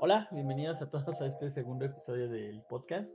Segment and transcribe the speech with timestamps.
[0.00, 3.10] Hola, bienvenidos a todos a este segundo episodio del podcast.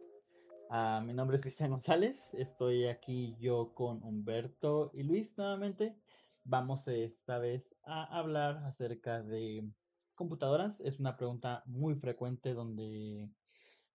[0.70, 5.96] Ah, mi nombre es Cristian González, estoy aquí yo con Humberto y Luis nuevamente.
[6.44, 9.66] Vamos esta vez a hablar acerca de
[10.14, 10.82] computadoras.
[10.82, 13.30] Es una pregunta muy frecuente donde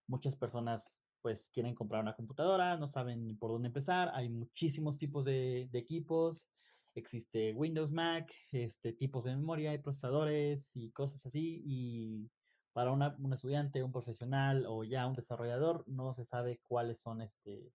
[0.06, 4.12] muchas personas pues quieren comprar una computadora, no saben por dónde empezar.
[4.14, 6.48] Hay muchísimos tipos de, de equipos.
[6.94, 11.62] Existe Windows, Mac, este, tipos de memoria y procesadores y cosas así.
[11.66, 12.30] Y
[12.78, 17.72] para un estudiante, un profesional o ya un desarrollador, no se sabe cuáles son este,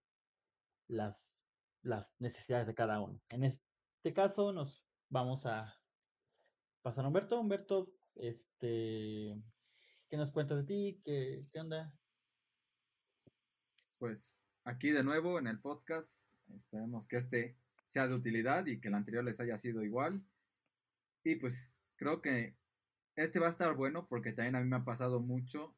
[0.88, 1.44] las,
[1.82, 3.20] las necesidades de cada uno.
[3.28, 5.78] En este caso nos vamos a
[6.80, 7.38] pasar a Humberto.
[7.38, 9.36] Humberto, este,
[10.08, 11.02] ¿qué nos cuentas de ti?
[11.04, 11.92] ¿Qué, qué onda?
[13.98, 16.24] Pues aquí de nuevo en el podcast,
[16.54, 20.24] esperemos que este sea de utilidad y que el anterior les haya sido igual.
[21.22, 22.56] Y pues creo que
[23.16, 25.76] este va a estar bueno porque también a mí me ha pasado mucho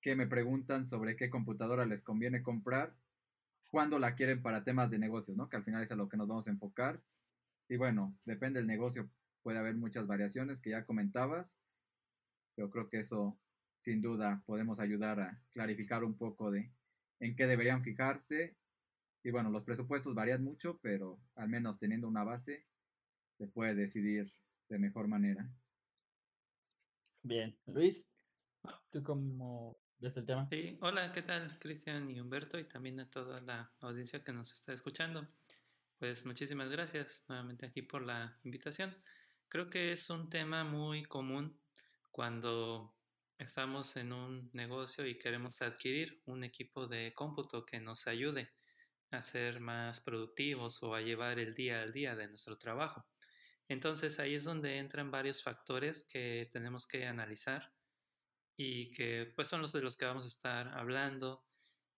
[0.00, 2.94] que me preguntan sobre qué computadora les conviene comprar
[3.70, 5.48] cuando la quieren para temas de negocios, ¿no?
[5.48, 7.02] Que al final es a lo que nos vamos a enfocar.
[7.68, 9.10] Y bueno, depende del negocio,
[9.42, 11.56] puede haber muchas variaciones que ya comentabas,
[12.54, 13.38] pero creo que eso
[13.80, 16.70] sin duda podemos ayudar a clarificar un poco de
[17.20, 18.56] en qué deberían fijarse.
[19.22, 22.66] Y bueno, los presupuestos varían mucho, pero al menos teniendo una base
[23.38, 24.32] se puede decidir
[24.68, 25.50] de mejor manera.
[27.26, 28.06] Bien, Luis,
[28.90, 30.46] ¿tú cómo ves el tema?
[30.50, 34.52] Sí, hola, ¿qué tal Cristian y Humberto y también a toda la audiencia que nos
[34.52, 35.26] está escuchando?
[35.98, 38.94] Pues muchísimas gracias nuevamente aquí por la invitación.
[39.48, 41.58] Creo que es un tema muy común
[42.10, 42.94] cuando
[43.38, 48.50] estamos en un negocio y queremos adquirir un equipo de cómputo que nos ayude
[49.10, 53.02] a ser más productivos o a llevar el día al día de nuestro trabajo.
[53.68, 57.72] Entonces ahí es donde entran varios factores que tenemos que analizar
[58.56, 61.44] y que pues son los de los que vamos a estar hablando,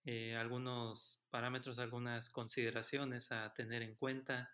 [0.05, 4.51] eh, algunos parámetros, algunas consideraciones a tener en cuenta.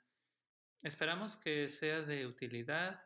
[0.82, 3.02] Esperamos que sea de utilidad,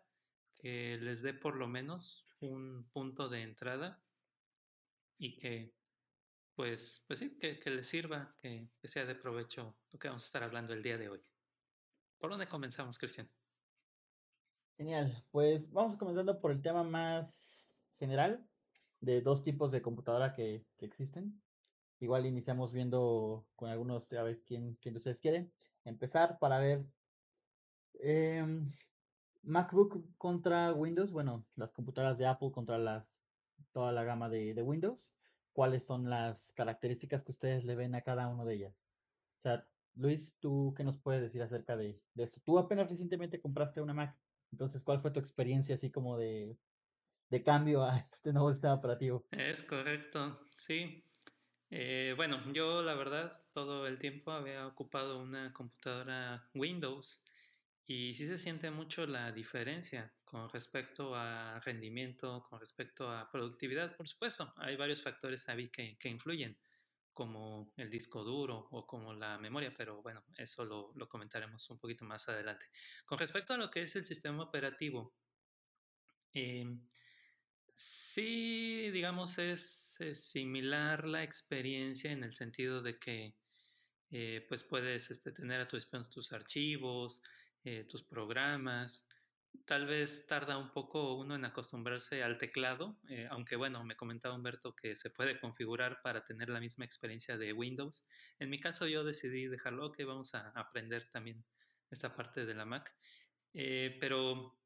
[0.55, 4.03] que les dé por lo menos un punto de entrada
[5.19, 5.75] y que
[6.55, 10.27] pues, pues sí, que, les sirva, que, que sea de provecho lo que vamos a
[10.27, 11.21] estar hablando el día de hoy.
[12.19, 13.31] ¿Por dónde comenzamos, Cristian?
[14.77, 18.47] Genial, pues vamos comenzando por el tema más general
[19.01, 21.41] de dos tipos de computadora que, existen.
[21.99, 25.51] Igual iniciamos viendo con algunos, a ver quién, quién de ustedes quiere
[25.85, 26.85] empezar para ver
[28.01, 28.71] em,
[29.43, 33.09] MacBook contra Windows, bueno, las computadoras de Apple contra las
[33.73, 35.09] toda la gama de, de Windows.
[35.55, 38.85] ¿Cuáles son las características que ustedes le ven a cada una de ellas?
[39.39, 42.41] O sea, Luis, ¿tú qué nos puedes decir acerca de, de esto?
[42.45, 44.15] Tú apenas recientemente compraste una Mac.
[44.53, 46.59] Entonces, ¿cuál fue tu experiencia así como de,
[47.31, 49.27] de cambio a este nuevo sistema operativo?
[49.31, 51.05] Es correcto, sí.
[51.71, 57.25] Eh, bueno, yo la verdad todo el tiempo había ocupado una computadora Windows
[57.87, 63.97] y sí se siente mucho la diferencia con respecto a rendimiento, con respecto a productividad.
[63.97, 66.59] Por supuesto, hay varios factores ahí que, que influyen,
[67.17, 72.05] como el disco duro o como la memoria, pero bueno, eso lo, comentaremos un poquito
[72.05, 72.67] más adelante.
[73.07, 75.15] Con respecto a lo que es el sistema operativo,
[76.35, 76.67] eh,
[77.75, 83.35] sí, digamos, es, es, similar la experiencia en el sentido de que
[84.11, 87.23] eh, pues puedes este, tener a tu disposición tus archivos,
[87.65, 89.07] eh, tus programas.
[89.65, 94.35] Tal vez tarda un poco uno en acostumbrarse al teclado, eh, aunque bueno, me comentaba
[94.35, 98.03] Humberto que se puede configurar para tener la misma experiencia de Windows.
[98.39, 101.45] En mi caso yo decidí dejarlo, que vamos a aprender también
[101.91, 102.95] esta parte de la Mac.
[103.55, 104.59] Eh, pero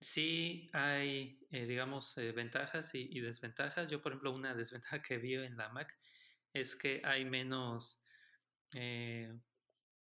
[0.00, 3.90] sí hay, eh, digamos, ventajas y, y, desventajas.
[3.90, 5.96] Yo, por ejemplo, una desventaja que vi en la Mac
[6.52, 8.00] es que hay menos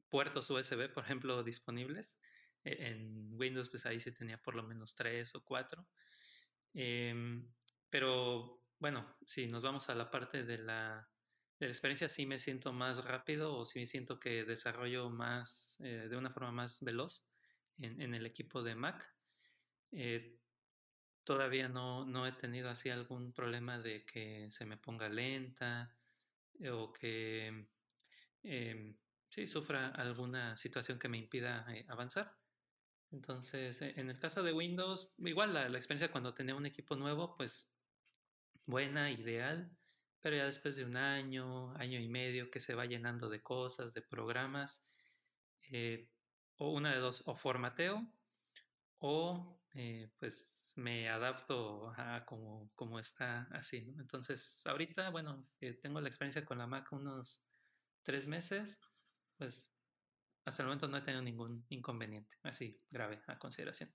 [0.09, 2.19] puertos USB, por ejemplo, disponibles.
[2.63, 5.87] E, en Windows, pues ahí se tenía por lo menos tres o cuatro.
[6.73, 7.43] Eh,
[7.89, 11.07] pero bueno, si nos vamos a la parte de la,
[11.59, 15.77] de la experiencia, sí me siento más rápido o sí me siento que desarrollo más,
[15.81, 17.27] eh, de una forma más veloz
[17.77, 19.15] en, en el equipo de Mac.
[19.91, 20.39] Eh,
[21.23, 25.95] todavía no, no, he tenido así algún problema de que se me ponga lenta
[26.59, 27.67] eh, o que
[28.43, 28.95] eh,
[29.29, 32.40] sí sufra alguna situación que me impida eh, avanzar.
[33.11, 37.69] Entonces, en el caso de Windows, igual la, experiencia cuando tenía un equipo nuevo, pues
[38.65, 39.69] buena, ideal,
[40.21, 43.93] pero ya después de un año, año y medio que se va llenando de cosas,
[43.93, 44.85] de programas,
[45.71, 46.09] eh,
[46.57, 48.07] o una de dos, o formateo,
[48.99, 53.93] o eh, pues me adapto a como, como está así.
[53.99, 55.47] Entonces, ahorita, bueno,
[55.81, 57.43] tengo la experiencia con la Mac unos
[58.03, 58.79] tres meses,
[59.37, 59.70] pues
[60.45, 63.93] hasta el momento no he tenido ningún inconveniente así grave a consideración.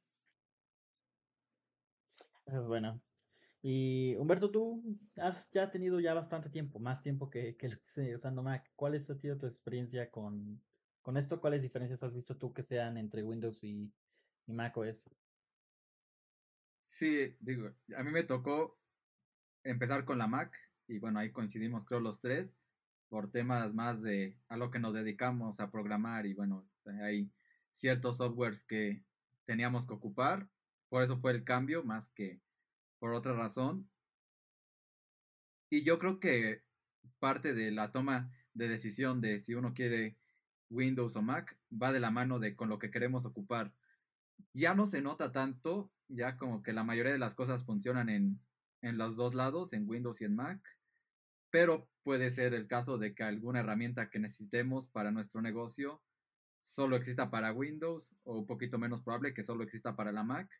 [2.46, 3.02] Es bueno.
[3.62, 4.84] Y Humberto, tú
[5.16, 7.68] has ya tenido ya bastante tiempo, más tiempo que, que
[8.14, 8.70] usando Mac.
[8.76, 10.62] ¿Cuál ha sido tu experiencia con,
[11.02, 11.40] con esto?
[11.40, 13.92] ¿Cuáles diferencias has visto tú que sean entre Windows y,
[14.46, 15.10] y Mac OS?
[16.82, 18.78] Sí, digo, a mí me tocó
[19.64, 20.56] empezar con la Mac
[20.86, 22.56] y bueno, ahí coincidimos creo los tres
[23.08, 26.68] por temas más de a lo que nos dedicamos a programar y bueno,
[27.02, 27.30] hay
[27.74, 29.04] ciertos softwares que
[29.44, 30.48] teníamos que ocupar,
[30.88, 32.40] por eso fue el cambio más que
[32.98, 33.88] por otra razón.
[35.70, 36.62] Y yo creo que
[37.18, 40.16] parte de la toma de decisión de si uno quiere
[40.70, 43.74] Windows o Mac va de la mano de con lo que queremos ocupar.
[44.52, 48.40] Ya no se nota tanto, ya como que la mayoría de las cosas funcionan en,
[48.82, 50.75] en los dos lados, en Windows y en Mac
[51.50, 56.02] pero puede ser el caso de que alguna herramienta que necesitemos para nuestro negocio
[56.60, 60.50] solo exista para Windows o un poquito menos probable que solo exista para la Mac,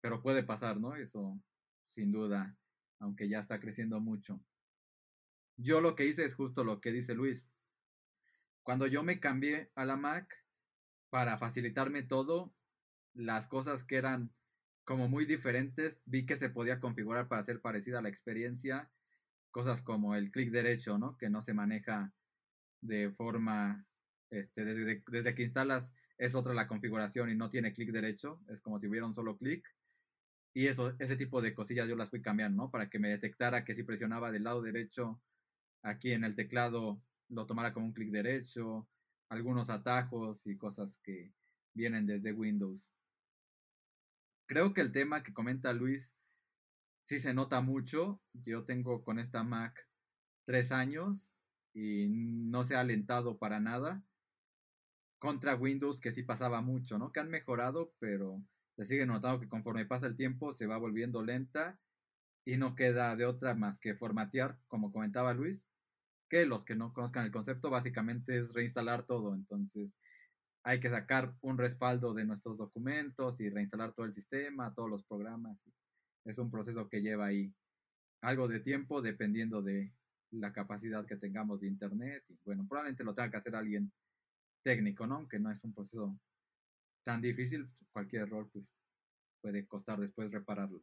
[0.00, 0.96] pero puede pasar, ¿no?
[0.96, 1.40] Eso
[1.88, 2.56] sin duda,
[2.98, 4.42] aunque ya está creciendo mucho.
[5.56, 7.50] Yo lo que hice es justo lo que dice Luis.
[8.62, 10.44] Cuando yo me cambié a la Mac
[11.10, 12.54] para facilitarme todo,
[13.12, 14.32] las cosas que eran
[14.84, 18.90] como muy diferentes, vi que se podía configurar para ser parecida a la experiencia
[19.52, 21.16] cosas como el clic derecho, ¿no?
[21.16, 22.12] Que no se maneja
[22.80, 23.86] de forma,
[24.30, 28.60] este, desde, desde que instalas es otra la configuración y no tiene clic derecho, es
[28.60, 29.64] como si hubiera un solo clic.
[30.54, 32.70] Y eso, ese tipo de cosillas yo las fui cambiando, ¿no?
[32.70, 35.20] Para que me detectara que si presionaba del lado derecho
[35.82, 38.86] aquí en el teclado lo tomara como un clic derecho,
[39.28, 41.32] algunos atajos y cosas que
[41.74, 42.92] vienen desde Windows.
[44.46, 46.14] Creo que el tema que comenta Luis
[47.04, 48.20] sí se nota mucho.
[48.32, 49.88] Yo tengo con esta Mac
[50.44, 51.34] tres años
[51.74, 54.02] y no se ha alentado para nada.
[55.18, 57.12] Contra Windows, que sí pasaba mucho, ¿no?
[57.12, 58.42] Que han mejorado, pero
[58.76, 61.78] se sigue notando que conforme pasa el tiempo se va volviendo lenta
[62.44, 65.68] y no queda de otra más que formatear, como comentaba Luis,
[66.28, 69.34] que los que no conozcan el concepto básicamente es reinstalar todo.
[69.34, 69.94] Entonces
[70.64, 75.04] hay que sacar un respaldo de nuestros documentos y reinstalar todo el sistema, todos los
[75.04, 75.58] programas
[76.24, 77.52] es un proceso que lleva ahí
[78.20, 79.92] algo de tiempo dependiendo de
[80.30, 83.92] la capacidad que tengamos de internet y bueno, probablemente lo tenga que hacer alguien
[84.62, 85.16] técnico, ¿no?
[85.16, 86.18] Aunque no es un proceso
[87.02, 88.72] tan difícil, cualquier error pues
[89.40, 90.82] puede costar después repararlo.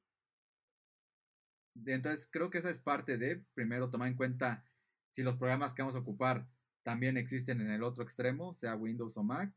[1.85, 4.65] Entonces creo que esa es parte de, primero, tomar en cuenta
[5.09, 6.47] si los programas que vamos a ocupar
[6.83, 9.53] también existen en el otro extremo, sea Windows o Mac.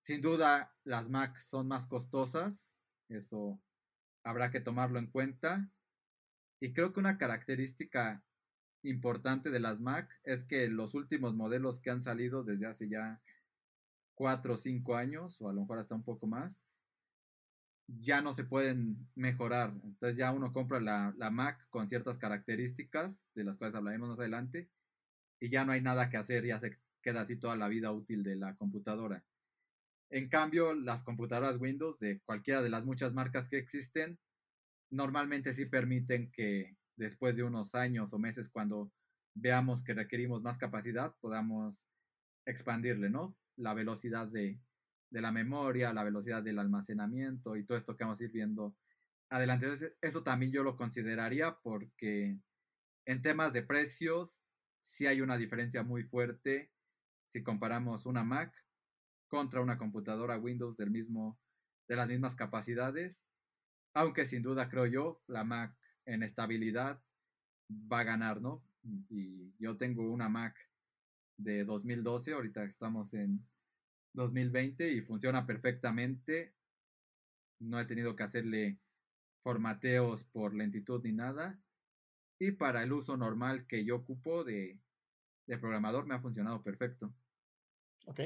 [0.00, 2.74] Sin duda, las Mac son más costosas,
[3.08, 3.60] eso
[4.22, 5.70] habrá que tomarlo en cuenta.
[6.60, 8.22] Y creo que una característica
[8.82, 13.20] importante de las Mac es que los últimos modelos que han salido desde hace ya
[14.14, 16.62] cuatro o cinco años, o a lo mejor hasta un poco más,
[17.86, 19.72] ya no se pueden mejorar.
[19.82, 24.18] Entonces ya uno compra la, la Mac con ciertas características, de las cuales hablaremos más
[24.18, 24.70] adelante,
[25.40, 28.22] y ya no hay nada que hacer, ya se queda así toda la vida útil
[28.22, 29.24] de la computadora.
[30.10, 34.18] En cambio, las computadoras Windows de cualquiera de las muchas marcas que existen,
[34.90, 38.92] normalmente sí permiten que después de unos años o meses, cuando
[39.34, 41.86] veamos que requerimos más capacidad, podamos
[42.44, 43.36] expandirle, ¿no?
[43.56, 44.60] La velocidad de,
[45.10, 48.76] de la memoria, la velocidad del almacenamiento y todo esto que vamos a ir viendo
[49.28, 49.66] adelante.
[49.66, 52.36] Entonces, eso también yo lo consideraría porque
[53.06, 54.42] en temas de precios
[54.84, 56.72] sí hay una diferencia muy fuerte
[57.28, 58.52] si comparamos una Mac
[59.30, 61.38] contra una computadora Windows del mismo,
[61.88, 63.24] de las mismas capacidades.
[63.94, 67.00] Aunque sin duda creo yo, la Mac en estabilidad
[67.70, 68.62] va a ganar, ¿no?
[69.08, 70.56] Y yo tengo una Mac
[71.38, 73.46] de 2012, ahorita estamos en
[74.14, 76.54] 2020 y funciona perfectamente.
[77.60, 78.80] No he tenido que hacerle
[79.42, 81.62] formateos por lentitud ni nada.
[82.38, 84.80] Y para el uso normal que yo ocupo de,
[85.46, 87.14] de programador me ha funcionado perfecto.
[88.06, 88.20] Ok.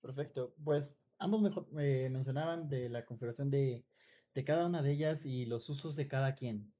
[0.00, 0.54] Perfecto.
[0.64, 1.42] Pues ambos
[1.78, 3.84] eh, mencionaban de la configuración de,
[4.34, 6.72] de, cada una de ellas y los usos de cada quien.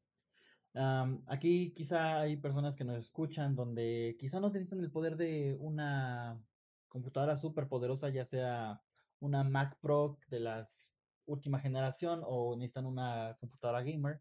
[1.26, 6.42] aquí quizá hay personas que nos escuchan donde quizá no utilizan el poder de una
[6.88, 8.82] computadora súper poderosa, ya sea
[9.20, 10.90] una Mac Pro de las
[11.26, 14.20] última generación o necesitan una computadora gamer,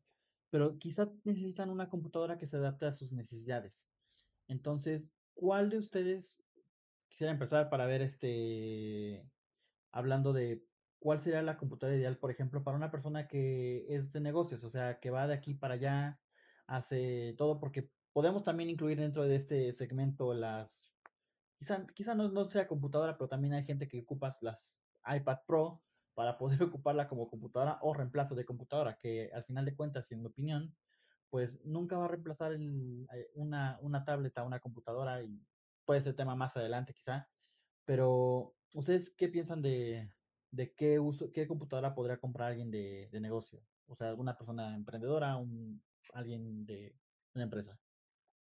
[0.49, 3.87] pero quizá necesitan una computadora que se adapte a sus necesidades.
[4.47, 6.43] Entonces, ¿cuál de ustedes
[7.09, 9.29] quisiera empezar para ver este,
[9.91, 14.19] hablando de ¿cuál sería la computadora ideal, por ejemplo, para una persona que es de
[14.19, 16.19] negocios, o sea, que va de aquí para allá,
[16.67, 20.93] hace todo, porque podemos también incluir dentro de este segmento las,
[21.57, 25.81] quizá, quizá no, sea computadora, pero también hay gente que ocupa las iPad Pro
[26.13, 30.21] para poder ocuparla como computadora o reemplazo de computadora, que al final de cuentas, en
[30.21, 30.75] mi opinión,
[31.29, 35.47] pues nunca va a reemplazar el, eh, una, una tablet a una computadora y
[35.89, 37.31] puede ser tema más adelante quizá,
[37.83, 40.13] pero ¿ustedes qué piensan de,
[40.51, 43.65] de qué uso, qué computadora podría comprar alguien de, de negocio?
[43.87, 45.81] O sea, alguna persona emprendedora, un,
[46.13, 46.95] alguien de
[47.33, 47.79] una empresa.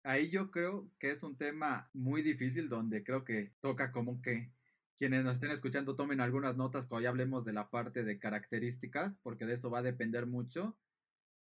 [0.04, 4.54] Ahí yo creo que es un tema muy difícil donde creo que toca como que
[4.96, 9.18] quienes nos estén escuchando tomen algunas notas cuando ya hablemos de la parte de características,
[9.22, 10.80] porque de eso va a depender mucho.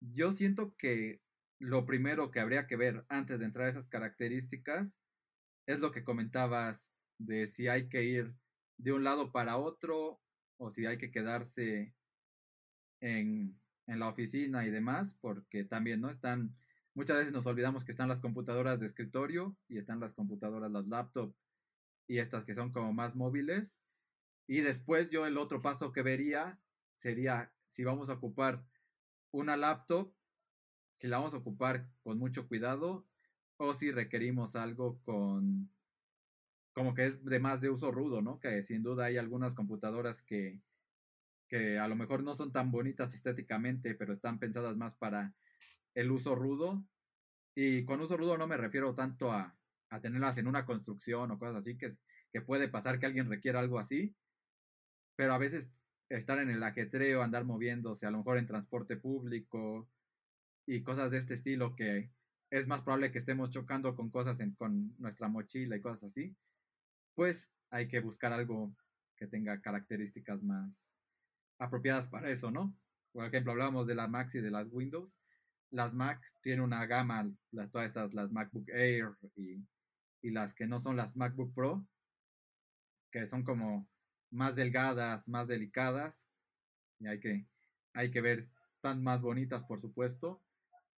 [0.00, 1.20] Yo siento que
[1.58, 5.03] lo primero que habría que ver antes de entrar a esas características
[5.66, 8.34] es lo que comentabas de si hay que ir
[8.76, 10.20] de un lado para otro
[10.56, 11.94] o si hay que quedarse
[13.00, 16.56] en, en la oficina y demás, porque también no están,
[16.94, 20.86] muchas veces nos olvidamos que están las computadoras de escritorio y están las computadoras, las
[20.86, 21.36] laptops
[22.06, 23.78] y estas que son como más móviles.
[24.46, 26.60] Y después yo el otro paso que vería
[26.98, 28.64] sería si vamos a ocupar
[29.30, 30.14] una laptop,
[30.96, 33.06] si la vamos a ocupar con mucho cuidado
[33.56, 35.70] o si requerimos algo con
[36.74, 38.40] como que es de más de uso rudo, ¿no?
[38.40, 40.60] Que sin duda hay algunas computadoras que,
[41.48, 45.36] que a lo mejor no son tan bonitas estéticamente, pero están pensadas más para
[45.94, 46.84] el uso rudo.
[47.54, 49.56] Y con uso rudo no me refiero tanto a,
[49.88, 51.96] a tenerlas en una construcción o cosas así, que,
[52.32, 54.16] que puede pasar que alguien requiera algo así,
[55.14, 55.70] pero a veces
[56.08, 59.88] estar en el ajetreo, andar moviéndose, a lo mejor en transporte público
[60.66, 62.10] y cosas de este estilo que
[62.54, 66.36] es más probable que estemos chocando con cosas en, con nuestra mochila y cosas así,
[67.16, 68.72] pues hay que buscar algo
[69.16, 70.70] que tenga características más
[71.58, 72.72] apropiadas para eso, ¿no?
[73.10, 75.16] Por ejemplo, hablábamos de la Mac y de las Windows.
[75.70, 79.66] Las Mac tienen una gama, las, todas estas, las MacBook Air y,
[80.22, 81.84] y las que no son las MacBook Pro,
[83.10, 83.88] que son como
[84.30, 86.28] más delgadas, más delicadas,
[87.00, 87.48] y hay que,
[87.94, 88.38] hay que ver,
[88.76, 90.40] están más bonitas, por supuesto.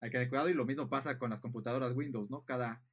[0.00, 2.44] Hay que tener cuidado, y lo mismo pasa con las computadoras Windows, ¿no?
[2.44, 2.84] Cada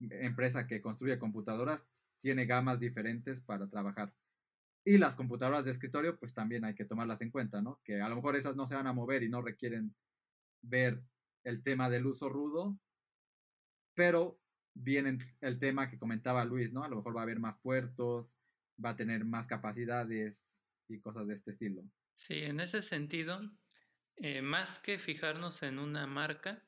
[0.00, 1.86] empresa que construye computadoras
[2.18, 4.14] tiene gamas diferentes para trabajar.
[4.84, 7.80] Y las computadoras de escritorio, pues también hay que tomarlas en cuenta, ¿no?
[7.84, 9.94] Que a lo mejor esas no se van a mover y no requieren
[10.62, 11.02] ver
[11.44, 12.78] el tema del uso rudo,
[13.94, 14.40] pero
[14.74, 16.84] viene el tema que comentaba Luis, ¿no?
[16.84, 18.32] A lo mejor va a haber más puertos,
[18.82, 20.46] va a tener más capacidades
[20.88, 21.82] y cosas de este estilo.
[22.16, 23.40] Sí, en ese sentido,
[24.22, 26.62] eh, más que fijarnos en una marca,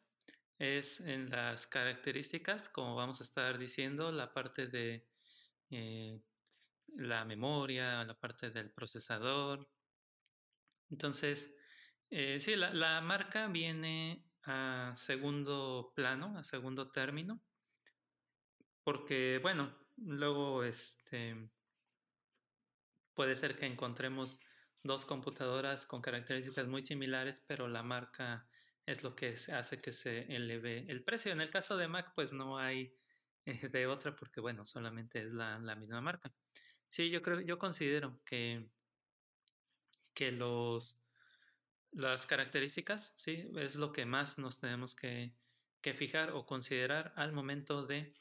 [0.58, 5.06] es en las características, como vamos a estar diciendo, la parte de
[5.70, 6.20] eh,
[6.96, 9.68] la memoria, la parte del procesador.
[10.90, 11.54] Entonces,
[12.10, 17.42] eh, sí, la, la, marca viene a segundo plano, a segundo término,
[18.82, 21.50] porque, bueno, luego este,
[23.14, 24.40] puede ser que encontremos
[24.82, 28.46] dos computadoras con características muy similares, pero la marca
[28.86, 31.32] es lo que hace que se eleve el precio.
[31.32, 32.96] En el caso de Mac, pues no hay
[33.44, 36.32] eh, de otra porque, bueno, solamente es la, misma marca.
[36.88, 38.68] Sí, yo creo, yo considero que,
[40.14, 41.00] que los,
[41.92, 45.32] las características, sí, es lo que más nos tenemos que,
[45.80, 48.14] que fijar o considerar al momento de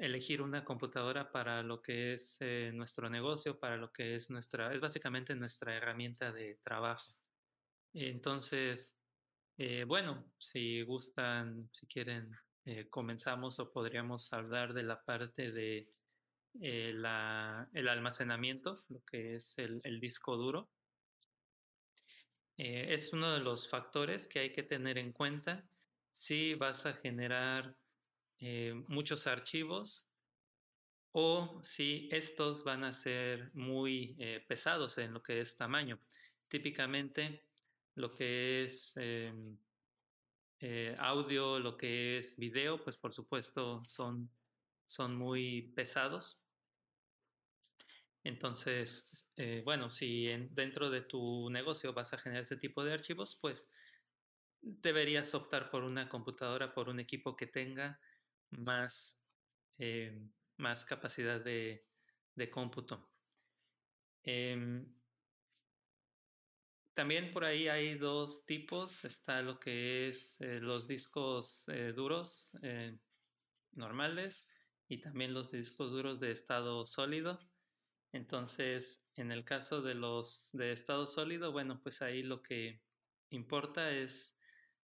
[0.00, 4.72] elegir una computadora para lo que es eh, nuestro negocio, para lo que es nuestra,
[4.74, 7.14] es básicamente nuestra herramienta de trabajo.
[7.92, 8.98] Entonces,
[9.58, 12.30] eh, bueno, si gustan, si quieren,
[12.64, 15.90] eh, comenzamos o podríamos hablar de la parte de
[16.60, 20.70] eh, la, el almacenamiento, lo que es el, el disco duro.
[22.56, 25.64] Eh, es uno de los factores que hay que tener en cuenta
[26.10, 27.76] si vas a generar
[28.40, 30.10] eh, muchos archivos
[31.12, 35.98] o si estos van a ser muy eh, pesados en lo que es tamaño.
[36.48, 37.46] Típicamente
[37.96, 39.32] lo que es eh,
[40.60, 44.30] eh, audio, lo que es video, pues por supuesto son,
[44.84, 46.44] son muy pesados.
[48.22, 49.26] Entonces,
[49.64, 53.70] bueno, si en, dentro de tu negocio vas a generar ese tipo de archivos, pues
[54.60, 57.98] deberías optar por una computadora, por un equipo que tenga
[58.50, 59.22] más,
[59.78, 61.86] eh, más capacidad de,
[62.34, 63.10] de cómputo.
[64.22, 64.86] Eh,
[66.94, 69.04] también por ahí hay dos tipos.
[69.04, 72.52] Está lo que es eh, los discos eh, duros
[73.72, 74.48] normales
[74.88, 77.38] y también los discos duros de estado sólido.
[78.12, 82.82] Entonces, en el caso de los de estado sólido, bueno, pues ahí lo que
[83.30, 84.36] importa es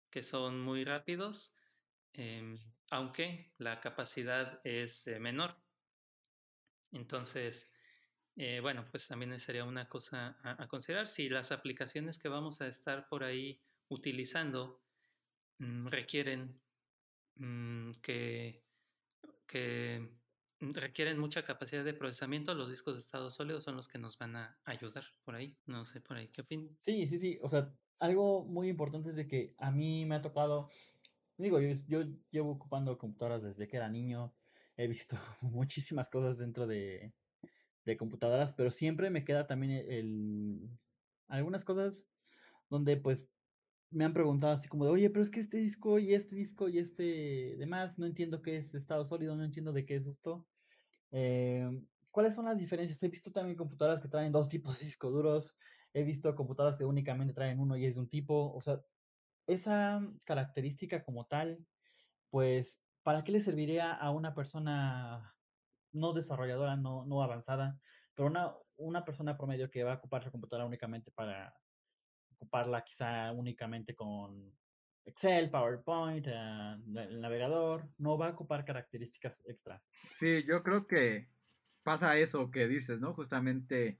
[0.10, 1.56] que son muy rápidos,
[2.14, 2.54] em,
[2.92, 5.56] aunque la capacidad es eh, menor.
[6.92, 7.72] Entonces,
[8.36, 11.08] eh, bueno, pues también sería una cosa a, considerar.
[11.08, 14.82] Si las aplicaciones que vamos a estar por ahí utilizando
[15.60, 16.60] mm, requieren
[17.36, 18.64] mm, que,
[20.60, 24.36] requieren mucha capacidad de procesamiento, los discos de estado sólido son los que nos van
[24.36, 25.56] a ayudar por ahí.
[25.66, 26.72] No sé, por ahí, ¿qué opinas?
[26.80, 27.38] Sí, sí, sí.
[27.44, 30.70] O sea, algo muy importante es de que a mí me ha tocado,
[31.38, 34.36] digo, yo, yo llevo ocupando computadoras desde que era niño,
[34.78, 37.14] he visto muchísimas cosas dentro de,
[37.86, 40.70] de computadoras, pero siempre me queda también el,
[41.28, 42.10] algunas cosas
[42.70, 43.34] donde pues
[43.90, 46.70] me han preguntado así como de, oye, pero es que este disco y este disco
[46.70, 50.48] y este demás, no entiendo qué es estado sólido, no entiendo de qué es esto.
[51.12, 51.70] Eh,
[52.12, 53.02] ¿Cuáles son las diferencias?
[53.04, 55.56] He visto también computadoras que traen dos tipos de discos duros,
[55.94, 58.84] he visto computadoras que únicamente traen uno y es de un tipo, o sea,
[59.48, 61.66] esa característica como tal,
[62.30, 65.36] pues, ¿para qué le serviría a una persona
[65.92, 67.80] no desarrolladora, no, no avanzada,
[68.16, 71.54] pero una, una persona promedio que va a ocupar su computadora únicamente para
[72.36, 74.54] ocuparla quizá únicamente con
[75.06, 79.82] Excel, PowerPoint, uh, el navegador, no va a ocupar características extra.
[80.18, 81.30] Sí, yo creo que
[81.84, 83.14] pasa eso que dices, ¿no?
[83.14, 84.00] Justamente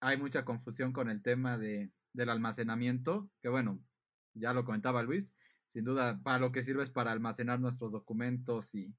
[0.00, 3.82] hay mucha confusión con el tema de, del almacenamiento, que bueno,
[4.34, 5.30] ya lo comentaba Luis,
[5.68, 8.94] sin duda para lo que sirve es para almacenar nuestros documentos y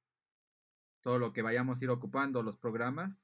[1.01, 3.21] todo lo que vayamos a ir ocupando, los programas.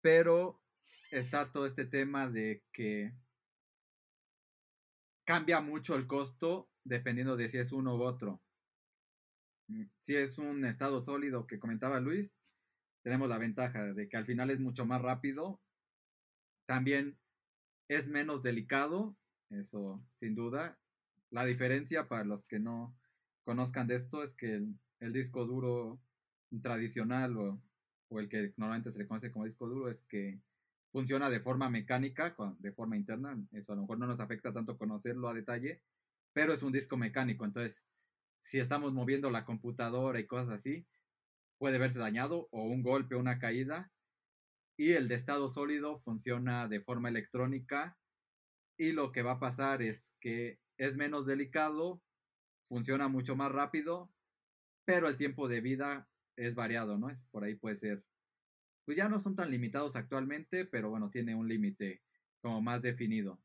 [0.00, 0.62] Pero
[1.10, 3.12] está todo este tema de que
[5.24, 8.40] cambia mucho el costo dependiendo de si es uno u otro.
[9.68, 12.34] Mm, si es un estado sólido que comentaba Luis,
[13.02, 15.60] tenemos la ventaja de que al final es mucho más rápido.
[16.66, 17.18] También
[17.88, 19.16] es menos delicado,
[19.50, 20.78] eso sin duda.
[21.30, 22.96] La diferencia para los que no
[23.44, 24.64] conozcan de esto es que
[25.00, 26.00] el disco duro
[26.62, 27.60] tradicional o,
[28.18, 30.40] el que normalmente se le conoce como disco duro es que
[30.90, 33.40] funciona de forma mecánica, de forma interna.
[33.52, 35.82] Eso a lo mejor no nos afecta tanto conocerlo a detalle,
[36.32, 37.44] pero es un disco mecánico.
[37.44, 37.84] Entonces,
[38.40, 40.86] si estamos moviendo la computadora y cosas así,
[41.58, 43.92] puede verse dañado o un golpe, una caída.
[44.76, 47.96] Y el de estado sólido funciona de forma electrónica.
[48.80, 52.02] Y lo que va a pasar es que es menos delicado,
[52.62, 54.10] funciona mucho más rápido,
[54.86, 57.10] pero el tiempo de vida es variado, ¿no?
[57.10, 58.06] Es por ahí puede ser.
[58.86, 62.02] Pues ya no son tan limitados actualmente, pero bueno, tiene un límite
[62.40, 63.38] como más definido.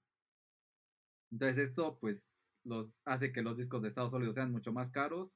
[1.30, 5.36] Entonces esto pues los hace que los discos de estado sólido sean mucho más caros.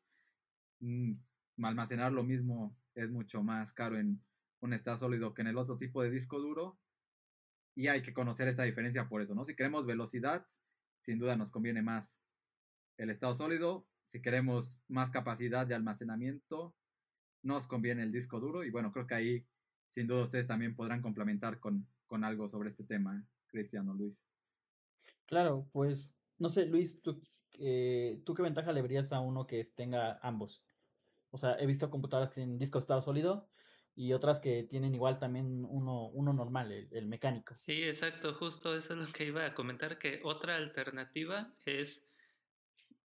[0.79, 1.15] Mm,
[1.61, 4.23] almacenar lo mismo es mucho más caro en
[4.61, 6.79] un estado sólido que en el otro tipo de disco duro.
[7.79, 9.45] Y hay que conocer esta diferencia por eso, ¿no?
[9.45, 10.45] Si queremos velocidad,
[10.99, 12.19] sin duda nos conviene más
[12.97, 13.87] el estado sólido.
[14.03, 16.75] Si queremos más capacidad de almacenamiento,
[17.41, 19.47] nos conviene el disco duro y bueno, creo que ahí
[19.87, 24.21] sin duda ustedes también podrán complementar con, con algo sobre este tema, Cristiano Luis.
[25.25, 27.21] Claro, pues no sé, Luis, ¿tú,
[27.59, 30.65] eh, ¿tú qué ventaja le verías a uno que tenga ambos?
[31.29, 33.48] O sea, he visto computadoras que disco estado sólido
[33.99, 37.53] y otras que tienen igual también uno, uno normal, el, mecánico.
[37.53, 42.07] Sí, exacto, justo eso es lo que iba a comentar, que otra alternativa es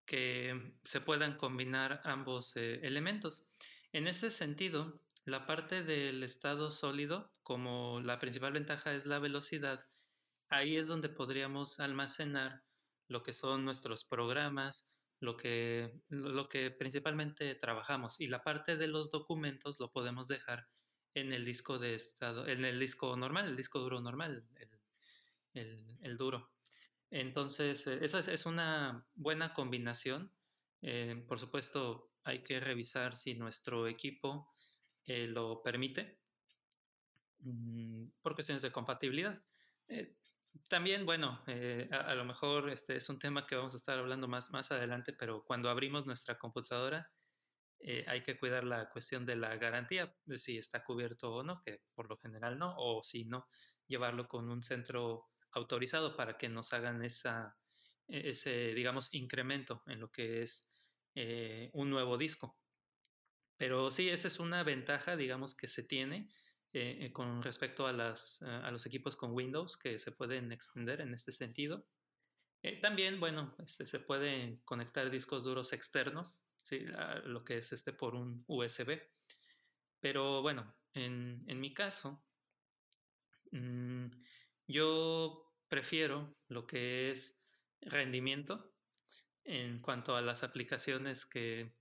[0.06, 3.44] que se puedan combinar ambos eh, elementos.
[3.90, 9.84] En ese sentido, la parte del estado sólido, como la principal ventaja es la velocidad,
[10.48, 12.62] ahí es donde podríamos almacenar
[13.08, 18.20] lo que son nuestros programas, lo que, lo que principalmente trabajamos.
[18.20, 20.68] Y la parte de los documentos lo podemos dejar
[21.14, 24.44] en el disco de estado, en el disco normal, el disco duro normal,
[25.54, 26.50] el, duro.
[27.10, 30.32] Entonces, eh, esa es, una buena combinación.
[30.82, 34.54] Eh, por supuesto, hay que revisar si nuestro equipo
[35.06, 36.18] eh, lo permite
[37.40, 39.40] mm, por cuestiones de compatibilidad.
[40.68, 44.28] También, bueno, eh, a, lo mejor este es un tema que vamos a estar hablando
[44.28, 47.10] más, más adelante, pero cuando abrimos nuestra computadora
[48.06, 52.08] hay que cuidar la cuestión de la garantía, si está cubierto o no, que por
[52.08, 53.46] lo general no, o si no,
[53.86, 57.56] llevarlo con un centro autorizado para que nos hagan esa,
[58.08, 60.68] e, ese, digamos, incremento en lo que es
[61.14, 62.58] eh, un nuevo disco.
[63.56, 66.30] Pero sí, esa es una ventaja, digamos, que se tiene
[66.72, 71.14] eh, con respecto a, las, a los equipos con Windows que se pueden extender en
[71.14, 71.86] este sentido.
[72.62, 78.14] Eh, también, bueno, este, se pueden conectar discos duros externos, lo que es este por
[78.14, 79.00] un USB.
[80.00, 82.24] Pero bueno, en, en mi caso,
[83.54, 84.10] Mm,
[84.66, 87.40] yo prefiero lo que es
[87.80, 88.72] rendimiento
[89.44, 91.72] en cuanto a las aplicaciones que,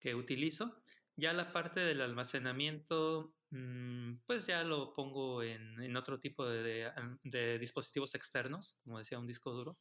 [0.00, 0.82] que utilizo.
[1.16, 6.90] Ya la parte del almacenamiento, mm, pues ya lo pongo en, en otro tipo de,
[7.24, 9.78] de, dispositivos externos, como decía, un disco duro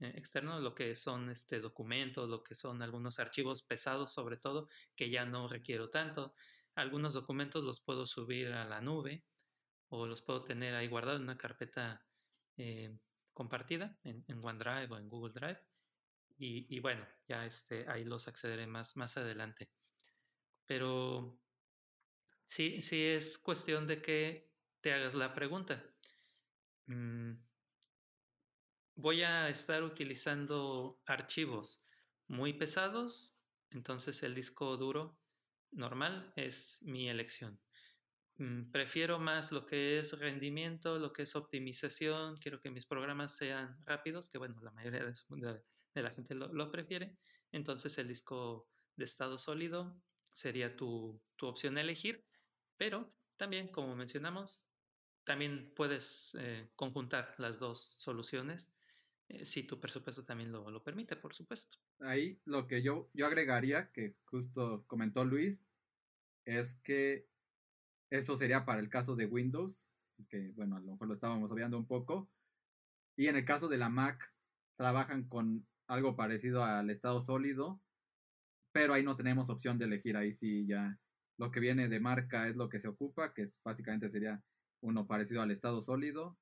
[0.00, 4.68] eh, externo, lo que son este, documentos, lo que son algunos archivos pesados sobre todo,
[4.96, 6.34] que ya no requiero tanto.
[6.74, 9.24] Algunos documentos los puedo subir a la nube
[9.88, 12.04] o los puedo tener ahí guardados en una carpeta
[12.56, 12.96] eh,
[13.32, 15.60] compartida en, OneDrive o en Google Drive.
[16.38, 19.70] Y, y, bueno, ya este, ahí los accederé más, más adelante.
[20.66, 21.38] Pero
[22.46, 25.84] sí, sí es cuestión de que te hagas la pregunta.
[26.86, 27.34] Mm,
[29.00, 31.82] voy a estar utilizando archivos
[32.28, 33.34] muy pesados,
[33.70, 35.18] entonces el disco duro
[35.72, 37.58] normal es mi elección.
[38.36, 43.36] Mm, prefiero más lo que es rendimiento, lo que es optimización, quiero que mis programas
[43.36, 47.16] sean rápidos, que bueno, la mayoría de, la gente lo, prefiere,
[47.52, 49.98] entonces el disco de estado sólido
[50.32, 52.24] sería tu, tu opción a elegir,
[52.76, 54.66] pero también, como mencionamos,
[55.24, 58.74] también puedes eh, conjuntar las dos soluciones
[59.30, 61.76] eh, si tu presupuesto también lo, lo, permite, por supuesto.
[62.00, 65.64] Ahí lo que yo, yo agregaría, que justo comentó Luis,
[66.44, 67.28] es que
[68.10, 69.92] eso sería para el caso de Windows,
[70.28, 72.28] que bueno, a lo mejor lo estábamos obviando un poco.
[73.16, 74.34] Y en el caso de la Mac,
[74.76, 77.80] trabajan con algo parecido al estado sólido,
[78.72, 80.98] pero ahí no tenemos opción de elegir, ahí sí ya
[81.38, 84.42] lo que viene de marca es lo que se ocupa, que es, básicamente sería
[84.82, 86.36] uno parecido al estado sólido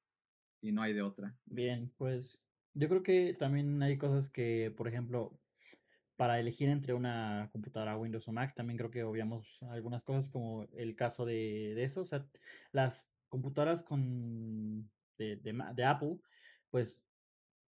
[0.63, 1.37] y no hay de otra.
[1.45, 2.41] Bien, pues
[2.79, 5.37] yo creo que también hay cosas que, por ejemplo,
[6.17, 10.65] para elegir entre una computadora Windows o Mac, también creo que obviamos algunas cosas como
[10.77, 12.03] el caso de, de eso.
[12.03, 12.29] O sea,
[12.73, 14.89] las computadoras con
[15.19, 16.19] de, de, de, Apple,
[16.71, 17.05] pues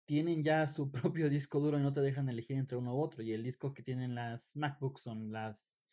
[0.06, 3.22] tienen ya su propio disco duro y no te dejan elegir entre uno u otro.
[3.22, 5.84] Y el disco que tienen las MacBooks son las,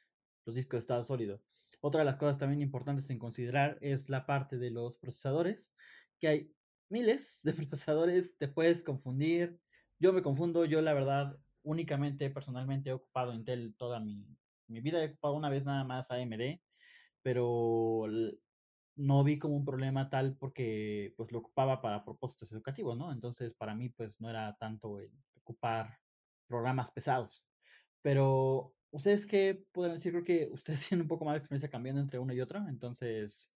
[0.46, 1.42] los discos de estado sólido.
[1.82, 5.74] Otra de las cosas también importantes en considerar es la parte de los procesadores,
[6.20, 6.56] que hay
[6.92, 9.60] miles de procesadores, te puedes confundir.
[10.00, 14.26] Yo me confundo, yo la verdad únicamente personalmente he ocupado Intel toda mi,
[14.68, 16.62] mi vida, he ocupado una vez nada más AMD,
[17.22, 18.08] pero
[18.96, 23.12] no vi como un problema tal porque pues lo ocupaba para propósitos educativos, ¿no?
[23.12, 26.00] Entonces para mí pues no era tanto el ocupar
[26.48, 27.46] programas pesados.
[28.02, 32.02] Pero ustedes qué pueden decir, creo que ustedes tienen un poco más de experiencia cambiando
[32.02, 33.52] entre uno y otro, entonces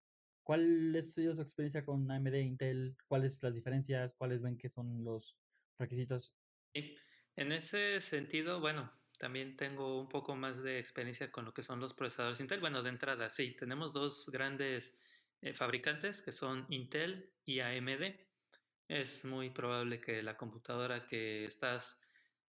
[0.46, 2.96] ¿cuál es su experiencia con AMD Intel?
[3.08, 4.14] ¿Cuáles las diferencias?
[4.16, 5.38] ¿Cuáles ven que son los
[5.78, 6.34] requisitos?
[6.74, 6.96] Sí.
[7.36, 11.80] En ese sentido, bueno, también tengo un poco más de experiencia con lo que son
[11.80, 12.62] los procesadores Intel.
[12.62, 14.98] Bueno, de entrada, sí, tenemos dos grandes
[15.42, 18.20] eh, fabricantes que son Intel y AMD.
[18.88, 22.00] Es muy probable que la computadora que estás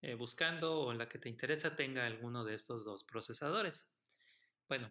[0.03, 3.91] eh, buscando o la que te interesa tenga alguno de estos dos procesadores.
[4.69, 4.91] Bueno,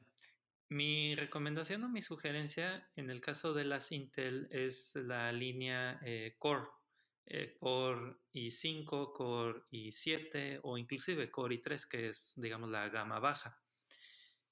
[0.69, 6.36] mi recomendación o mi sugerencia en el caso de las Intel es la línea eh,
[6.38, 6.67] Core
[7.28, 13.60] eh, Core i5, Core i7 o inclusive Core i3, que es, digamos, la gama baja.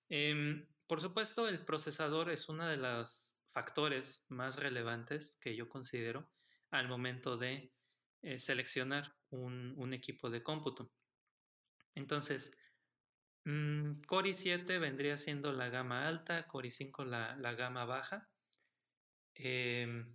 [0.09, 6.29] Eh, por supuesto, el procesador es uno de los factores más relevantes que yo considero
[6.71, 7.71] al momento de
[8.23, 10.91] eh, seleccionar un, equipo de cómputo.
[11.93, 12.51] Entonces,
[13.45, 18.29] mmm, Core i7 vendría siendo la gama alta, Core i5 la, gama baja.
[19.35, 20.05] Eh,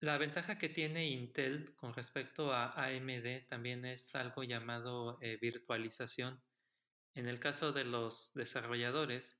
[0.00, 6.42] la ventaja que tiene Intel con respecto a AMD también es algo llamado eh, virtualización.
[7.14, 9.38] En el caso de los desarrolladores,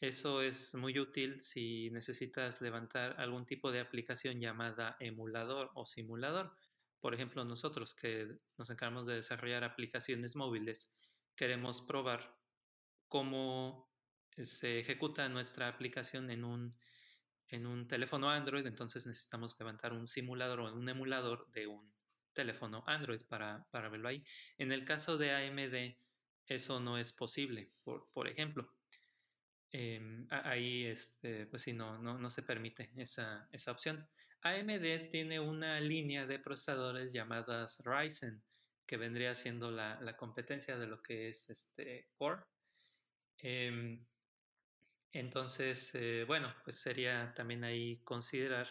[0.00, 6.54] eso es muy útil si necesitas levantar algún tipo de aplicación llamada emulador o simulador.
[7.00, 10.92] Por ejemplo, nosotros que nos encargamos de desarrollar aplicaciones móviles,
[11.40, 12.36] queremos probar
[13.08, 13.90] cómo
[14.36, 16.76] se ejecuta nuestra aplicación en un
[17.48, 21.90] en un teléfono Android, entonces necesitamos levantar un simulador o un emulador de un
[22.34, 24.22] teléfono Android para, para verlo ahí.
[24.58, 25.96] En el caso de AMD,
[26.46, 28.70] eso no es posible, por, por ejemplo.
[29.72, 34.06] Eh, ahí, este, pues sí, no, no, no se permite esa, esa, opción.
[34.42, 38.42] AMD tiene una línea de procesadores llamadas Ryzen,
[38.90, 42.42] que vendría siendo la, la competencia de lo que es este Core.
[43.38, 44.04] Eh,
[45.12, 48.66] entonces, eh, bueno, pues sería también ahí considerar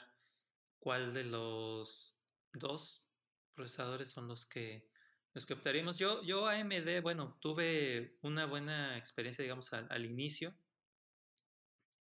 [0.78, 2.20] cuál de los
[2.52, 3.08] dos
[3.56, 4.90] procesadores son los que
[5.34, 5.98] los que optaríamos.
[5.98, 10.54] Yo, yo AMD, bueno, tuve una buena experiencia, digamos, al, inicio.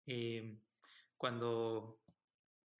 [0.07, 0.59] Eh,
[1.16, 2.00] cuando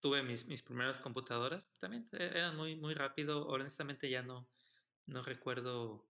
[0.01, 3.47] tuve mis, mis primeras computadoras, también e, eran muy, muy rápido.
[3.47, 4.49] Honestamente ya no,
[5.09, 6.07] no recuerdo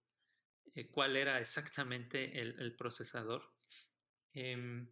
[0.75, 3.43] eh, cuál era exactamente el, procesador.
[4.35, 4.89] Em,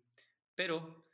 [0.54, 1.04] pero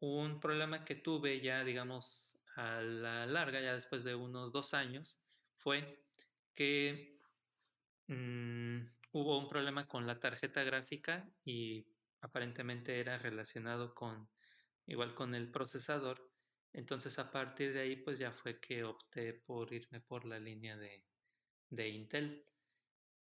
[0.00, 5.20] un problema que tuve ya, digamos, a la larga, ya después de unos dos años,
[5.58, 6.04] fue
[6.54, 7.20] que
[8.08, 8.80] mmm,
[9.12, 11.86] hubo un problema con la tarjeta gráfica y
[12.20, 14.28] aparentemente era relacionado con
[14.86, 16.30] igual con el procesador.
[16.72, 20.76] Entonces a partir de ahí pues ya fue que opté por irme por la línea
[20.76, 21.05] de,
[21.70, 22.44] de Intel.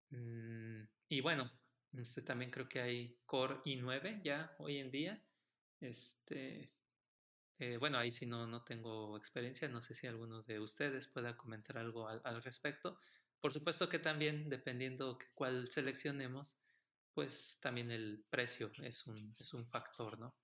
[0.09, 1.51] Mm, y bueno,
[1.93, 5.21] este, también creo que hay Core i9 ya hoy en día.
[5.79, 6.71] Este,
[7.59, 11.35] eh, bueno, ahí sí no, no tengo experiencia, no sé si alguno de ustedes pueda
[11.37, 12.99] comentar algo al, respecto.
[13.39, 16.55] Por supuesto que también, dependiendo cuál seleccionemos,
[17.13, 20.35] pues también el precio es un, es un factor, ¿no?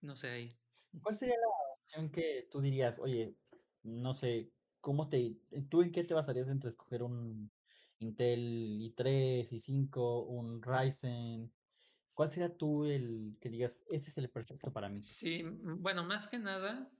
[0.00, 0.58] No sé ahí.
[1.02, 3.34] ¿Cuál sería la opción que tú dirías, oye,
[3.82, 5.36] no sé, ¿cómo te,
[5.68, 7.50] tú en qué te basarías entre escoger un
[8.00, 11.52] Intel i3, i5, un Ryzen?
[12.14, 15.02] ¿Cuál sería tú el que digas, este es el perfecto para mí?
[15.02, 16.90] Sí, bueno, más que nada,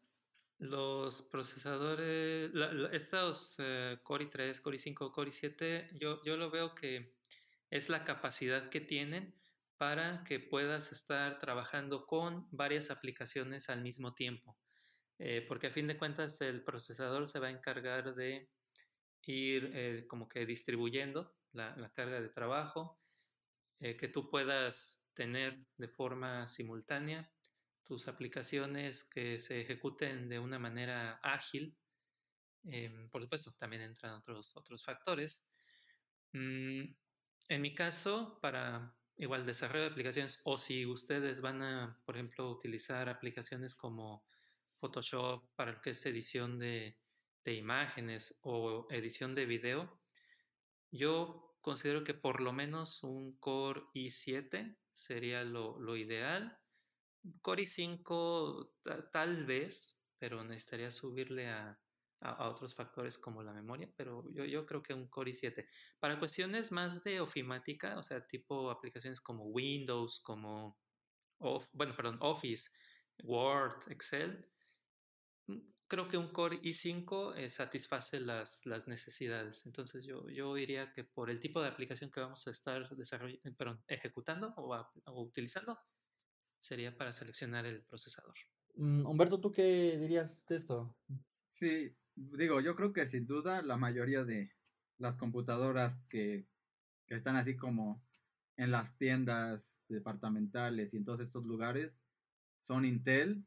[0.59, 6.75] los procesadores, la, estos uh, Core i3, Core i5, Core i7, yo, yo lo veo
[6.75, 7.17] que
[7.71, 9.35] es la capacidad que tienen
[9.77, 14.57] para que puedas estar trabajando con varias aplicaciones al mismo tiempo.
[15.19, 18.49] Eh, porque a fin de cuentas el procesador se va a encargar de
[19.29, 22.99] ir eh, como que distribuyendo la, carga de trabajo,
[23.81, 27.31] eh, que tú puedas tener de forma simultánea
[27.85, 31.77] tus aplicaciones que se ejecuten de una manera ágil.
[32.65, 35.49] Eh, por supuesto, también entran otros, otros factores.
[36.33, 36.85] Mm,
[37.49, 42.51] en mi caso, para igual desarrollo de aplicaciones, o si ustedes van a, por ejemplo,
[42.51, 44.25] utilizar aplicaciones como
[44.79, 46.97] Photoshop para lo que es edición de,
[47.45, 49.99] imágenes o edición de video,
[50.91, 56.59] yo considero que por lo menos un Core i7 sería lo, ideal.
[57.41, 58.71] Core i5
[59.13, 61.79] tal vez, pero necesitaría subirle a,
[62.21, 65.67] otros factores como la memoria, pero yo, creo que un Core i7.
[66.01, 70.79] Para cuestiones más de ofimática, o sea, tipo aplicaciones como Windows, como,
[71.73, 72.71] bueno, perdón, Office,
[73.23, 74.47] Word, Excel,
[75.89, 79.65] creo que un Core i5 eh, satisface las, las, necesidades.
[79.67, 83.55] Entonces yo, yo diría que por el tipo de aplicación que vamos a estar desarrollando,
[83.57, 85.79] perdón, ejecutando o, a, o, utilizando,
[86.61, 88.35] sería para seleccionar el procesador.
[88.75, 90.97] Um, Humberto, ¿tú qué dirías de esto?
[91.49, 94.53] Sí, digo, yo creo que sin duda la mayoría de
[94.99, 96.47] las computadoras que,
[97.07, 98.05] que están así como
[98.57, 101.97] en las tiendas departamentales y en todos estos lugares
[102.59, 103.47] son Intel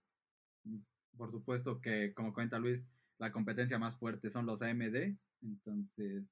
[1.18, 2.84] por supuesto que, como cuenta Luis,
[3.18, 6.32] la competencia más fuerte son los AMD, entonces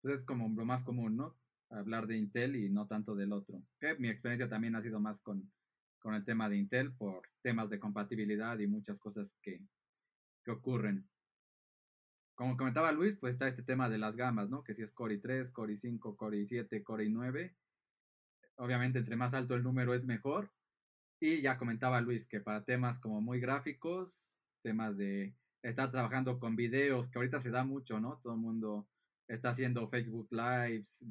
[0.00, 1.36] pues es como lo más común, ¿no?
[1.70, 3.62] Hablar de Intel y no tanto del otro.
[3.78, 5.50] Que mi experiencia también ha sido más con,
[6.00, 9.60] con el tema de Intel por temas de compatibilidad y muchas cosas que,
[10.44, 11.08] que ocurren.
[12.34, 14.64] Como comentaba Luis, pues está este tema de las gamas, ¿no?
[14.64, 17.54] Que si es Core i3, Core i5, Core i7, Core i9.
[18.56, 20.50] Obviamente, entre más alto el número es mejor,
[21.22, 26.56] y ya comentaba Luis que para temas como muy gráficos, temas de estar trabajando con
[26.56, 28.18] videos, que ahorita se da mucho, ¿no?
[28.24, 28.88] Todo el mundo
[29.28, 31.04] está haciendo Facebook Lives,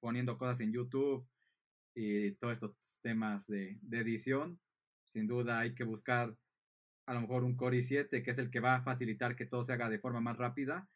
[0.00, 1.28] poniendo cosas en YouTube
[1.94, 4.58] y todos estos temas de, de edición.
[5.04, 6.34] Sin duda hay que buscar
[7.04, 9.62] a lo mejor un Core i7, que es el que va a facilitar que todo
[9.62, 10.88] se haga de forma más rápida.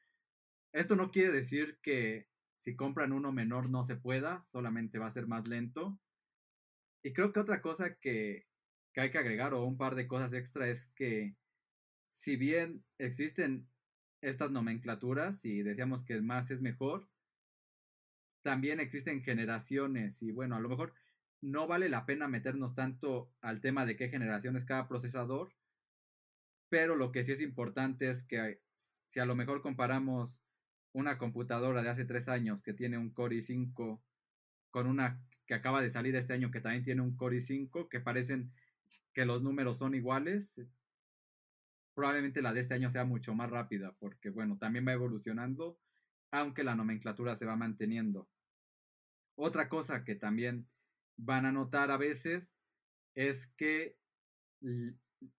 [0.73, 2.29] Esto no quiere decir que
[2.61, 5.99] si compran uno menor no se pueda, solamente va a ser más lento
[7.03, 8.47] y creo que otra cosa que,
[8.93, 11.37] que hay que agregar o un par de cosas extra es que
[12.09, 13.69] si bien existen
[14.21, 17.09] estas nomenclaturas y decíamos que más es mejor,
[18.43, 20.95] también existen generaciones y bueno, a lo mejor
[21.41, 25.53] no vale la pena meternos tanto al tema de qué generación es cada procesador,
[26.69, 28.61] pero lo que sí es importante es que
[29.09, 30.41] si a lo mejor comparamos
[30.93, 34.01] una computadora de hace tres años que tiene un Core i5
[34.71, 38.01] con una que acaba de salir este año que también tiene un Core i5, que
[38.01, 38.53] parecen
[39.13, 40.61] que los números son iguales.
[41.95, 45.79] Probablemente la de este año sea mucho más rápida, porque bueno, también va evolucionando,
[46.31, 48.29] aunque la nomenclatura se va manteniendo.
[49.35, 50.67] Otra cosa que también
[51.17, 52.51] van a notar a veces
[53.15, 53.97] es que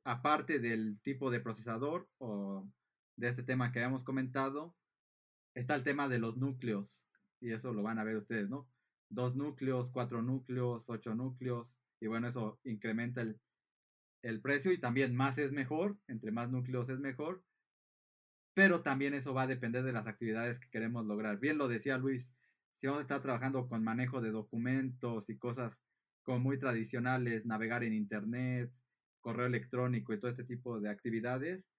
[0.03, 2.67] aparte del tipo de procesador o
[3.15, 4.75] de este tema que habíamos comentado,
[5.55, 7.05] está el tema de los núcleos,
[7.39, 8.67] y eso lo van a ver ustedes, ¿no?
[9.13, 13.39] Dos núcleos, cuatro núcleos, ocho núcleos, y bueno, eso incrementa el,
[14.21, 17.43] el precio y también más es mejor, entre más núcleos es mejor,
[18.53, 21.39] pero también eso va a depender de las actividades que queremos lograr.
[21.39, 22.33] Bien lo decía Luis,
[22.75, 25.81] si vamos a estar trabajando con manejo de documentos y cosas
[26.23, 28.71] como muy tradicionales, navegar en Internet,
[29.21, 31.69] correo electrónico y todo este tipo de actividades,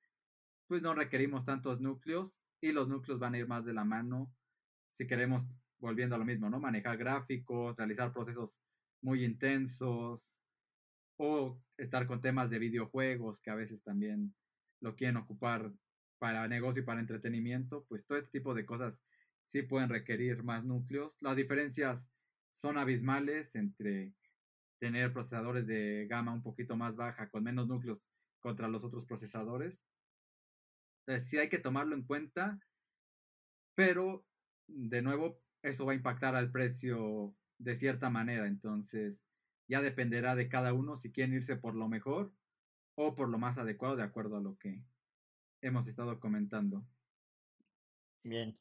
[0.66, 4.32] pues no requerimos tantos núcleos y los núcleos van a ir más de la mano
[4.94, 5.46] si queremos,
[5.78, 6.60] volviendo a lo mismo, ¿no?
[6.60, 8.60] Manejar gráficos, realizar procesos
[9.02, 10.40] muy intensos
[11.16, 14.34] o estar con temas de videojuegos que a veces también
[14.80, 15.72] lo quieren ocupar
[16.18, 18.98] para negocio y para entretenimiento, pues todo este tipo de cosas
[19.46, 21.16] sí pueden requerir más núcleos.
[21.20, 22.06] Las diferencias
[22.52, 24.14] son abismales entre
[24.80, 28.08] tener procesadores de gama un poquito más baja con menos núcleos
[28.40, 29.86] contra los otros procesadores.
[31.06, 32.58] Entonces sí hay que tomarlo en cuenta,
[33.74, 34.26] pero
[34.66, 39.24] de nuevo eso va a impactar al precio de cierta manera, entonces
[39.66, 42.32] ya dependerá de cada uno si quieren irse por lo mejor
[42.96, 44.84] o por lo más adecuado de acuerdo a lo que
[45.62, 46.84] hemos estado comentando.
[48.22, 48.58] Bien,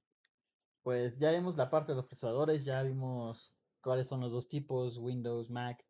[0.82, 4.98] pues ya vimos la parte de los procesadores, ya vimos cuáles son los dos tipos,
[4.98, 5.86] Windows, Mac.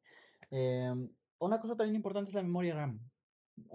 [0.50, 3.00] Em, una cosa también importante es la memoria RAM.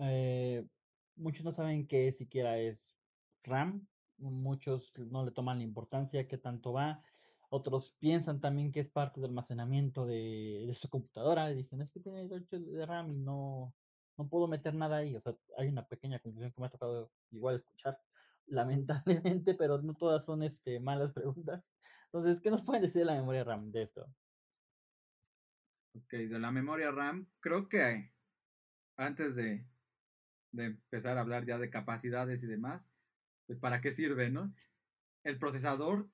[0.01, 0.67] Eh,
[1.15, 2.97] muchos no saben qué siquiera es
[3.45, 3.87] RAM,
[4.19, 7.01] muchos no le toman la importancia, qué tanto va.
[7.51, 11.49] Otros piensan también que es parte del almacenamiento de, su computadora.
[11.49, 13.75] Dicen, es que tiene 8 de RAM y no,
[14.19, 15.17] no puedo meter nada ahí.
[15.17, 17.99] O sea, hay una pequeña confusión que me ha tocado igual escuchar,
[18.47, 21.73] lamentablemente, pero no todas son este, malas preguntas.
[22.07, 24.07] Entonces, ¿qué nos pueden decir de la memoria RAM de esto?
[25.95, 28.13] Ok, de la memoria RAM, creo que
[28.97, 29.67] antes de,
[30.53, 32.83] de empezar a hablar ya de capacidades y demás,
[33.47, 34.53] pues para qué sirve, ¿no?
[35.25, 36.09] El procesador,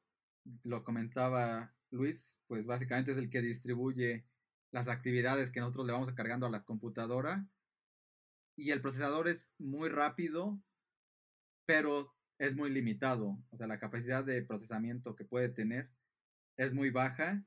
[0.62, 4.26] lo comentaba Luis, pues básicamente es el que distribuye
[4.70, 7.46] las actividades que nosotros le vamos cargando a las computadoras.
[8.56, 10.60] Y el procesador es muy rápido,
[11.66, 13.38] pero es muy limitado.
[13.50, 15.90] O sea, la capacidad de procesamiento que puede tener
[16.56, 17.44] es muy baja.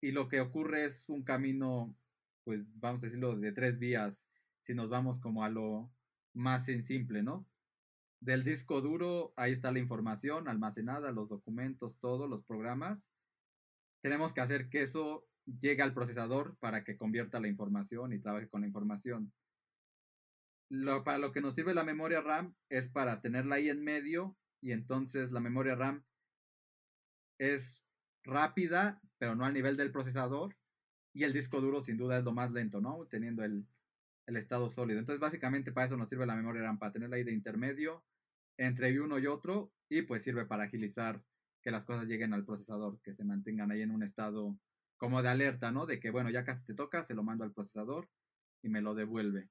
[0.00, 1.96] Y lo que ocurre es un camino,
[2.44, 4.28] pues vamos a decirlo, de tres vías,
[4.60, 5.90] si nos vamos como a lo
[6.34, 7.46] más en simple, ¿no?
[8.24, 13.04] Del disco duro, ahí está la información almacenada, los documentos, todos los programas.
[14.02, 18.48] Tenemos que hacer que eso llegue al procesador para que convierta la información y trabaje
[18.48, 19.30] con la información.
[20.70, 24.38] Lo, para lo que nos sirve la memoria RAM es para tenerla ahí en medio
[24.62, 26.02] y entonces la memoria RAM
[27.38, 27.84] es
[28.22, 30.56] rápida, pero no al nivel del procesador.
[31.12, 33.06] Y el disco duro sin duda es lo más lento, ¿no?
[33.06, 33.68] Teniendo el,
[34.26, 34.98] el estado sólido.
[34.98, 38.02] Entonces básicamente para eso nos sirve la memoria RAM, para tenerla ahí de intermedio
[38.56, 41.24] entre uno y otro y pues sirve para agilizar
[41.62, 44.58] que las cosas lleguen al procesador, que se mantengan ahí en un estado
[44.96, 45.86] como de alerta, ¿no?
[45.86, 48.10] De que, bueno, ya casi te toca, se lo mando al procesador
[48.62, 49.50] y me lo devuelve.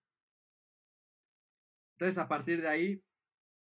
[1.93, 3.03] Entonces, a partir de ahí,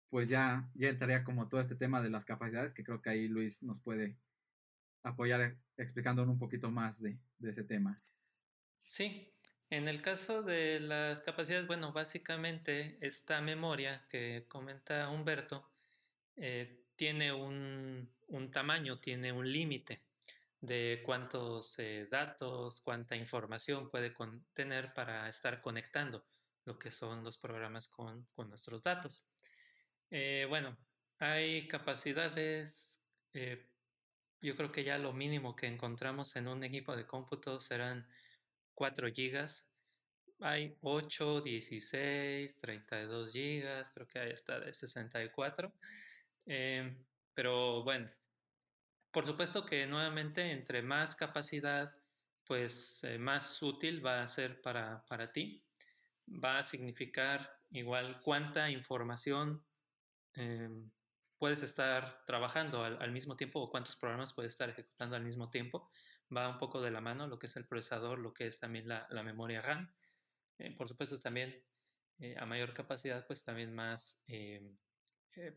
[0.10, 3.28] pues ya, ya entraría como todo este tema de las capacidades, que creo que ahí
[3.28, 4.18] Luis nos puede
[5.04, 8.04] apoyar explicándonos un poquito más de, de ese tema.
[8.80, 9.37] Sí,
[9.70, 15.70] en el caso de las capacidades, bueno, básicamente esta memoria que comenta Humberto
[16.38, 18.10] eh, tiene un,
[18.52, 20.02] tamaño, tiene un límite
[20.62, 26.26] de cuántos eh, datos, cuánta información puede contener para estar conectando
[26.64, 29.28] lo que son los programas con, nuestros datos.
[30.10, 30.78] Eh, bueno,
[31.20, 33.02] hay capacidades,
[34.42, 38.08] yo creo que ya lo mínimo que encontramos en un equipo de cómputo serán
[38.78, 39.48] 4 GB.
[40.42, 45.74] Hay 8, 16, 32 GB, creo que hay hasta de 64.
[46.46, 46.96] Eh,
[47.34, 48.08] pero bueno,
[49.12, 51.92] por supuesto que nuevamente entre más capacidad,
[52.46, 55.66] pues eh, más útil va a ser para, para, ti.
[56.28, 59.66] Va a significar igual cuánta información
[60.36, 60.70] eh,
[61.40, 65.50] puedes estar trabajando al, al, mismo tiempo o cuántos programas puedes estar ejecutando al mismo
[65.50, 65.90] tiempo
[66.36, 68.88] va un poco de la mano lo que es el procesador, lo que es también
[68.88, 69.92] la, memoria RAM.
[70.58, 71.64] Eh, por supuesto, también
[72.20, 74.76] eh, a mayor capacidad, pues también más eh,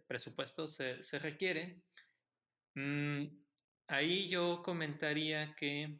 [0.07, 1.83] presupuesto se, requiere.
[2.75, 3.27] Mm,
[3.89, 5.99] ahí yo comentaría que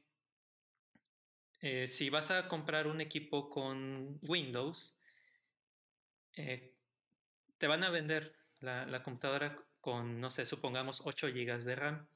[1.89, 4.97] si vas a comprar un equipo con Windows,
[6.33, 12.09] te van a vender la, la computadora con, no sé, supongamos 8 GB de RAM.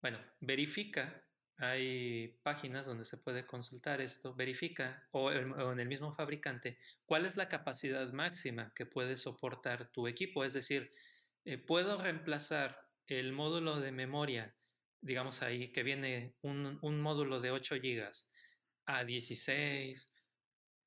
[0.00, 1.24] Bueno, verifica
[1.58, 7.36] hay páginas donde se puede consultar esto, verifica o, en el mismo fabricante cuál es
[7.36, 10.44] la capacidad máxima que puede soportar tu equipo.
[10.44, 10.92] Es decir,
[11.44, 14.54] eh, puedo reemplazar el módulo de memoria,
[15.00, 18.10] digamos ahí, que viene un, módulo de 8 GB
[18.86, 20.10] a 16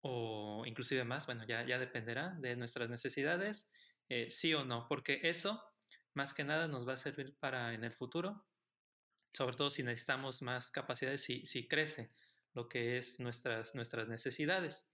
[0.01, 3.71] o inclusive más, bueno, ya, dependerá de nuestras necesidades,
[4.09, 5.61] eh, sí o no, porque eso
[6.13, 8.46] más que nada nos va a servir para en el futuro,
[9.37, 12.09] sobre todo si necesitamos más capacidades, si, si crece
[12.53, 14.91] lo que es nuestras, nuestras necesidades.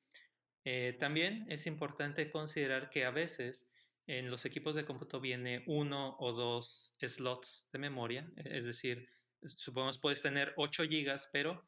[0.66, 3.72] Eh, también es importante considerar que a veces
[4.06, 9.08] en los equipos de cómputo viene uno o dos slots de memoria, es decir,
[9.44, 11.66] supongamos puedes tener 8 gigas, pero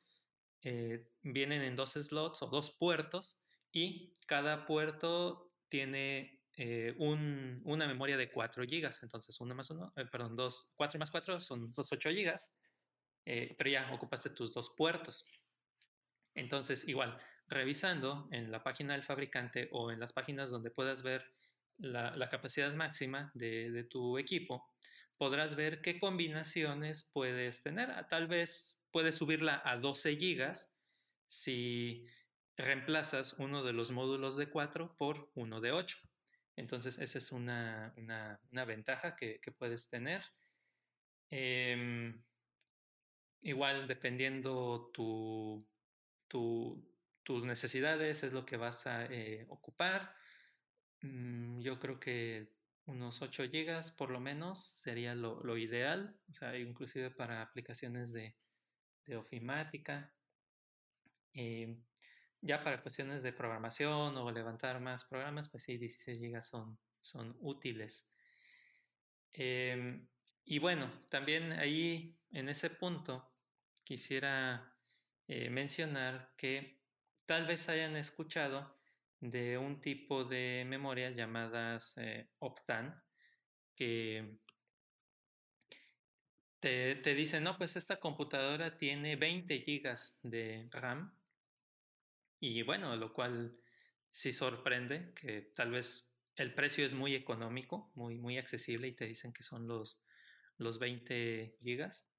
[0.61, 7.85] eh, vienen en dos slots o dos puertos y cada puerto tiene eh, un, una
[7.85, 9.03] memoria de 4 gigas.
[9.03, 12.51] Entonces, 1 más 1, eh, perdón, 2, 4 más 4 son 2, 8 gigas,
[13.25, 15.27] pero ya ocupaste tus dos puertos.
[16.35, 21.25] Entonces, igual, revisando en la página del fabricante o en las páginas donde puedas ver
[21.77, 24.71] la, la capacidad máxima de, de, tu equipo,
[25.17, 27.89] podrás ver qué combinaciones puedes tener.
[27.91, 30.73] Ah, tal vez puedes subirla a 12 gigas
[31.27, 32.05] si
[32.57, 35.97] reemplazas uno de los módulos de 4 por uno de 8.
[36.57, 40.23] Entonces, esa es una, una, una ventaja que, que, puedes tener.
[41.29, 42.13] Eh,
[43.45, 45.63] igual, dependiendo tu,
[46.27, 46.83] tu,
[47.23, 50.15] tus necesidades, es lo que vas a eh, ocupar.
[51.01, 56.33] Mm, yo creo que unos 8 gigas por lo menos sería lo, lo ideal, o
[56.33, 58.35] sea, inclusive para aplicaciones de,
[59.05, 60.11] de ofimática.
[61.33, 61.77] Eh,
[62.41, 67.35] ya para cuestiones de programación o levantar más programas, pues sí, 16 gigas son, son
[67.41, 68.11] útiles.
[69.33, 70.01] Eh,
[70.45, 73.34] y bueno, también ahí en ese punto
[73.85, 74.75] quisiera
[75.27, 76.81] eh, mencionar que
[77.25, 78.75] tal vez hayan escuchado
[79.21, 83.01] de un tipo de memorias llamadas eh, Optan,
[83.75, 84.39] que
[86.59, 91.17] te, te, dicen, no, pues esta computadora tiene 20 gigas de RAM.
[92.39, 93.57] Y bueno, lo cual
[94.11, 99.05] sí sorprende, que tal vez el precio es muy económico, muy, muy accesible y te
[99.05, 100.01] dicen que son los,
[100.57, 102.09] los 20 gigas.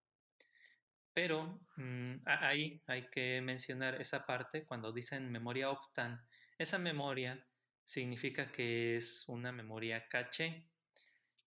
[1.16, 6.20] Pero mmm, ahí hay que mencionar esa parte cuando dicen memoria Optan
[6.58, 7.42] esa memoria
[7.84, 10.68] significa que es una memoria caché,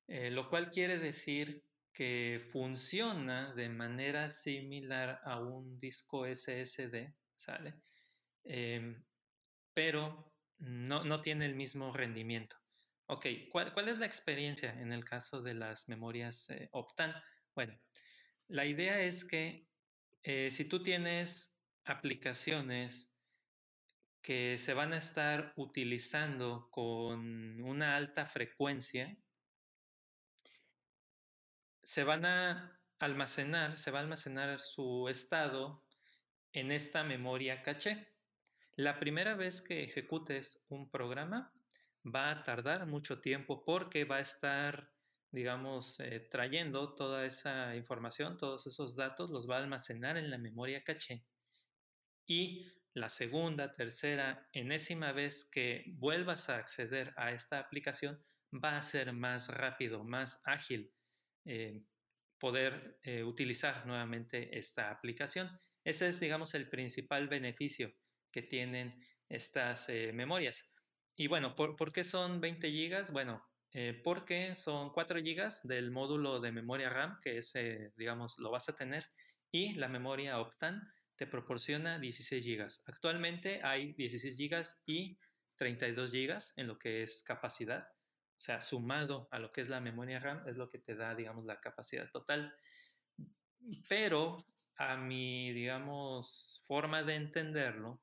[0.07, 1.63] eh, lo cual quiere decir
[1.93, 7.75] que funciona de manera similar a un disco SSD, ¿sale?
[8.43, 8.95] Eh,
[9.73, 12.55] pero no, no, tiene el mismo rendimiento.
[13.07, 17.13] Ok, ¿cuál, ¿cuál, es la experiencia en el caso de las memorias eh, Optan?
[17.55, 17.77] Bueno,
[18.49, 19.67] la idea es que
[20.23, 23.11] eh, si tú tienes aplicaciones
[24.21, 29.17] que se van a estar utilizando con una alta frecuencia,
[31.83, 35.83] se van a almacenar, se va a almacenar su estado
[36.51, 38.13] en esta memoria caché.
[38.75, 41.51] La primera vez que ejecutes un programa
[42.05, 44.91] va a tardar mucho tiempo porque va a estar,
[45.31, 50.37] digamos, eh, trayendo toda esa información, todos esos datos, los va a almacenar en la
[50.37, 51.23] memoria caché.
[52.25, 58.81] Y la segunda, tercera, enésima vez que vuelvas a acceder a esta aplicación, va a
[58.81, 60.87] ser más rápido, más ágil
[61.45, 61.83] eh,
[62.39, 65.49] poder eh, utilizar nuevamente esta aplicación.
[65.83, 67.93] Ese es, digamos, el principal beneficio
[68.31, 70.73] que tienen estas memorias.
[71.15, 73.11] Y bueno, ¿por, ¿por, qué son 20 gigas?
[73.11, 77.53] Bueno, eh, porque son 4 gigas del módulo de memoria RAM, que es,
[77.95, 79.05] digamos, lo vas a tener,
[79.51, 80.81] y la memoria Optan,
[81.15, 82.67] te proporciona 16 GB.
[82.85, 85.19] Actualmente hay 16 GB y
[85.57, 87.89] 32 GB en lo que es capacidad.
[88.37, 91.13] O sea, sumado a lo que es la memoria RAM es lo que te da,
[91.15, 92.55] digamos, la capacidad total.
[93.89, 94.45] Pero
[94.77, 98.01] a mi, digamos, forma de entenderlo,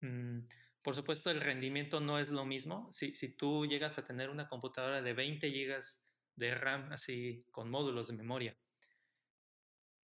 [0.00, 0.40] mmm,
[0.82, 2.88] por supuesto el rendimiento no es lo mismo.
[2.92, 5.80] Si, tú llegas a tener una computadora de 20 GB
[6.36, 8.56] de RAM, así con módulos de memoria,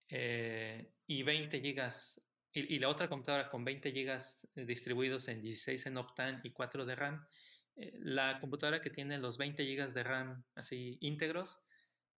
[0.09, 2.21] eh, y 20 gigas,
[2.53, 6.95] y, la otra computadora con 20 gigas distribuidos en 16 en Optan y 4 de
[6.95, 7.27] RAM,
[7.77, 11.61] eh, la computadora que tiene los 20 gigas de RAM así íntegros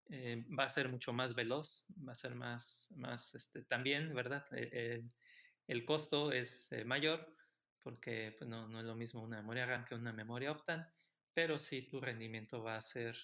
[0.09, 4.45] eh, va a ser mucho más veloz, va a ser más, más este, también, ¿verdad?
[4.51, 5.03] Eh,
[5.67, 7.33] el costo es mayor
[7.83, 10.87] porque pues, no, es lo mismo una memoria RAM que una memoria Optan,
[11.33, 13.15] pero sí tu rendimiento va a ser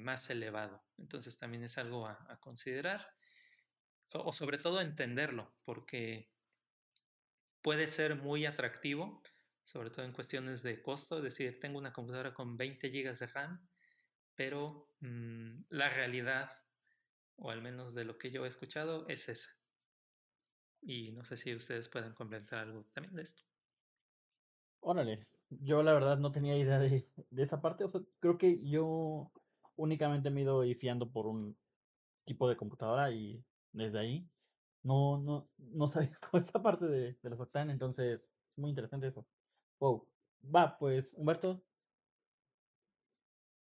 [0.00, 0.84] más elevado.
[0.98, 3.06] Entonces también es algo a, considerar
[4.14, 6.30] o sobre todo entenderlo, porque
[7.62, 9.22] puede ser muy atractivo,
[9.62, 13.26] sobre todo en cuestiones de costo, es decir, tengo una computadora con 20 GB de
[13.26, 13.68] RAM,
[14.34, 16.50] pero mmm, la realidad,
[17.36, 19.50] o al menos de lo que yo he escuchado, es esa.
[20.82, 23.42] Y no sé si ustedes pueden complementar algo también de esto.
[24.84, 27.84] Órale, yo la verdad no tenía idea de, de esa parte.
[27.84, 29.32] O sea, creo que yo
[29.76, 31.56] únicamente me he ido fiando por un
[32.24, 34.30] tipo de computadora y desde ahí
[34.82, 39.06] no, no, no sabía cómo esa parte de, de los Octane, entonces es muy interesante
[39.06, 39.28] eso.
[39.78, 40.08] Wow.
[40.42, 41.64] Va, pues, Humberto,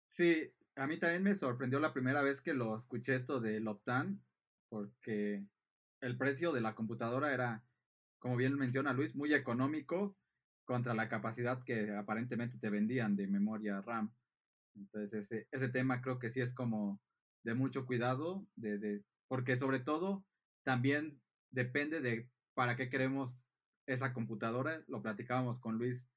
[0.06, 4.26] Sí, a mí también me sorprendió la primera vez que lo escuché esto del Optan,
[4.70, 5.46] porque
[6.02, 7.66] el precio de la computadora era,
[8.20, 10.18] como bien menciona Luis, muy económico
[10.70, 14.14] contra la capacidad que aparentemente te vendían de memoria RAM.
[14.76, 17.02] Entonces ese, ese tema creo que sí es como
[17.44, 20.24] de mucho cuidado, de, de, porque sobre todo
[20.64, 23.40] también depende de para qué queremos
[23.88, 24.84] esa computadora.
[24.88, 26.08] Lo platicábamos con Luis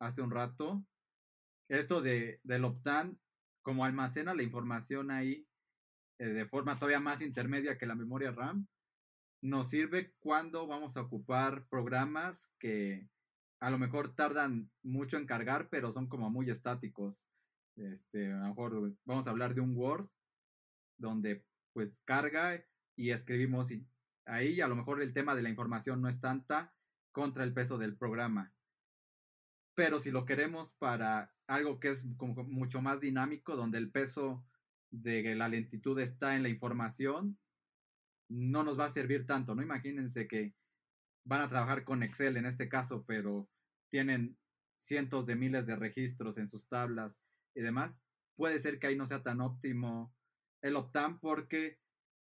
[0.00, 0.84] hace un rato.
[1.68, 3.20] Esto de, del Optan,
[3.62, 5.46] como almacena la información ahí
[6.18, 8.66] eh, de forma todavía más intermedia que la memoria RAM,
[9.42, 13.08] nos sirve cuando vamos a ocupar programas que
[13.62, 17.22] a lo mejor tardan mucho en cargar, pero son como muy estáticos.
[17.76, 20.08] Este, a lo mejor vamos a hablar de un Word
[20.98, 22.64] donde pues carga
[22.96, 23.68] y escribimos
[24.26, 26.74] ahí a lo mejor el tema de la información no es tanta
[27.12, 28.52] contra el peso del programa.
[29.76, 34.44] Pero si lo queremos para algo que es como mucho más dinámico, donde el peso
[34.90, 37.38] de la lentitud está en la información,
[38.28, 39.62] no nos va a servir tanto, ¿no?
[39.62, 40.52] Imagínense que
[41.24, 43.48] van a trabajar con Excel en este caso, pero
[43.90, 44.36] tienen
[44.84, 47.16] cientos de miles de registros en sus tablas
[47.54, 48.02] y demás,
[48.36, 50.14] puede ser que ahí no sea tan óptimo
[50.62, 51.78] el Optam porque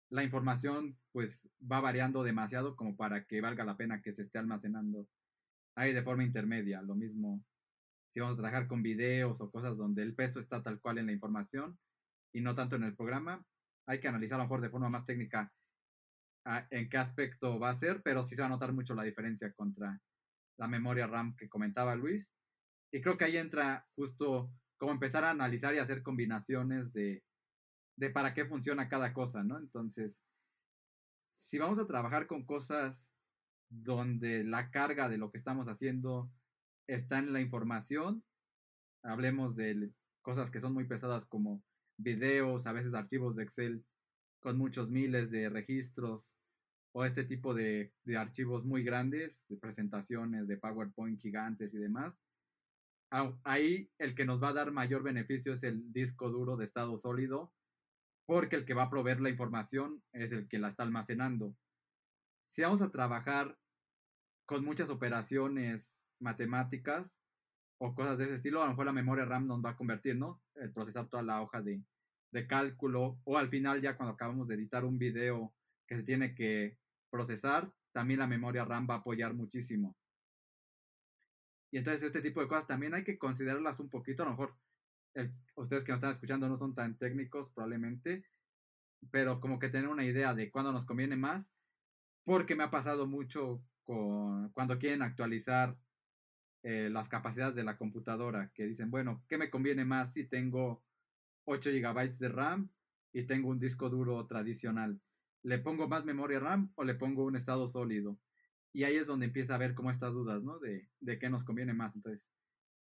[0.10, 4.40] la información pues va variando demasiado como para que valga la pena que se esté
[4.40, 5.08] almacenando
[5.76, 6.82] ahí de forma intermedia.
[6.82, 7.44] Lo mismo
[8.12, 11.06] si vamos a trabajar con videos o cosas donde el peso está tal cual en
[11.06, 11.80] la información
[12.34, 13.46] y no tanto en el programa,
[13.88, 15.52] hay que analizar a lo mejor de forma más técnica
[16.46, 19.54] en qué aspecto va a ser, pero sí se va a notar mucho la diferencia
[19.54, 20.02] contra
[20.58, 22.32] la memoria RAM que comentaba Luis.
[22.92, 27.24] Y creo que ahí entra justo como empezar a analizar y hacer combinaciones de,
[27.96, 29.58] de para qué funciona cada cosa, ¿no?
[29.58, 30.22] Entonces,
[31.36, 33.12] si vamos a trabajar con cosas
[33.70, 36.32] donde la carga de lo que estamos haciendo
[36.88, 38.24] está en la información,
[39.04, 41.64] hablemos de cosas que son muy pesadas como
[41.98, 43.86] videos, a veces archivos de Excel
[44.42, 46.36] con muchos miles de registros
[46.94, 52.20] o este tipo de, archivos muy grandes, de presentaciones, de PowerPoint gigantes y demás.
[53.44, 56.98] Ahí el que nos va a dar mayor beneficio es el disco duro de estado
[56.98, 57.54] sólido,
[58.26, 61.56] porque el que va a proveer la información es el que la está almacenando.
[62.48, 63.58] Si vamos a trabajar
[64.46, 67.22] con muchas operaciones matemáticas
[67.78, 70.18] o cosas de ese estilo, a lo mejor la memoria RAM nos va a convertir,
[70.18, 70.42] ¿no?
[70.56, 71.84] El procesar toda la hoja de,
[72.32, 75.54] de cálculo o al final ya cuando acabamos de editar un video
[75.88, 76.78] que se tiene que
[77.10, 79.98] procesar, también la memoria RAM va a apoyar muchísimo.
[81.72, 84.56] Y entonces este tipo de cosas también hay que considerarlas un poquito, a lo mejor
[85.56, 88.26] ustedes que nos están escuchando no son tan técnicos probablemente,
[89.10, 91.50] pero como que tener una idea de cuándo nos conviene más,
[92.24, 95.78] porque me ha pasado mucho con, cuando quieren actualizar
[96.64, 100.84] eh, las capacidades de la computadora, que dicen, bueno, ¿qué me conviene más si tengo
[101.46, 102.70] 8 GB de RAM
[103.14, 105.02] y tengo un disco duro tradicional?
[105.44, 108.20] ¿Le pongo más memoria RAM o le pongo un estado sólido?
[108.74, 110.60] Y ahí es donde empieza a ver como estas dudas, ¿no?
[110.60, 111.96] De, de qué nos conviene más.
[111.96, 112.30] Entonces,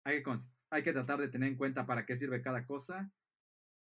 [0.04, 0.36] hay que,
[0.70, 3.10] hay que tratar de tener en cuenta para qué sirve cada cosa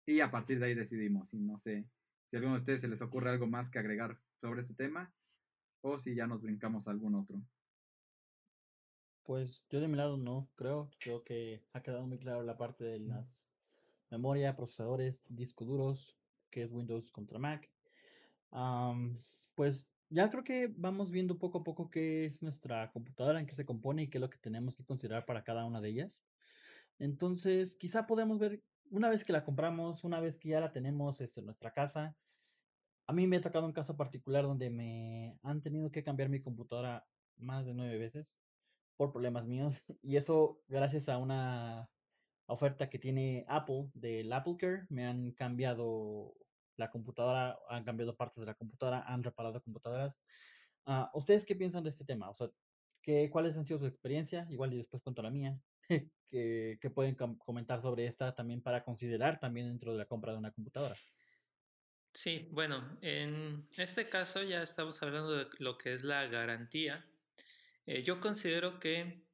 [0.05, 1.33] y a partir de ahí decidimos.
[1.33, 1.89] Y no sé
[2.25, 5.13] si a alguno de ustedes se les ocurre algo más que agregar sobre este tema
[5.81, 7.41] o si ya nos brincamos a algún otro.
[9.23, 10.91] Pues yo de mi lado no, creo.
[10.99, 13.47] Creo que ha quedado muy claro la parte de las
[14.09, 16.17] memoria, procesadores, discos duros,
[16.49, 17.69] que es Windows contra Mac.
[18.51, 19.17] Um,
[19.55, 23.55] pues ya creo que vamos viendo poco a poco qué es nuestra computadora, en qué
[23.55, 26.23] se compone y qué es lo que tenemos que considerar para cada una de ellas.
[26.99, 31.19] Entonces, quizá podemos ver, una vez que la compramos, una vez que ya la tenemos
[31.21, 32.15] este, en nuestra casa,
[33.07, 36.41] a mí me ha tocado un caso particular donde me han tenido que cambiar mi
[36.41, 37.05] computadora
[37.37, 38.39] más de nueve veces
[38.97, 39.83] por problemas míos.
[40.01, 41.89] Y eso gracias a una
[42.47, 44.85] oferta que tiene Apple del Apple Care.
[44.89, 46.33] Me han cambiado
[46.77, 50.21] la computadora, han cambiado partes de la computadora, han reparado computadoras.
[50.85, 52.29] Uh, ¿Ustedes qué piensan de este tema?
[52.29, 52.49] O sea,
[53.01, 54.45] ¿qué, ¿cuáles han sido su experiencia?
[54.49, 55.57] Igual y después cuento la mía.
[56.29, 60.39] que, que pueden comentar sobre esta también para considerar también dentro de la compra de
[60.39, 60.95] una computadora.
[62.13, 67.05] Sí, bueno, en este caso ya estamos hablando de lo que es la garantía.
[67.85, 69.24] Eh, yo considero que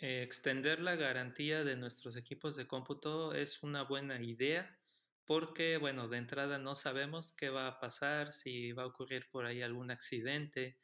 [0.00, 4.78] extender la garantía de nuestros equipos de cómputo es una buena idea
[5.26, 9.46] porque, bueno, de entrada no sabemos qué va a pasar, si va a ocurrir por
[9.46, 10.80] ahí algún accidente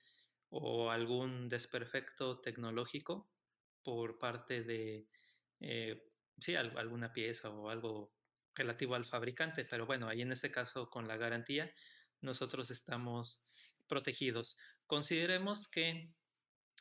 [0.51, 3.31] o algún desperfecto tecnológico.
[3.83, 5.09] por parte de,
[5.61, 6.03] eh,
[6.39, 8.15] sí, alguna pieza o algo
[8.55, 11.73] relativo al fabricante, pero bueno, ahí en este caso con la garantía
[12.21, 13.45] nosotros estamos
[13.89, 14.59] protegidos.
[14.87, 16.16] Consideremos que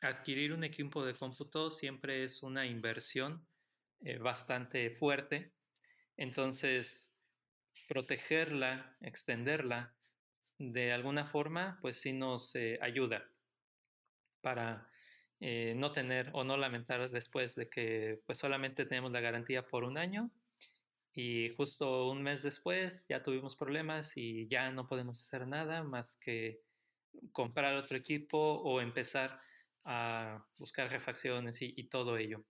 [0.08, 3.45] adquirir un equipo de cómputo siempre es una inversión
[4.01, 5.53] eh, bastante fuerte,
[6.18, 7.18] entonces
[7.88, 9.95] protegerla, extenderla
[10.58, 13.30] de alguna forma, pues sí nos eh, ayuda
[14.41, 14.89] para
[15.39, 19.84] eh, no tener o no lamentar después de que pues solamente tenemos la garantía por
[19.84, 20.32] un año
[21.14, 26.16] y justo un mes después ya tuvimos problemas y ya no podemos hacer nada más
[26.18, 26.62] que
[27.32, 29.39] comprar otro equipo o empezar
[29.86, 32.43] a buscar refacciones y, todo ello.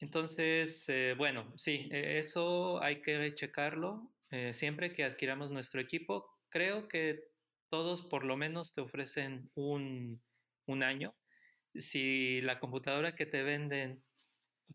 [0.00, 6.26] Entonces, eh, bueno, sí, e, eso hay que checarlo eh, siempre que adquiramos nuestro equipo.
[6.50, 7.24] Creo que
[7.70, 10.22] todos por lo menos te ofrecen un,
[10.66, 11.14] un año.
[11.74, 14.02] Si la computadora que te venden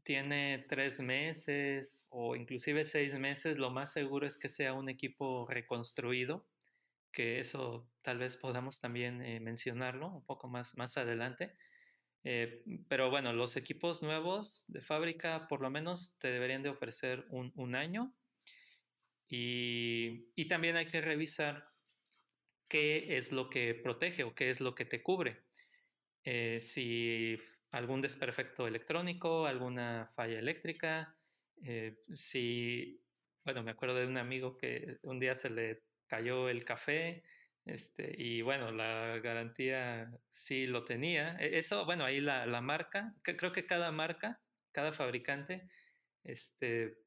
[0.03, 5.47] tiene tres meses o inclusive seis meses, lo más seguro es que sea un equipo
[5.47, 6.47] reconstruido,
[7.11, 11.55] que eso tal vez podamos también eh, mencionarlo un poco más, más adelante.
[12.23, 17.25] Eh, pero bueno, los equipos nuevos de fábrica por lo menos te deberían de ofrecer
[17.29, 18.15] un, un año
[19.27, 21.67] y, y, también hay que revisar
[22.69, 25.43] qué es lo que protege o qué es lo que te cubre.
[26.23, 27.37] Eh, si
[27.71, 31.17] algún desperfecto electrónico, alguna falla eléctrica,
[31.63, 33.01] eh, si,
[33.43, 37.23] bueno, me acuerdo de un amigo que un día se le cayó el café,
[37.65, 41.37] este, y bueno, la garantía sí lo tenía.
[41.39, 44.41] E, eso, bueno, ahí la, la marca, creo que cada marca,
[44.71, 45.69] cada fabricante,
[46.23, 46.97] este,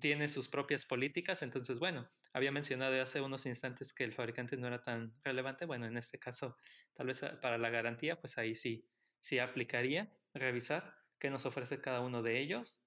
[0.00, 4.66] tiene sus propias políticas, entonces, bueno, había mencionado hace unos instantes que el fabricante no
[4.66, 6.56] era tan relevante, bueno, en este caso,
[6.94, 11.80] tal vez ah, para la garantía, pues ahí sí si aplicaría revisar qué nos ofrece
[11.80, 12.86] cada uno de ellos.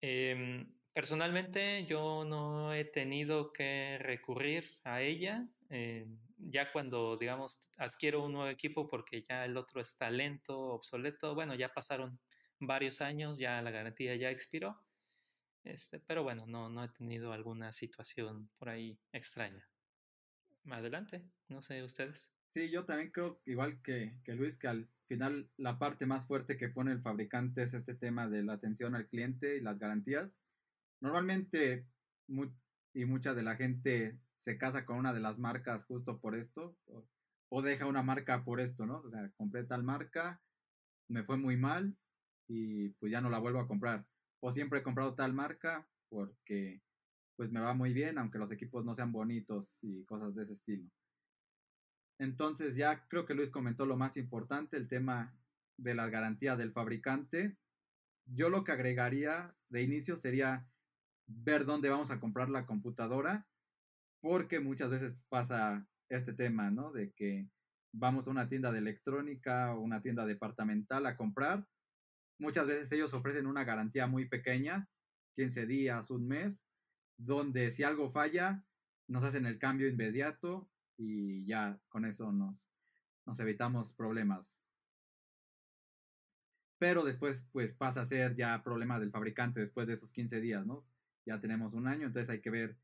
[0.00, 8.24] Em, personalmente yo no he tenido que recurrir a ella em, ya cuando digamos adquiero
[8.24, 12.18] un nuevo equipo porque ya el otro está lento, obsoleto, bueno, ya pasaron
[12.60, 14.80] varios años, ya la garantía ya expiró.
[15.64, 19.68] Este, pero bueno, no, no he tenido alguna situación por ahí extraña.
[20.70, 22.32] Adelante, no sé ustedes.
[22.50, 26.56] Sí, yo también creo, igual que, que Luis, que al final la parte más fuerte
[26.56, 30.30] que pone el fabricante es este tema de la atención al cliente y las garantías.
[31.00, 31.86] Normalmente,
[32.94, 36.76] y mucha de la gente se casa con una de las marcas justo por esto,
[37.50, 38.98] o, deja una marca por esto, ¿no?
[38.98, 40.40] O sea, compré tal marca,
[41.08, 41.96] me fue muy mal
[42.46, 44.06] y pues ya no la vuelvo a comprar.
[44.38, 46.80] O siempre he comprado tal marca porque
[47.34, 50.52] pues me va muy bien, aunque los equipos no sean bonitos y cosas de ese
[50.52, 50.88] estilo.
[52.20, 55.36] Entonces ya creo que Luis comentó lo más importante, el tema
[55.76, 57.58] de la garantía del fabricante.
[58.26, 60.68] Yo lo que agregaría de inicio sería
[61.26, 63.48] ver dónde vamos a comprar la computadora,
[64.26, 66.90] porque muchas veces pasa este tema, ¿no?
[66.90, 67.48] De que
[67.92, 71.64] vamos a una tienda de electrónica o una tienda departamental a comprar.
[72.40, 74.90] Muchas veces ellos ofrecen una garantía muy pequeña,
[75.36, 76.60] 15 días, un mes,
[77.16, 78.64] donde si algo falla,
[79.06, 80.68] nos hacen el cambio inmediato
[80.98, 82.56] y ya con eso nos,
[83.26, 84.58] nos evitamos problemas.
[86.78, 90.66] Pero después pues pasa a ser ya problema del fabricante después de esos 15 días,
[90.66, 90.84] ¿no?
[91.24, 92.76] Ya tenemos un año, entonces hay que ver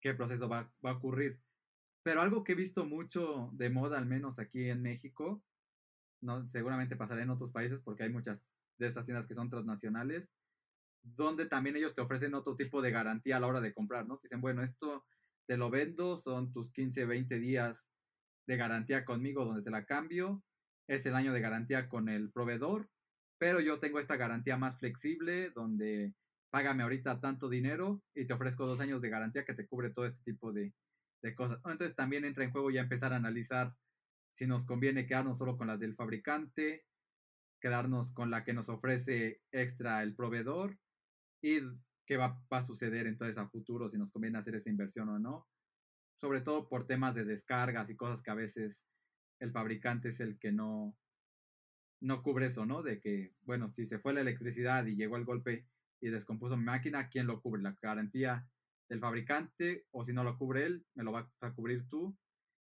[0.00, 1.40] qué proceso va, va a ocurrir.
[2.02, 5.44] Pero algo que he visto mucho de moda, al menos aquí en México,
[6.20, 8.42] no, seguramente pasará en otros países porque hay muchas
[8.78, 10.30] de estas tiendas que son transnacionales,
[11.02, 14.20] donde también ellos te ofrecen otro tipo de garantía a la hora de comprar, ¿no?
[14.22, 15.04] Dicen, bueno, esto
[15.46, 17.90] te lo vendo, son tus 15, 20 días
[18.46, 20.42] de garantía conmigo donde te la cambio,
[20.86, 22.90] es el año de garantía con el proveedor,
[23.38, 26.14] pero yo tengo esta garantía más flexible donde
[26.50, 30.06] págame ahorita tanto dinero y te ofrezco dos años de garantía que te cubre todo
[30.06, 30.72] este tipo de,
[31.22, 31.58] de cosas.
[31.64, 33.74] Entonces también entra en juego ya empezar a analizar
[34.32, 36.86] si nos conviene quedarnos solo con las del fabricante,
[37.60, 40.78] quedarnos con la que nos ofrece extra el proveedor
[41.42, 41.60] y
[42.06, 45.48] qué va, a suceder entonces a futuro, si nos conviene hacer esa inversión o no.
[46.20, 48.84] Sobre todo por temas de descargas y cosas que a veces
[49.40, 50.96] el fabricante es el que no,
[52.00, 52.82] no cubre eso, ¿no?
[52.82, 55.66] De que, bueno, si se fue la electricidad y llegó el golpe
[56.00, 57.62] y descompuso mi máquina, ¿quién lo cubre?
[57.62, 58.48] ¿La garantía
[58.88, 59.86] del fabricante?
[59.90, 62.16] O si no lo cubre él, me lo va a cubrir tú.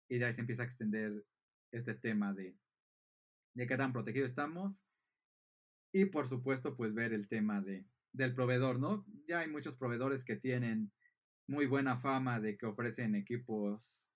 [0.09, 1.25] Y de ahí se empieza a extender
[1.73, 2.57] este tema de,
[3.55, 4.85] de qué tan protegidos estamos.
[5.93, 9.07] Y por supuesto, pues ver el tema de, del proveedor, ¿no?
[9.27, 10.93] Ya hay muchos proveedores que tienen
[11.47, 14.09] muy buena fama de que ofrecen equipos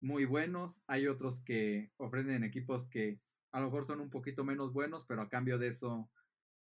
[0.00, 0.82] muy buenos.
[0.86, 3.20] Hay otros que ofrecen equipos que
[3.52, 6.10] a lo mejor son un poquito menos buenos, pero a cambio de eso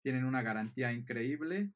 [0.03, 1.73] tienen una garantía increíble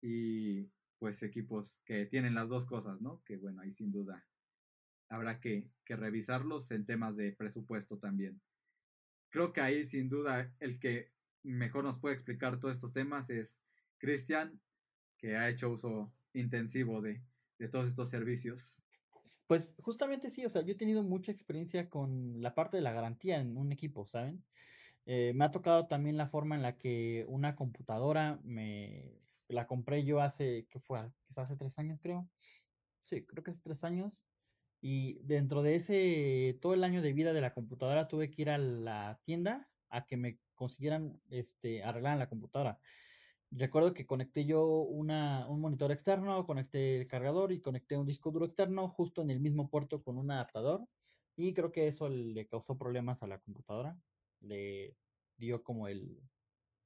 [0.00, 3.22] y pues equipos que tienen las dos cosas, ¿no?
[3.24, 4.26] Que bueno, ahí sin duda
[5.08, 8.40] habrá que, que revisarlos en temas de presupuesto también.
[9.28, 11.12] Creo que ahí sin duda el que
[11.42, 13.60] mejor nos puede explicar todos estos temas es
[13.98, 14.60] Cristian,
[15.18, 17.22] que ha hecho uso intensivo de,
[17.58, 18.82] de todos estos servicios.
[19.46, 22.92] Pues justamente sí, o sea, yo he tenido mucha experiencia con la parte de la
[22.92, 24.44] garantía en un equipo, ¿saben?
[25.06, 30.04] Eh, me ha tocado también la forma en la que una computadora me la compré
[30.04, 31.00] yo hace, ¿qué fue?
[31.26, 32.28] Quizás hace tres años, creo.
[33.02, 34.26] Sí, creo que hace tres años.
[34.80, 38.50] Y dentro de ese, todo el año de vida de la computadora, tuve que ir
[38.50, 42.80] a la tienda a que me consiguieran este, arreglar la computadora.
[43.52, 48.30] Recuerdo que conecté yo una, un monitor externo, conecté el cargador y conecté un disco
[48.32, 50.86] duro externo justo en el mismo puerto con un adaptador.
[51.36, 53.96] Y creo que eso le causó problemas a la computadora.
[54.40, 54.96] Le
[55.36, 56.22] dio como el,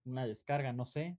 [0.04, 1.18] una descarga, no sé.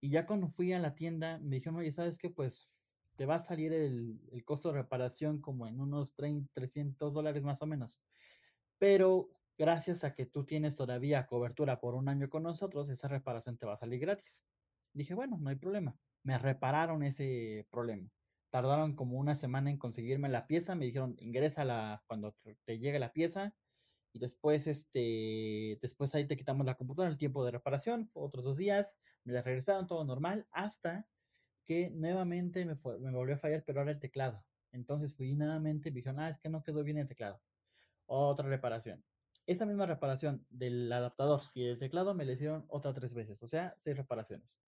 [0.00, 2.30] Y ya cuando fui a la tienda, me dijeron, oye, ¿sabes qué?
[2.30, 2.70] Pues
[3.16, 7.42] te va a salir el, el costo de reparación como en unos 30, 300 dólares
[7.42, 8.02] más o menos.
[8.78, 13.56] Pero gracias a que tú tienes todavía cobertura por un año con nosotros, esa reparación
[13.56, 14.44] te va a salir gratis.
[14.92, 15.98] Dije, bueno, no hay problema.
[16.22, 18.08] Me repararon ese problema.
[18.50, 20.74] Tardaron como una semana en conseguirme la pieza.
[20.74, 23.54] Me dijeron, ingresa cuando te llegue la pieza.
[24.16, 28.56] Y después, este, después ahí te quitamos la computadora, el tiempo de reparación, otros dos
[28.56, 31.06] días, me la regresaron todo normal, hasta
[31.66, 34.42] que nuevamente me, me volvió a fallar, pero ahora el teclado.
[34.72, 37.42] Entonces fui nuevamente y me dijeron, ah, es que no quedó bien el teclado.
[38.06, 39.04] Otra reparación
[39.46, 43.46] esa misma reparación del adaptador y del teclado me la hicieron otra tres veces, o
[43.46, 44.60] sea, seis reparaciones.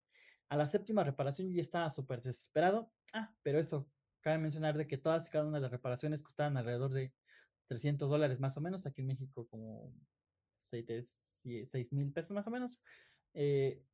[0.48, 2.92] A la séptima reparación ya estaba súper desesperado.
[3.12, 3.90] Ah, pero esto,
[4.20, 7.12] cabe mencionar de que todas y cada una de las reparaciones costaban alrededor de
[7.68, 9.94] 300 dólares más o menos, aquí en México como
[10.60, 12.80] 6 mil pesos más o menos.
[13.34, 13.84] Eh,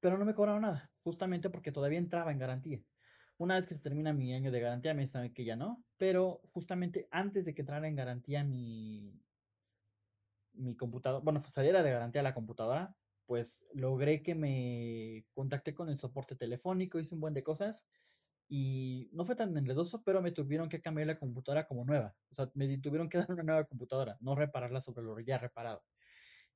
[0.00, 2.84] pero no me cobraron nada, justamente porque todavía entraba en garantía.
[3.36, 6.42] Una vez que se termina mi año de garantía, me saben que ya no, pero
[6.52, 9.22] justamente antes de que entrara en garantía mi,
[10.52, 15.98] mi computadora, bueno, saliera de garantía la computadora, pues logré que me contacté con el
[15.98, 17.86] soporte telefónico, hice un buen de cosas
[18.50, 22.16] y no fue tan enredoso, pero me tuvieron que cambiar la computadora como nueva.
[22.30, 25.84] O sea, me tuvieron que dar una nueva computadora, no repararla sobre lo ya reparado.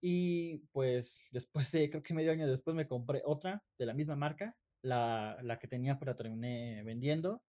[0.00, 4.16] Y pues después de, creo que medio año después me compré otra de la misma
[4.16, 7.44] marca, la, la que tenía pero terminé vendiendo.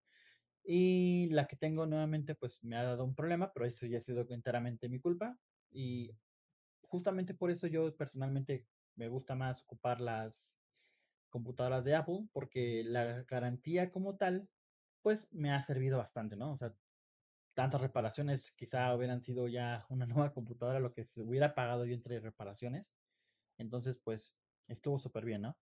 [0.63, 4.01] Y la que tengo nuevamente pues me ha dado un problema, pero eso ya ha
[4.01, 5.37] sido enteramente mi culpa.
[5.71, 6.11] Y
[6.83, 10.59] justamente por eso yo personalmente me gusta más ocupar las
[11.35, 14.47] computadoras de Apple, porque la garantía como tal,
[15.01, 16.53] pues me ha servido bastante, ¿no?
[16.53, 16.73] O sea,
[17.53, 21.93] tantas reparaciones quizá hubieran sido ya una nueva computadora lo que se hubiera pagado yo
[21.93, 22.95] entre reparaciones.
[23.57, 25.57] Entonces, pues estuvo súper bien, ¿no?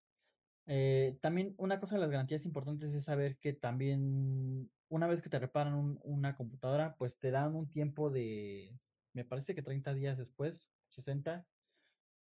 [0.67, 5.30] Eh, también una cosa de las garantías importantes es saber que también una vez que
[5.30, 8.80] te reparan una computadora, pues te dan un tiempo de,
[9.13, 11.47] me parece que 30 días después 60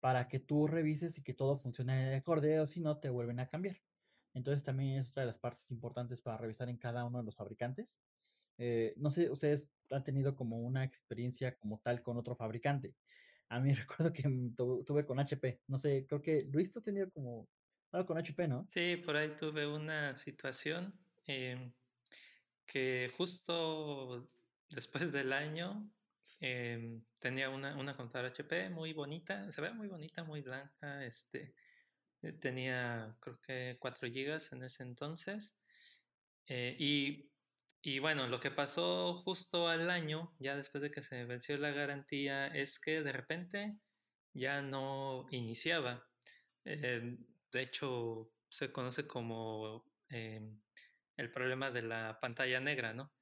[0.00, 3.40] para que tú revises y que todo funcione de acorde o si no te vuelven
[3.40, 3.76] a cambiar.
[4.34, 7.36] Entonces también es otra de las partes importantes para revisar en cada uno de los
[7.36, 7.98] fabricantes.
[8.58, 12.94] Eh, no sé, ustedes han tenido como una experiencia como tal con otro fabricante.
[13.48, 14.22] A mí recuerdo que
[14.56, 15.62] tuve con HP.
[15.68, 17.48] No sé, creo que Luis has tenido como
[17.92, 18.66] algo con HP, ¿no?
[18.70, 20.90] Sí, por ahí tuve una situación
[21.26, 21.72] em,
[22.66, 24.28] que justo
[24.70, 25.88] después del año
[26.40, 31.04] Em, tenía una, una computadora HP muy bonita, se ve muy bonita, muy blanca.
[31.04, 31.54] Este,
[32.22, 35.56] eh, tenía creo que 4 GB en ese entonces.
[36.48, 37.30] Eh, y,
[37.82, 41.70] y, bueno, lo que pasó justo al año, ya después de que se venció la
[41.70, 43.78] garantía, es que de repente
[44.34, 46.06] ya no iniciaba.
[46.64, 47.16] Eh,
[47.52, 50.60] de hecho, se conoce como em,
[51.16, 53.15] el problema de la pantalla negra, ¿no?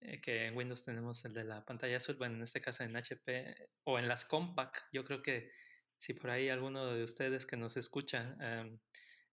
[0.00, 2.96] Eh, que en Windows tenemos el de la pantalla azul, bueno, en este caso en
[2.96, 5.50] HP o en las Compact, yo creo que
[5.96, 8.78] si por ahí alguno de ustedes que nos escuchan em,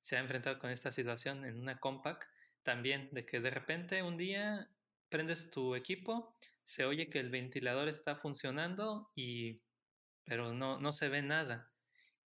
[0.01, 2.23] se ha enfrentado con esta situación en una Compact,
[2.63, 4.67] también de que de repente un día
[5.09, 9.61] prendes tu equipo, se oye que el ventilador está funcionando y
[10.25, 11.71] pero no, no se ve nada.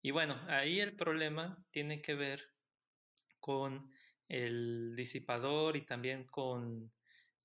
[0.04, 2.52] Y bueno, ahí el problema tiene que ver
[3.40, 3.92] con
[4.28, 6.92] el disipador y también con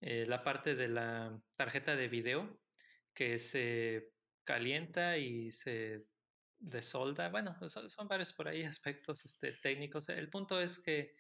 [0.03, 2.61] eh, la parte de la tarjeta de video
[3.15, 4.11] que se
[4.45, 6.07] calienta y se
[6.59, 7.29] desolda.
[7.29, 10.09] Bueno, son, varios por ahí aspectos este, técnicos.
[10.09, 11.15] El punto es que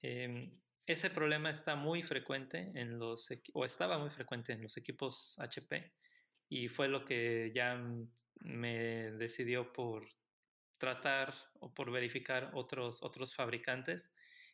[0.00, 0.50] em,
[0.86, 5.92] ese problema está muy frecuente en los o estaba muy frecuente en los equipos HP
[6.48, 7.78] y fue lo que ya
[8.40, 10.08] me decidió por
[10.78, 14.10] tratar o por verificar otros, otros fabricantes.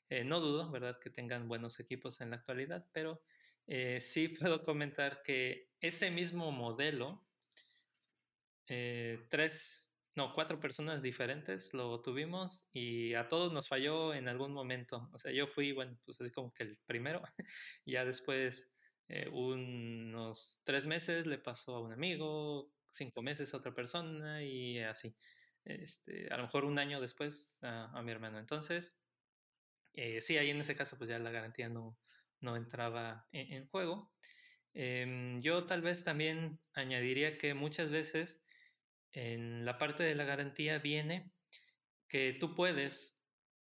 [0.08, 3.22] Eh, no dudo, ¿verdad?, que tengan buenos equipos en la actualidad, pero
[3.66, 7.24] eh, sí puedo comentar que ese mismo modelo,
[9.28, 15.10] tres, no, cuatro personas diferentes lo tuvimos y a todos nos falló en algún momento.
[15.12, 17.22] O sea, yo fui, bueno, pues así como que el primero,
[17.84, 18.72] ya después
[19.30, 25.14] unos tres meses le pasó a un amigo, cinco meses a otra persona y así.
[25.64, 28.38] Este, a lo mejor un año después a, mi hermano.
[28.38, 28.98] Entonces,
[29.94, 31.98] eh, sí, ahí en ese caso pues ya la garantía no,
[32.42, 34.12] no entraba en, juego.
[34.74, 38.42] Em, yo tal vez también añadiría que muchas veces
[39.12, 41.30] en la parte de la garantía viene
[42.08, 43.22] que tú puedes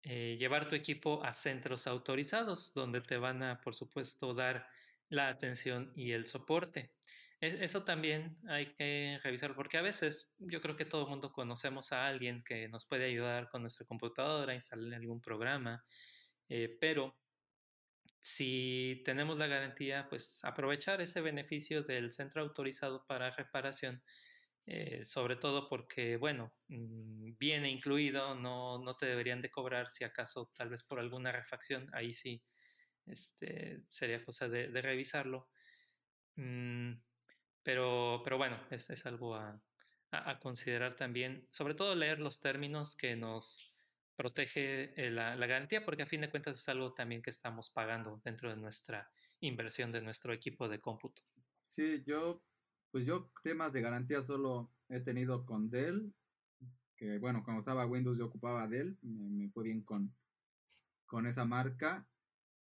[0.04, 4.66] eh, llevar tu equipo a centros autorizados donde te van a, por supuesto, dar
[5.08, 6.92] la atención y el soporte.
[7.40, 11.32] E, eso también hay que revisar porque a veces yo creo que todo el mundo
[11.32, 15.84] conocemos a alguien que nos puede ayudar con nuestra computadora, instalar algún programa,
[16.48, 17.16] eh, pero
[18.22, 24.02] si tenemos la garantía, pues aprovechar ese beneficio del centro autorizado para reparación,
[24.66, 30.04] eh, sobre todo porque, bueno, mm, viene incluido, no, no te deberían de cobrar si
[30.04, 32.40] acaso tal vez por alguna refacción, ahí sí
[33.06, 35.48] este, sería cosa de, revisarlo.
[36.36, 36.92] Mm,
[37.64, 39.60] pero, pero bueno, es, algo a,
[40.12, 43.71] a, considerar también, sobre todo leer los términos que nos
[44.16, 48.18] protege eh, la, garantía, porque a fin de cuentas es algo también que estamos pagando
[48.24, 49.10] dentro de nuestra
[49.40, 51.22] inversión de nuestro equipo de cómputo.
[51.62, 52.42] Sí, yo,
[52.90, 56.12] pues yo temas de garantía solo he tenido con Dell,
[56.96, 60.14] que bueno, cuando usaba Windows yo ocupaba Dell, me, me fue bien con,
[61.06, 62.06] con esa marca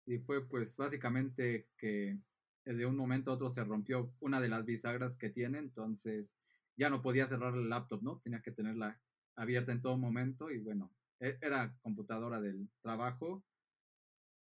[0.07, 2.19] y fue pues básicamente que
[2.65, 6.33] de un momento a otro se rompió una de las bisagras que tiene, entonces
[6.77, 8.21] ya no podía cerrar el laptop, ¿no?
[8.21, 9.01] Tenía que tenerla
[9.37, 10.91] abierta en todo momento y bueno,
[11.25, 13.45] era computadora del trabajo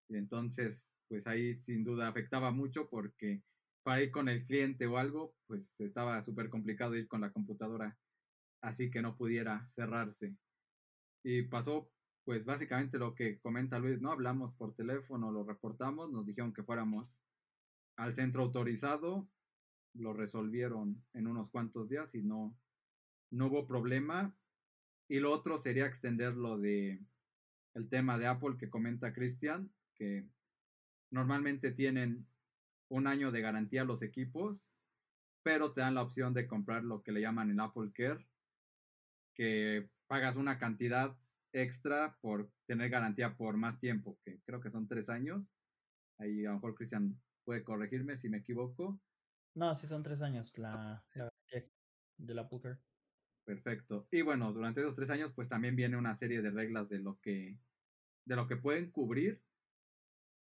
[0.09, 3.43] y entonces pues ahí sin duda afectaba mucho porque
[3.83, 7.99] para ir con el cliente o algo pues estaba súper complicado ir con la computadora
[8.63, 10.37] así que no pudiera cerrarse.
[11.25, 11.91] Y pasó
[12.25, 14.13] pues básicamente lo que comenta Luis, ¿no?
[14.13, 17.21] Hablamos por teléfono, lo reportamos, nos dijeron que fuéramos
[17.97, 19.29] al centro autorizado,
[19.95, 22.57] lo resolvieron en unos cuantos días y no,
[23.31, 24.37] no hubo problema.
[25.09, 27.01] Y lo otro sería extender lo de
[27.75, 30.29] el tema de Apple que comenta Cristian, que
[31.11, 32.27] normalmente tienen
[32.89, 34.71] un año de garantía los equipos,
[35.43, 38.27] pero te dan la opción de comprar lo que le llaman el Apple Care,
[39.35, 41.17] que pagas una cantidad
[41.53, 45.55] extra por tener garantía por más tiempo, que creo que son tres años.
[46.19, 49.01] Ahí a lo mejor Cristian puede corregirme si me equivoco.
[49.55, 51.73] No, sí son tres años la, garantía
[52.19, 52.79] de la Booker.
[53.45, 54.07] Perfecto.
[54.11, 57.21] Y bueno, durante esos tres años, pues también viene una serie de reglas de lo
[57.21, 57.59] que,
[58.25, 59.43] de lo que pueden cubrir.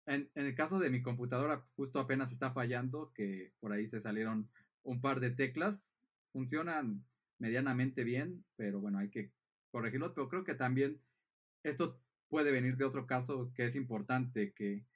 [0.06, 4.48] En, el caso de mi computadora, justo apenas está fallando, que por ahí se salieron
[4.82, 5.90] un par de teclas.
[6.32, 7.04] Funcionan
[7.38, 9.32] medianamente bien, pero bueno, hay que
[9.70, 11.02] corregirlo, pero creo que también
[11.64, 14.86] esto puede venir de otro caso que es importante, que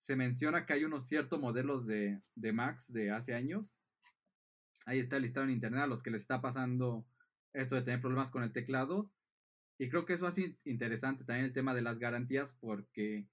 [0.00, 3.79] se menciona que hay unos ciertos modelos de, de Macs de hace años.
[4.86, 7.06] Ahí está listado en internet a los que les está pasando
[7.52, 9.10] esto de tener problemas con el teclado.
[9.78, 13.26] Y creo que eso hace interesante también el tema de las garantías porque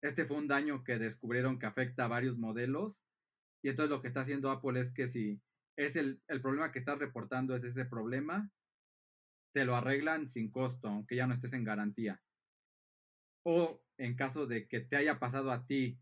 [0.00, 3.04] este fue un daño que descubrieron que afecta a varios modelos.
[3.62, 5.40] Y entonces lo que está haciendo Apple es que si
[5.76, 8.50] es el, el problema que estás reportando es ese problema,
[9.52, 12.22] te lo arreglan sin costo, aunque ya no estés en garantía.
[13.44, 15.98] O en caso de que te haya pasado a ti,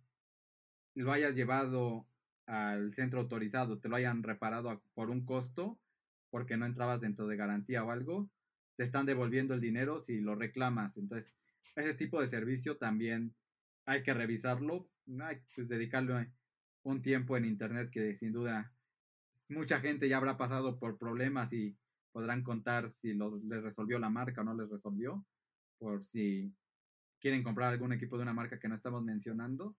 [0.94, 2.09] lo hayas llevado
[2.50, 5.78] al centro autorizado, te lo hayan reparado por un costo,
[6.30, 8.28] porque no entrabas dentro de garantía o algo,
[8.76, 10.96] te están devolviendo el dinero si lo reclamas.
[10.96, 11.32] Entonces,
[11.76, 13.36] ese tipo de servicio también
[13.86, 14.90] hay que revisarlo,
[15.20, 16.32] hay que pues, dedicarle
[16.82, 18.72] un tiempo en internet que sin duda
[19.48, 21.76] mucha gente ya habrá pasado por problemas y
[22.10, 25.24] podrán contar si los, les resolvió la marca o no les resolvió,
[25.78, 26.52] por si
[27.20, 29.76] quieren comprar algún equipo de una marca que no estamos mencionando.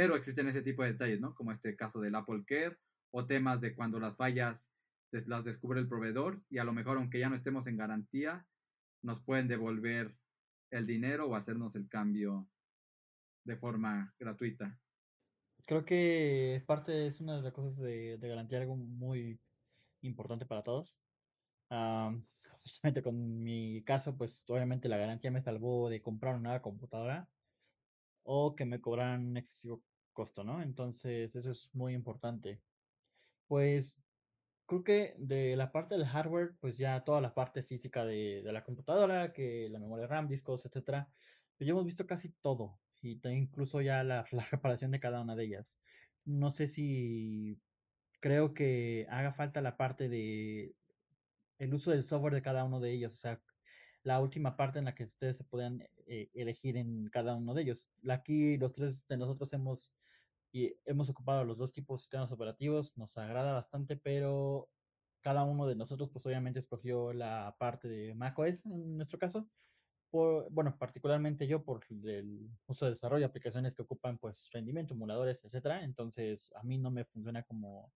[0.00, 1.34] Pero existen ese tipo de detalles, ¿no?
[1.34, 2.78] Como este caso del Apple Care
[3.10, 4.66] o temas de cuando las fallas
[5.26, 8.46] las descubre el proveedor y a lo mejor aunque ya no estemos en garantía,
[9.02, 10.16] nos pueden devolver
[10.70, 12.48] el dinero o hacernos el cambio
[13.44, 14.80] de forma gratuita.
[15.66, 19.38] Creo que parte es una de las cosas de, de garantía algo muy
[20.00, 20.98] importante para todos
[22.62, 27.28] justamente con mi caso, pues obviamente la garantía me salvó de comprar una nueva computadora
[28.22, 29.82] o que me cobraran un excesivo
[30.12, 30.62] costo, ¿no?
[30.62, 32.60] Entonces, eso es muy importante.
[33.48, 34.00] Pues,
[34.66, 38.64] creo que de la parte del hardware, pues ya toda la parte física de, la
[38.64, 41.08] computadora, que la memoria RAM, discos, etcétera,
[41.58, 42.78] pues ya hemos visto casi todo.
[43.02, 45.78] Y incluso ya la, la reparación de cada una de ellas.
[46.24, 47.60] No sé si
[48.20, 50.74] creo que haga falta la parte de
[51.58, 53.14] el uso del software de cada uno de ellos.
[53.14, 53.40] O sea,
[54.02, 57.62] la última parte en la que ustedes se puedan eh, elegir en cada uno de
[57.62, 57.88] ellos.
[58.08, 59.90] Aquí los tres de nosotros hemos
[60.52, 64.70] y hemos ocupado los dos tipos de sistemas operativos, nos agrada bastante, pero
[65.22, 69.48] cada uno de nosotros pues obviamente escogió la parte de macOS en nuestro caso.
[70.10, 74.94] Por, bueno, particularmente yo por el uso de desarrollo de aplicaciones que ocupan pues rendimiento,
[74.94, 75.84] emuladores, etcétera.
[75.84, 77.92] Entonces a mí no me funciona como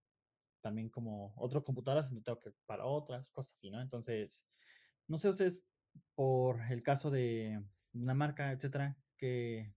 [0.60, 3.80] también como otras computadoras, sino tengo que para otras cosas así, ¿no?
[3.82, 4.46] Entonces,
[5.08, 5.66] no sé ustedes
[6.14, 9.74] por el caso de una marca, etcétera, que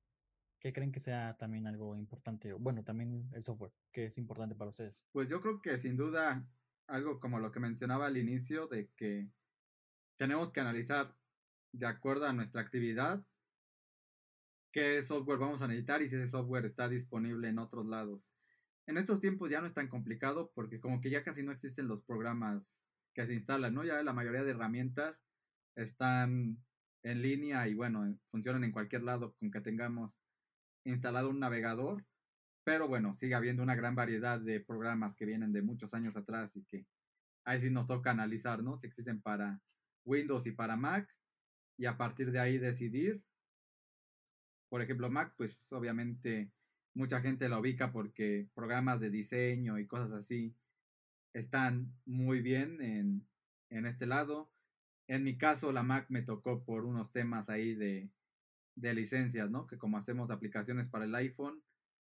[0.60, 2.54] ¿Qué creen que sea también algo importante?
[2.54, 5.08] Bueno, también el software, que es importante para ustedes.
[5.12, 6.48] Pues yo creo que sin duda
[6.88, 9.30] algo como lo que mencionaba al inicio, de que
[10.18, 11.16] tenemos que analizar
[11.72, 13.24] de acuerdo a nuestra actividad
[14.72, 18.34] qué software vamos a necesitar y si ese software está disponible en otros lados.
[18.88, 21.88] En estos tiempos ya no es tan complicado porque como que ya casi no existen
[21.88, 23.84] los programas que se instalan, ¿no?
[23.84, 25.26] Ya la mayoría de herramientas
[25.76, 26.64] están
[27.04, 30.20] en línea y bueno, funcionan en cualquier lado con que tengamos
[30.88, 32.06] instalado un navegador,
[32.64, 36.56] pero bueno, sigue habiendo una gran variedad de programas que vienen de muchos años atrás
[36.56, 36.86] y que
[37.46, 38.78] ahí sí nos toca analizar, ¿no?
[38.78, 39.62] Si existen para
[40.06, 41.16] Windows y para Mac
[41.78, 43.24] y a partir de ahí decidir.
[44.70, 46.52] Por ejemplo, Mac, pues obviamente
[46.94, 50.56] mucha gente lo ubica porque programas de diseño y cosas así
[51.34, 53.28] están muy bien en,
[53.70, 54.52] en este lado.
[55.08, 58.10] En mi caso, la Mac me tocó por unos temas ahí de
[58.78, 59.68] de licencias, ¿no?
[59.68, 61.62] Que como hacemos aplicaciones para el iPhone,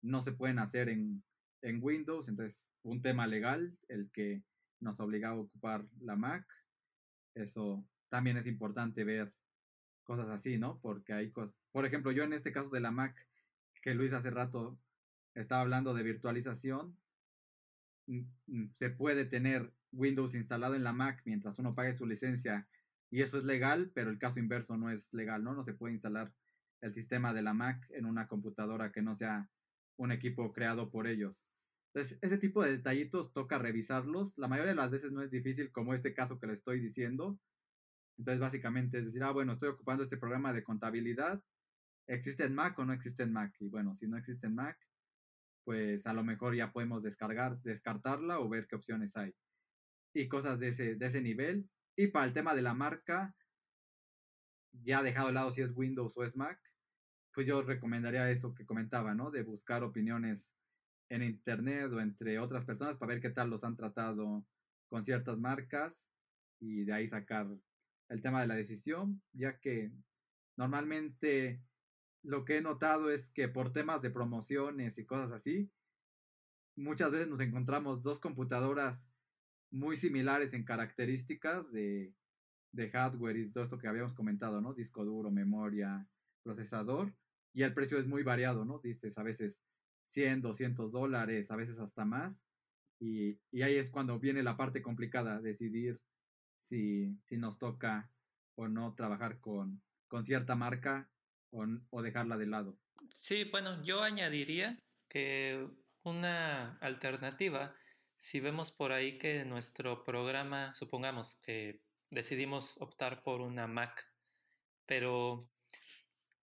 [0.01, 1.23] no se pueden hacer en,
[1.61, 4.43] en Windows, entonces un tema legal, el que
[4.79, 6.45] nos obliga a ocupar la Mac.
[7.35, 9.33] Eso también es importante ver
[10.03, 10.79] cosas así, ¿no?
[10.79, 13.27] Porque hay cosas, por ejemplo, yo en este caso de la Mac,
[13.81, 14.79] que Luis hace rato
[15.35, 16.97] estaba hablando de virtualización,
[18.71, 22.67] se puede tener Windows instalado en la Mac mientras uno pague su licencia
[23.09, 25.53] y eso es legal, pero el caso inverso no es legal, ¿no?
[25.53, 26.33] No se puede instalar
[26.83, 29.49] el sistema de la Mac en una computadora que no sea
[29.97, 31.47] un equipo creado por ellos.
[31.93, 34.37] Entonces, ese tipo de detallitos toca revisarlos.
[34.37, 37.39] La mayoría de las veces no es difícil, como este caso que le estoy diciendo.
[38.17, 41.41] Entonces, básicamente es decir, ah, bueno, estoy ocupando este programa de contabilidad.
[42.07, 43.55] ¿Existe en Mac o no existe en Mac?
[43.59, 44.77] Y bueno, si no existe en Mac,
[45.63, 49.33] pues a lo mejor ya podemos descargar, descartarla o ver qué opciones hay.
[50.13, 51.69] Y cosas de ese, de ese nivel.
[51.95, 53.33] Y para el tema de la marca,
[54.73, 56.59] ya dejado de lado si es Windows o es Mac,
[57.33, 59.31] pues yo recomendaría eso que comentaba, ¿no?
[59.31, 60.53] De buscar opiniones
[61.09, 64.45] en internet o entre otras personas para ver qué tal los han tratado
[64.87, 66.09] con ciertas marcas
[66.59, 67.47] y de ahí sacar
[68.09, 69.91] el tema de la decisión, ya que
[70.55, 71.63] normalmente
[72.21, 75.71] lo que he notado es que por temas de promociones y cosas así,
[76.75, 79.11] muchas veces nos encontramos dos computadoras
[79.71, 82.13] muy similares en características de,
[82.71, 84.73] de hardware y todo esto que habíamos comentado, ¿no?
[84.73, 86.07] Disco duro, memoria,
[86.43, 87.13] procesador,
[87.53, 88.79] y el precio es muy variado, ¿no?
[88.79, 89.61] Dices a veces
[90.09, 92.35] 100, 200 dólares, a veces hasta más.
[92.99, 95.99] Y, ahí es cuando viene la parte complicada, decidir
[96.63, 98.09] si, si nos toca
[98.55, 101.09] o no trabajar con, con cierta marca
[101.51, 102.77] o, o dejarla de lado.
[103.13, 104.77] Sí, bueno, yo añadiría
[105.09, 105.67] que
[106.03, 107.75] una alternativa,
[108.17, 114.07] si vemos por ahí que nuestro programa, supongamos que decidimos optar por una Mac,
[114.85, 115.41] pero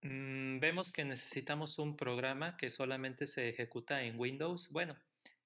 [0.01, 4.69] Mm, vemos que necesitamos un programa que solamente se ejecuta en Windows.
[4.71, 4.97] Bueno,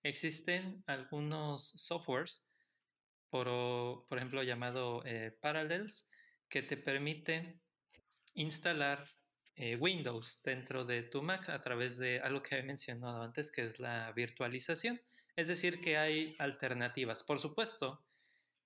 [0.02, 2.46] existen algunos softwares,
[3.30, 6.08] por, por ejemplo, llamado eh, Parallels,
[6.48, 7.62] que te permiten
[8.34, 9.04] instalar
[9.56, 13.64] eh, Windows dentro de tu Mac a través de algo que he mencionado antes, que
[13.64, 15.02] es la virtualización.
[15.36, 17.24] Es decir, que hay alternativas.
[17.24, 18.06] Por supuesto,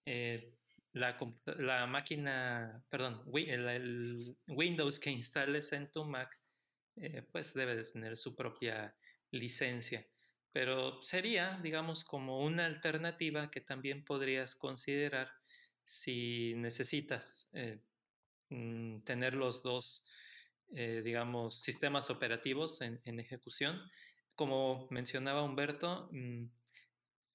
[0.06, 0.59] eh,
[0.94, 6.30] la, máquina, perdón, el, Windows que instales en tu Mac,
[6.96, 8.96] eh, pues debe de tener su propia
[9.32, 10.06] licencia.
[10.52, 15.32] Pero sería, digamos, como una alternativa que también podrías considerar
[15.86, 17.80] si necesitas eh,
[18.50, 20.04] mm, tener los dos,
[20.72, 23.80] eh, digamos, sistemas operativos en, ejecución.
[24.36, 26.46] Como mencionaba Humberto, mm,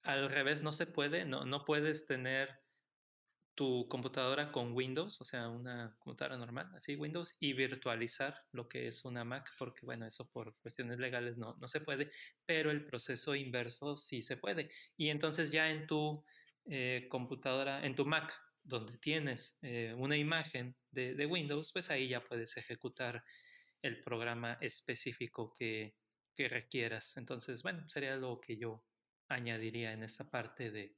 [0.02, 2.63] al revés no se puede, no, no puedes tener
[3.54, 8.88] tu computadora con Windows, o sea, una computadora normal, así Windows, y virtualizar lo que
[8.88, 12.10] es una Mac, porque bueno, eso por cuestiones legales no, no se puede,
[12.46, 14.70] pero el proceso inverso sí se puede.
[14.96, 16.24] Y entonces ya en tu
[16.66, 18.32] eh, computadora, en tu Mac,
[18.62, 23.22] donde tienes eh, una imagen de, Windows, pues ahí ya puedes ejecutar
[23.82, 25.94] el programa específico que,
[26.36, 27.16] requieras.
[27.16, 28.82] Entonces, bueno, sería lo que yo
[29.28, 30.96] añadiría en esta parte de,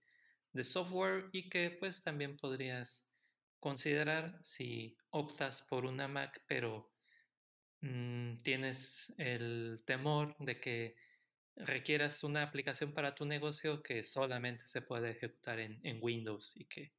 [0.65, 3.07] software y que pues también podrías
[3.61, 6.93] considerar si optas por una Mac, pero
[7.81, 10.97] mm, tienes el temor de que
[11.57, 16.93] requieras una aplicación para tu negocio que solamente se puede ejecutar en, Windows y que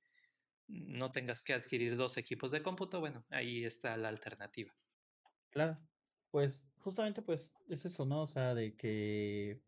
[0.68, 4.76] no tengas que adquirir dos equipos de cómputo, bueno, ahí está la alternativa.
[5.51, 5.78] Claro,
[6.32, 8.24] pues justamente pues es eso, ¿no?
[8.24, 9.62] O sea, de que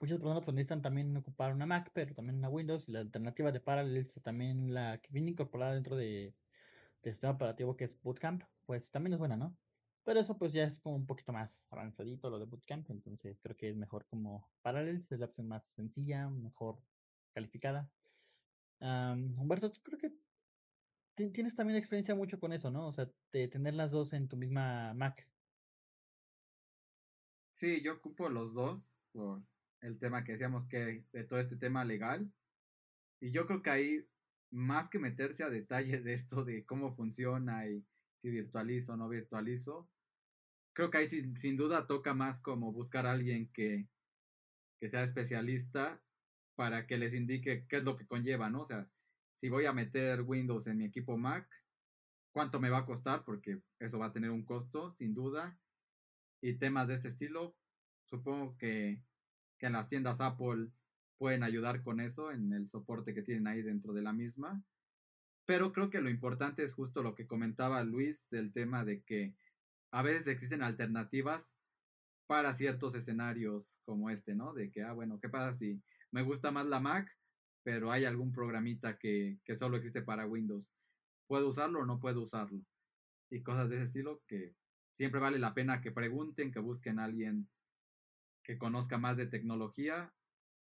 [0.00, 3.52] muchas personas pues, necesitan también ocupar una Mac, pero también una Windows y la alternativa
[3.52, 6.34] de Parallels también la que viene incorporada dentro de,
[7.02, 9.56] del sistema operativo que es Bootcamp, pues también es buena, ¿no?
[10.04, 13.56] Pero eso pues ya es como un poquito más avanzadito lo de Bootcamp, entonces creo
[13.56, 16.78] que es mejor como Parallels, es la opción más sencilla, mejor
[17.34, 17.90] calificada.
[18.80, 20.12] Humberto, tú creo que
[21.30, 22.86] tienes también experiencia mucho con eso, ¿no?
[22.86, 25.28] O sea, de tener las dos en tu misma Mac.
[27.50, 29.42] Sí, yo ocupo los dos por
[29.80, 32.32] el tema que decíamos que de todo este tema legal.
[33.20, 34.08] Y yo creo que ahí,
[34.50, 37.84] más que meterse a detalle de esto de cómo funciona y
[38.16, 39.88] si virtualizo o no virtualizo,
[40.72, 43.88] creo que ahí sin, duda toca más como buscar a alguien que,
[44.80, 46.00] que sea especialista
[46.56, 48.62] para que les indique qué es lo que conlleva, ¿no?
[48.62, 48.88] O sea,
[49.40, 51.48] si voy a meter Windows en mi equipo Mac,
[52.32, 55.58] cuánto me va a costar, porque eso va a tener un costo, sin duda.
[56.40, 57.56] Y temas de este estilo,
[58.04, 59.02] supongo que,
[59.58, 60.70] que en las tiendas Apple
[61.18, 64.62] pueden ayudar con eso, en el soporte que tienen ahí dentro de la misma.
[65.44, 69.34] Pero creo que lo importante es justo lo que comentaba Luis del tema de que
[69.90, 71.56] a veces existen alternativas
[72.26, 74.52] para ciertos escenarios como este, ¿no?
[74.52, 77.10] De que, ah, bueno, ¿qué pasa si me gusta más la Mac,
[77.62, 80.70] pero hay algún programita que, que solo existe para Windows?
[81.26, 82.60] ¿Puedo usarlo o no puedo usarlo?
[83.30, 84.54] Y cosas de ese estilo que
[84.92, 87.48] siempre vale la pena que pregunten, que busquen a alguien
[88.48, 90.10] que conozca más de tecnología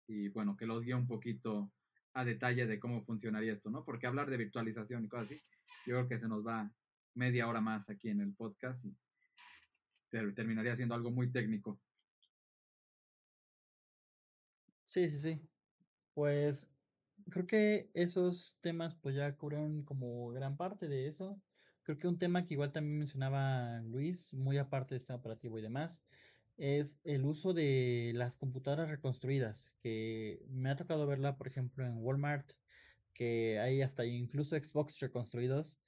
[0.06, 1.72] y bueno, que los guíe un poquito
[2.12, 3.86] a detalle de cómo funcionaría esto, ¿no?
[3.86, 5.42] Porque hablar de virtualización y cosas así,
[5.86, 6.70] yo creo que se nos va
[7.14, 8.98] media hora más aquí en el podcast y
[10.36, 11.80] terminaría siendo algo muy técnico.
[14.84, 15.42] Sí, sí, sí.
[16.14, 16.70] Pues
[17.30, 21.42] creo que esos temas pues ya cubrieron como gran parte de eso.
[21.84, 25.62] Creo que un tema que igual también mencionaba Luis, muy aparte del sistema operativo y
[25.62, 26.04] demás,
[26.60, 31.96] es el uso de las computadoras reconstruidas, que me ha tocado verla, por ejemplo, en
[31.98, 32.52] Walmart,
[33.14, 35.80] que hay hasta incluso Xbox reconstruidos.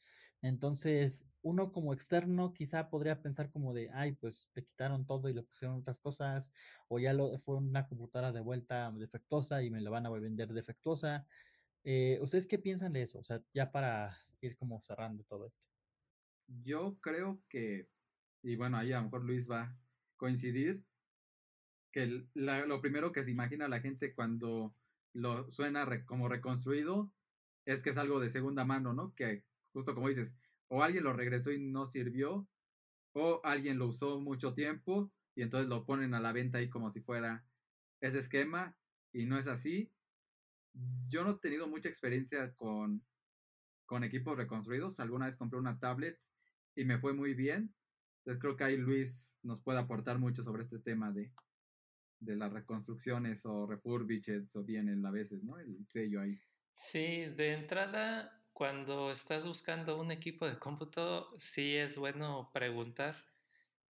[0.42, 5.34] Entonces, uno como externo quizá podría pensar como de, ay, pues le quitaron todo y
[5.34, 6.54] le pusieron otras cosas,
[6.88, 10.54] o ya lo, fue una computadora de vuelta defectuosa y me la van a vender
[10.54, 11.28] defectuosa.
[11.84, 13.20] Eh, ¿Ustedes qué piensan de eso?
[13.20, 15.68] O sea, ya para ir como cerrando todo esto.
[16.48, 17.90] Yo creo que,
[18.42, 19.78] y bueno, ahí a lo mejor Luis va
[20.22, 20.84] coincidir
[21.92, 24.78] que lo primero que se imagina la gente cuando
[25.14, 27.12] lo suena como reconstruido
[27.66, 29.16] es que es algo de segunda mano, ¿no?
[29.16, 29.44] Que
[29.74, 30.36] justo como dices,
[30.68, 32.48] o alguien lo regresó y no sirvió,
[33.14, 36.92] o alguien lo usó mucho tiempo y entonces lo ponen a la venta ahí como
[36.92, 37.44] si fuera
[38.00, 38.78] ese esquema
[39.12, 39.92] y no es así.
[41.10, 43.04] Yo no he tenido mucha experiencia con,
[43.88, 45.00] con equipos reconstruidos.
[45.00, 46.20] Alguna vez compré una tablet
[46.76, 47.74] y me fue muy bien.
[48.22, 51.32] Entonces creo que ahí Luis nos puede aportar mucho sobre este tema de,
[52.20, 55.58] de las reconstrucciones o refurbishes o bien a veces, ¿no?
[55.58, 56.40] El sello ahí.
[56.74, 63.16] Sí, de entrada, cuando estás buscando un equipo de cómputo, sí es bueno preguntar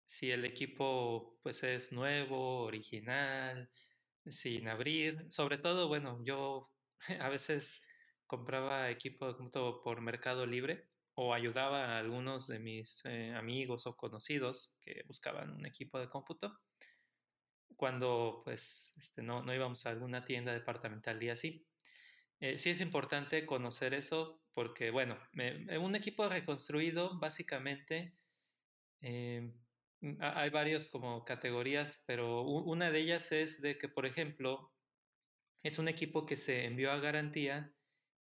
[0.08, 3.70] si el equipo pues es nuevo, original,
[4.26, 5.30] sin abrir.
[5.30, 6.72] Sobre todo, bueno, yo
[7.20, 7.82] a veces
[8.28, 13.86] compraba equipo de cómputo por Mercado Libre o ayudaba a algunos de mis eh, amigos
[13.88, 16.60] o conocidos que buscaban un equipo de cómputo
[17.76, 21.68] cuando pues este, no, no íbamos a alguna tienda departamental y así.
[22.40, 25.18] Eh, sí es importante conocer eso porque, bueno,
[25.80, 28.18] un equipo reconstruido básicamente
[29.02, 29.54] eh,
[30.20, 34.74] hay varias como categorías, pero una de ellas es de que, por ejemplo,
[35.64, 37.72] es un equipo que se envió a garantía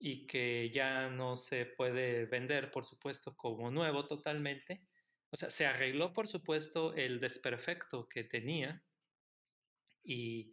[0.06, 4.82] y que ya no se puede vender, por supuesto, como nuevo totalmente.
[5.30, 8.84] O sea, se arregló, por supuesto, el desperfecto que tenía
[10.02, 10.52] y,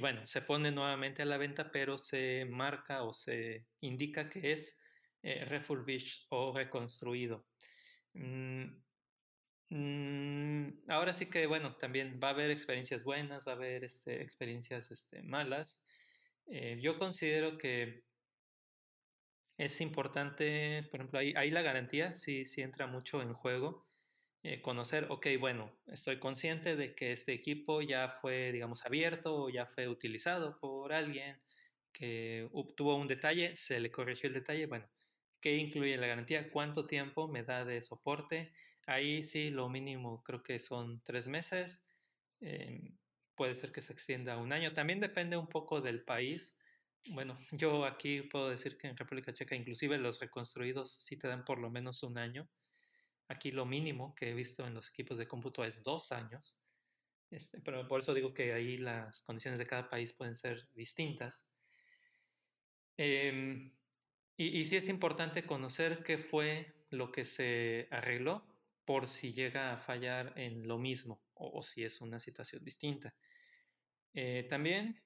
[0.00, 4.78] bueno, se pone nuevamente a la venta, pero se marca o se indica que es
[5.22, 7.46] eh, refurbished o reconstruido.
[8.14, 8.82] Mm,
[9.68, 14.22] mm, ahora sí que, bueno, también va a haber experiencias buenas, va a haber este,
[14.22, 15.84] experiencias este, malas.
[16.46, 18.05] Eh, yo considero que
[19.56, 23.86] es importante, por ejemplo, ahí, ahí la garantía sí, sí entra mucho en juego.
[24.42, 29.50] Eh, conocer, ok, bueno, estoy consciente de que este equipo ya fue, digamos, abierto o
[29.50, 31.42] ya fue utilizado por alguien
[31.92, 34.86] que tuvo un detalle, se le corrigió el detalle, bueno,
[35.40, 36.50] ¿qué incluye la garantía?
[36.50, 38.52] ¿Cuánto tiempo me da de soporte?
[38.86, 41.88] Ahí sí, lo mínimo creo que son tres meses.
[42.40, 42.92] Eh,
[43.34, 44.72] puede ser que se extienda a un año.
[44.72, 46.58] También depende un poco del país.
[47.10, 51.44] Bueno, yo aquí puedo decir que en República Checa inclusive los reconstruidos sí te dan
[51.44, 52.48] por lo menos un año.
[53.28, 56.58] Aquí lo mínimo que he visto en los equipos de cómputo es dos años.
[57.30, 61.50] Este, pero por eso digo que ahí las condiciones de cada país pueden ser distintas.
[62.96, 63.72] Em,
[64.36, 68.46] y, y sí es importante conocer qué fue lo que se arregló
[68.84, 73.14] por si llega a fallar en lo mismo o, si es una situación distinta.
[74.14, 75.02] Eh, también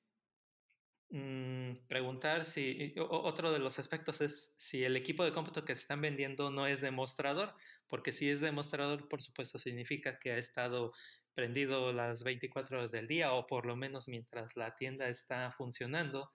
[1.10, 5.82] mm, preguntar si otro de los aspectos es si el equipo de cómputo que se
[5.82, 7.54] están vendiendo no es demostrador,
[7.88, 10.92] porque si es demostrador, por supuesto, significa que ha estado
[11.34, 16.30] prendido las 24 horas del día o por lo menos mientras la tienda está funcionando.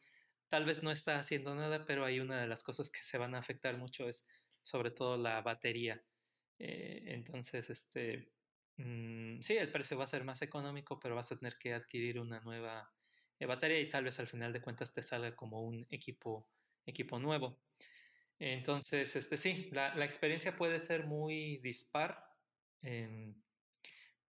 [0.49, 3.35] Tal vez no está haciendo nada, pero hay una de las cosas que se van
[3.35, 4.27] a afectar mucho es
[4.63, 6.03] sobre todo la batería.
[6.59, 8.31] Eh, entonces, este,
[8.77, 12.19] mm, sí, el precio va a ser más económico, pero vas a tener que adquirir
[12.19, 12.94] una nueva
[13.39, 16.49] eh, batería y tal vez al final de cuentas te salga como un equipo,
[16.85, 17.59] equipo nuevo.
[18.37, 22.21] Entonces, este, sí, la, experiencia puede ser muy dispar,
[22.81, 23.33] em,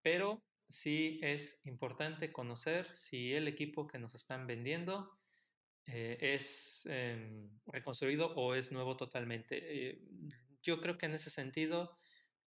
[0.02, 5.18] pero sí es importante conocer si el equipo que nos están vendiendo
[5.86, 9.98] eh, es em, reconstruido o es nuevo totalmente.
[10.62, 11.98] yo creo que en ese sentido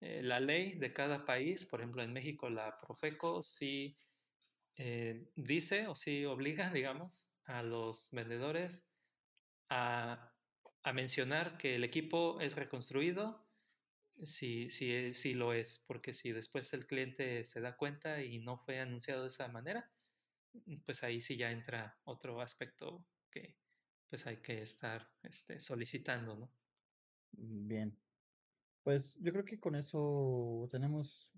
[0.01, 3.97] eh, la ley de cada país, por ejemplo en México la Profeco sí
[4.81, 8.89] eh, dice o sí obliga, digamos, a los vendedores
[9.69, 10.33] a,
[10.93, 13.45] mencionar que el equipo es reconstruido
[14.23, 18.57] si, si, si lo es, porque si después el cliente se da cuenta y no
[18.57, 19.91] fue anunciado de esa manera,
[20.85, 23.57] pues ahí sí ya entra otro aspecto que
[24.09, 26.51] pues hay que estar este, solicitando, ¿no?
[27.33, 27.95] Bien,
[28.81, 31.29] pues yo creo que con eso tenemos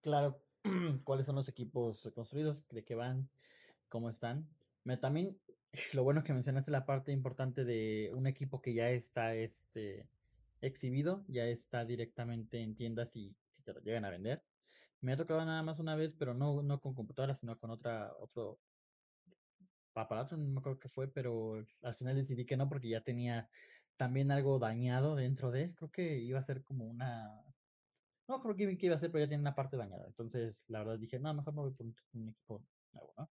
[0.00, 0.45] claro
[1.04, 3.30] cuáles son los equipos reconstruidos, de qué van,
[3.88, 4.48] cómo están.
[4.84, 5.40] Me, también
[5.94, 10.10] lo bueno que mencionaste la parte importante de un equipo que ya está este
[10.60, 14.44] exhibido, ya está directamente en tiendas y si te lo llegan a vender.
[15.00, 18.14] Me ha tocado nada más una vez, pero no, no con computadora, sino con otra,
[18.18, 18.60] otro
[19.94, 23.48] aparato, no me acuerdo qué fue, pero al final decidí que no porque ya tenía
[23.96, 27.55] también algo dañado dentro de, creo que iba a ser como una,
[28.28, 30.06] no creo que, iba a ser, pero ya tiene una parte dañada.
[30.06, 33.30] Entonces, la verdad dije, no, mejor me voy por un, equipo nuevo, ¿no?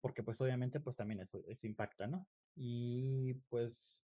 [0.00, 2.26] Porque pues obviamente pues también eso, eso impacta, ¿no?
[2.56, 3.98] Y pues,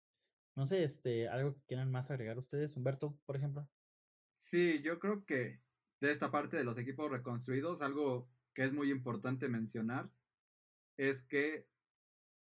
[0.56, 3.68] no sé, este, algo que quieran más agregar ustedes, Humberto, por ejemplo.
[4.34, 5.60] Sí, yo creo que
[6.00, 10.10] de esta parte de los equipos reconstruidos, algo que es muy importante mencionar
[10.96, 11.66] es que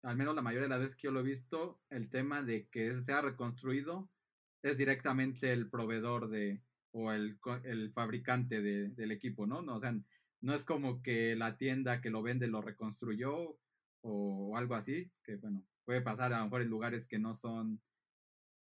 [0.02, 2.68] al menos la mayoría de las veces que yo lo he visto, el tema de
[2.68, 4.10] que sea reconstruido
[4.62, 6.62] es directamente el proveedor de
[6.94, 9.62] o el, el fabricante de, del equipo, ¿no?
[9.62, 9.76] ¿no?
[9.76, 9.94] O sea,
[10.40, 13.58] no es como que la tienda que lo vende lo reconstruyó
[14.02, 17.82] o, algo así, que bueno, puede pasar a lo mejor en lugares que no son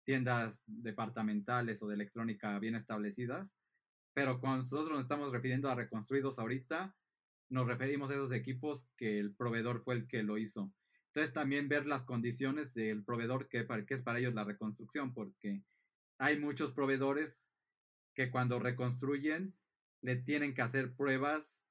[0.02, 3.54] tiendas departamentales o de electrónica bien establecidas,
[4.14, 6.96] pero cuando nosotros nos estamos refiriendo a reconstruidos ahorita,
[7.50, 10.72] nos referimos a esos equipos que el proveedor fue el que lo hizo.
[11.08, 15.62] Entonces también ver las condiciones del proveedor que, que es para ellos la reconstrucción, porque
[16.18, 17.43] hay muchos proveedores
[18.14, 19.54] que cuando reconstruyen
[20.02, 21.64] le tienen que hacer pruebas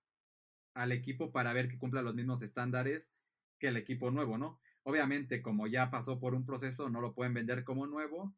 [0.73, 3.11] al equipo para ver que cumpla los mismos estándares
[3.59, 4.59] que el equipo nuevo, ¿no?
[4.83, 8.35] Obviamente, como ya pasó por un proceso, no lo pueden vender como nuevo,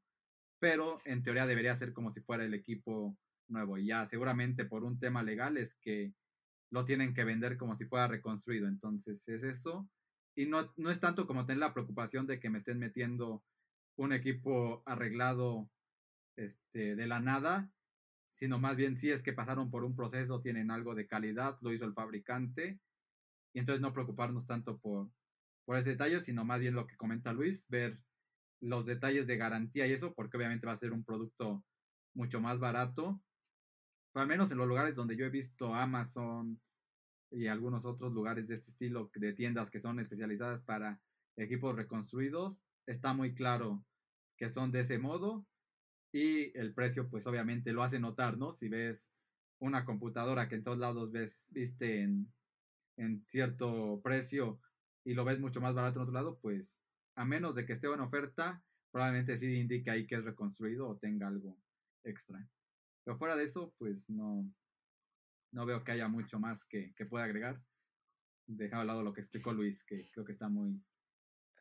[0.59, 3.17] pero en teoría debería ser como si fuera el equipo
[3.47, 3.77] nuevo.
[3.77, 6.13] Y ya seguramente por un tema legal es que
[6.71, 8.67] lo tienen que vender como si fuera reconstruido.
[8.67, 9.89] Entonces es eso
[10.35, 13.43] y no, no es tanto como tener la preocupación de que me estén metiendo
[13.97, 15.69] un equipo arreglado
[16.35, 17.71] este, de la nada,
[18.35, 21.73] sino más bien si es que pasaron por un proceso, tienen algo de calidad, lo
[21.73, 22.79] hizo el fabricante,
[23.53, 25.09] y entonces no preocuparnos tanto por,
[25.63, 27.99] por ese detalle, sino más bien lo que comenta Luis, ver
[28.61, 31.63] los detalles de garantía y eso, porque obviamente va a ser un producto
[32.13, 33.21] mucho más barato,
[34.13, 36.59] al menos en los lugares donde yo he visto Amazon,
[37.31, 41.01] y algunos otros lugares de este estilo de tiendas que son especializadas para
[41.37, 43.83] equipos reconstruidos, está muy claro
[44.37, 45.45] que son de ese modo
[46.15, 48.53] y el precio pues obviamente lo hace notar, ¿no?
[48.53, 49.11] Si ves
[49.59, 52.33] una computadora que en todos lados ves, viste en,
[52.95, 54.61] en cierto precio
[55.03, 56.81] y lo ves mucho más barato en otro lado, pues
[57.15, 60.97] a menos de que esté en oferta, probablemente sí indique ahí que es reconstruido o
[60.97, 61.61] tenga algo
[62.05, 62.49] extra.
[63.03, 64.49] Pero fuera de eso, pues no,
[65.51, 67.61] no veo que haya mucho más que, que pueda agregar.
[68.47, 70.81] Dejado al lado lo que explicó Luis, que creo que está muy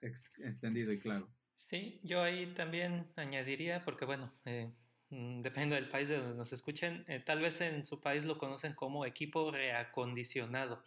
[0.01, 1.29] extendido y claro.
[1.75, 4.73] Sí, yo ahí también añadiría, porque bueno, eh,
[5.11, 8.39] mm, depende del país de donde nos escuchen, eh, tal vez en su país lo
[8.39, 10.85] conocen como equipo reacondicionado,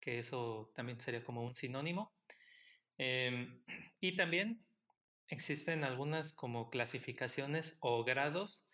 [0.00, 2.14] que eso también sería como un sinónimo.
[2.96, 3.62] Em,
[4.00, 4.64] y también
[5.28, 8.70] existen algunas como clasificaciones o grados,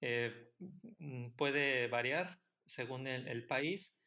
[0.00, 0.52] eh,
[1.00, 3.98] mm, puede variar según el, país.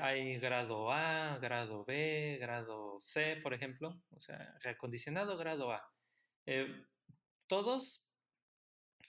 [0.00, 5.82] hay grado A, grado B, grado C, por ejemplo, o sea, reacondicionado grado A.
[6.50, 6.66] Eh,
[7.46, 8.08] todos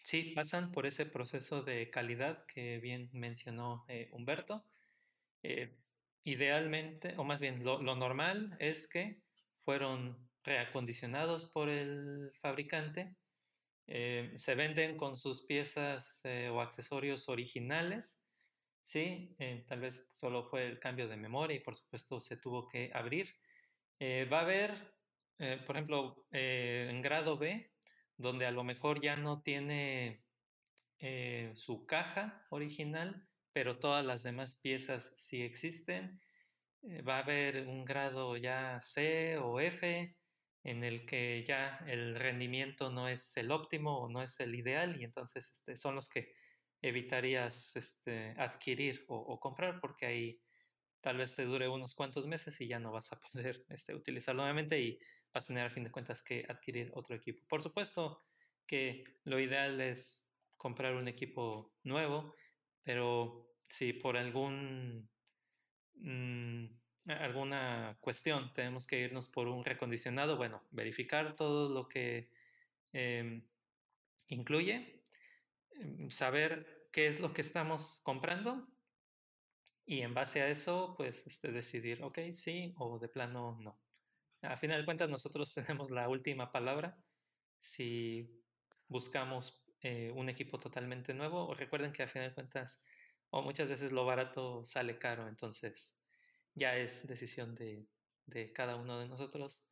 [0.03, 4.65] sí pasan por ese proceso de calidad que bien mencionó eh, Humberto.
[5.41, 5.73] Eh,
[6.25, 9.21] idealmente, o más bien lo, normal es que
[9.63, 13.15] fueron reacondicionados por el fabricante,
[13.87, 16.21] se venden con sus piezas
[16.51, 18.23] o accesorios originales,
[18.81, 19.35] sí,
[19.65, 23.27] tal vez solo fue el cambio de memoria y por supuesto se tuvo que abrir.
[24.31, 24.98] va a haber
[25.39, 27.71] eh, por ejemplo, eh, en grado B,
[28.17, 30.21] donde a lo mejor ya no tiene
[30.99, 36.19] eh, su caja original, pero todas las demás piezas sí existen.
[37.07, 40.15] va a haber un grado ya C o F
[40.63, 44.99] en el que ya el rendimiento no es el óptimo o no es el ideal
[44.99, 46.33] y entonces este, son los que
[46.81, 50.41] evitarías este, adquirir o, comprar porque ahí
[51.01, 54.41] tal vez te dure unos cuantos meses y ya no vas a poder este, utilizarlo
[54.41, 54.99] nuevamente y
[55.33, 57.43] vas a tener a fin de cuentas que adquirir otro equipo.
[57.47, 58.25] Por supuesto
[58.65, 62.35] que lo ideal es comprar un equipo nuevo,
[62.83, 65.09] pero si por algún
[65.95, 66.65] mm,
[67.07, 72.29] alguna cuestión tenemos que irnos por un recondicionado, bueno, verificar todo lo que
[72.93, 73.47] em,
[74.27, 75.01] incluye,
[75.71, 78.67] em, saber qué es lo que estamos comprando
[79.85, 83.79] y en base a eso, pues este, decidir, ok, sí o de plano no.
[84.41, 86.97] A final de cuentas, nosotros tenemos la última palabra
[87.59, 88.43] si
[88.87, 91.47] buscamos eh, un equipo totalmente nuevo.
[91.47, 92.83] O recuerden que a final de cuentas,
[93.29, 96.01] o muchas veces lo barato sale caro, entonces
[96.55, 97.87] ya es decisión de,
[98.25, 99.69] de cada uno de nosotros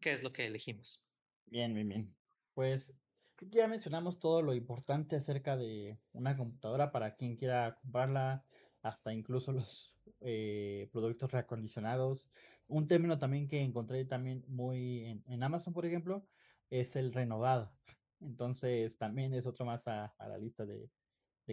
[0.00, 1.08] qué es lo que elegimos.
[1.46, 2.16] Bien, bien, bien.
[2.52, 2.98] Pues
[3.40, 8.44] ya mencionamos todo lo importante acerca de una computadora para quien quiera comprarla,
[8.82, 12.30] hasta incluso los eh, productos reacondicionados.
[12.68, 16.26] Un término también que encontré también muy en, Amazon, por ejemplo,
[16.70, 17.72] es el renovado.
[18.20, 20.90] Entonces también es otro más a, la lista de,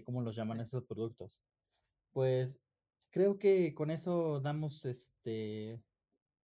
[0.05, 1.41] cómo los llaman esos productos.
[2.11, 2.59] Pues
[3.09, 5.81] creo que con eso damos este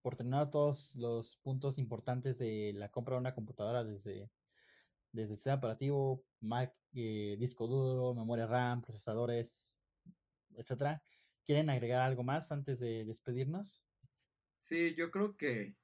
[0.02, 4.32] por terminado todos los puntos importantes de la compra de una computadora desde,
[5.12, 9.76] desde el sistema operativo, Mac, eh, disco duro, memoria RAM, procesadores,
[10.56, 11.02] etcétera.
[11.44, 13.84] ¿Quieren agregar algo más antes de despedirnos?
[14.68, 15.78] Sí, yo creo que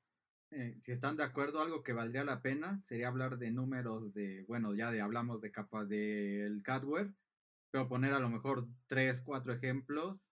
[0.51, 4.43] eh, si están de acuerdo, algo que valdría la pena sería hablar de números de,
[4.47, 7.15] bueno, ya de hablamos de capas del hardware,
[7.72, 10.26] pero poner a lo mejor tres, cuatro ejemplos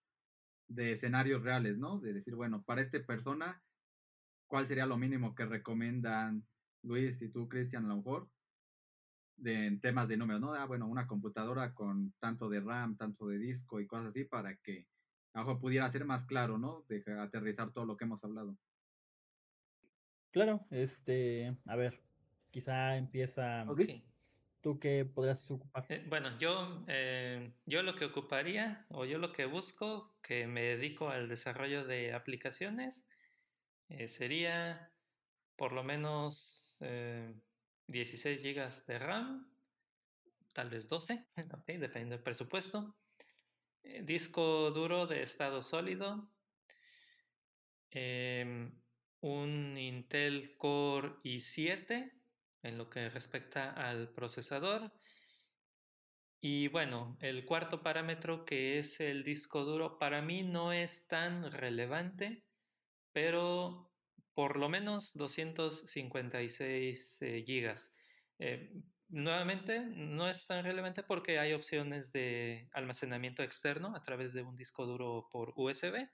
[0.68, 2.00] de escenarios reales, ¿no?
[2.02, 3.64] De decir, bueno, para esta persona,
[4.48, 6.48] ¿cuál sería lo mínimo que recomiendan
[6.84, 8.32] Luis y tú, Cristian, a lo mejor?
[9.38, 10.54] De, en temas de números, ¿no?
[10.54, 14.58] Ah, bueno, una computadora con tanto de RAM, tanto de disco y cosas así para
[14.58, 14.91] que
[15.34, 16.86] a pudiera ser más claro, ¿no?
[16.88, 18.58] De aterrizar todo lo que hemos hablado.
[20.32, 22.02] Claro, este, a ver,
[22.52, 24.04] quizá empieza Luis.
[24.62, 25.86] ¿Tú qué podrías ocupar?
[25.90, 30.62] Eh, bueno, yo, eh, yo lo que ocuparía o yo lo que busco, que me
[30.62, 33.08] dedico al desarrollo de aplicaciones,
[33.90, 34.92] eh, sería
[35.56, 36.78] por lo menos
[37.88, 39.52] 16 GB de RAM,
[40.54, 41.26] tal vez 12,
[41.64, 42.96] okay, depende del presupuesto.
[43.84, 46.30] Eh, disco duro de estado sólido,
[47.90, 48.72] em,
[49.22, 52.12] un Intel Core i7
[52.64, 54.92] en lo que respecta al procesador.
[56.40, 61.52] Y bueno, el cuarto parámetro que es el disco duro para mí no es tan
[61.52, 62.44] relevante,
[63.12, 63.92] pero
[64.34, 67.46] por lo menos 256 GB.
[67.46, 67.96] gigas.
[68.40, 68.72] Eh,
[69.12, 74.56] Nuevamente, no es tan relevante porque hay opciones de almacenamiento externo a través de un
[74.56, 76.08] disco duro por USB.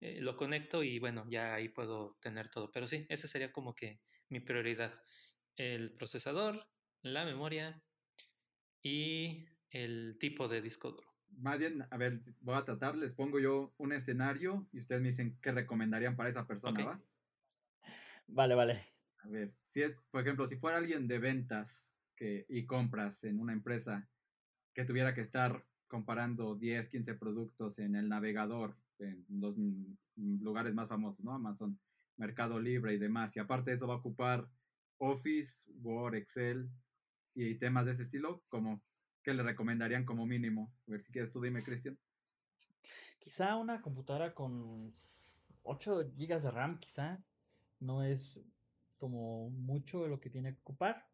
[0.00, 2.70] Eh, lo conecto y bueno, ya ahí puedo tener todo.
[2.70, 4.94] Pero sí, esa sería como que mi prioridad.
[5.56, 6.64] El procesador,
[7.02, 7.82] la memoria
[8.80, 11.08] y el tipo de disco duro.
[11.30, 15.08] Más bien, a ver, voy a tratar, les pongo yo un escenario y ustedes me
[15.08, 17.00] dicen qué recomendarían para esa persona, ¿va?
[18.28, 18.86] Vale, vale.
[19.18, 23.38] a ver, si es, por ejemplo, si fuera alguien de ventas que, y compras en
[23.38, 24.08] una empresa
[24.74, 29.56] que tuviera que estar comparando 10, 15 productos en el navegador, en los
[30.16, 31.32] lugares más famosos, ¿no?
[31.32, 31.78] Amazon,
[32.16, 33.36] Mercado Libre y demás.
[33.36, 34.48] Y aparte de eso va a ocupar
[34.98, 36.68] Office, Word, Excel
[37.34, 38.82] y temas de ese estilo, como
[39.22, 40.72] que le recomendarían como mínimo.
[40.86, 41.98] A ver si quieres tú dime, Cristian.
[43.18, 44.94] Quizá una computadora con
[45.62, 47.22] 8 GB de RAM, quizá
[47.80, 48.40] no es
[48.98, 51.06] como mucho lo que tiene que ocupar.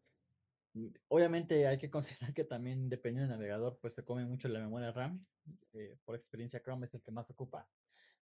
[1.07, 4.91] Obviamente hay que considerar que también dependiendo del navegador, pues se come mucho la memoria
[4.91, 5.25] RAM.
[5.73, 7.69] Eh, por experiencia Chrome es el que más ocupa.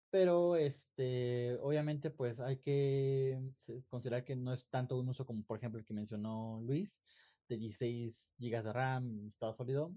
[0.10, 3.40] Pero este, obviamente pues hay que
[3.88, 7.02] considerar que no es tanto un uso como por ejemplo el que mencionó Luis,
[7.48, 9.96] de 16 GB de RAM, estado sólido.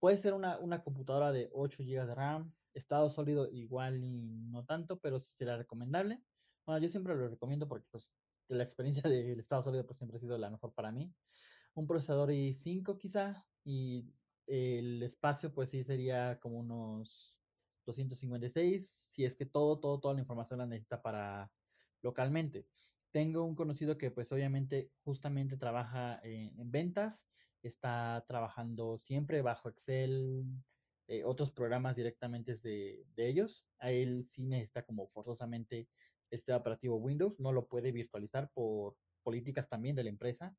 [0.00, 4.64] Puede ser una, una computadora de 8 GB de RAM, estado sólido igual y no
[4.64, 6.20] tanto, pero sí será recomendable.
[6.66, 8.10] Bueno, yo siempre lo recomiendo porque pues
[8.48, 11.14] la experiencia del estado sólido pues siempre ha sido la mejor para mí
[11.74, 14.04] un procesador i5 quizá y
[14.46, 17.36] el espacio pues sí sería como unos
[17.86, 21.50] 256 si es que todo, todo, toda la información la necesita para
[22.02, 22.66] localmente.
[23.10, 27.28] Tengo un conocido que pues obviamente justamente trabaja en, ventas,
[27.62, 30.44] está trabajando siempre bajo Excel,
[31.06, 33.64] eh, otros programas directamente de, de, ellos.
[33.78, 35.88] A él sí necesita como forzosamente
[36.30, 40.56] este operativo Windows, no lo puede virtualizar por políticas también de la empresa.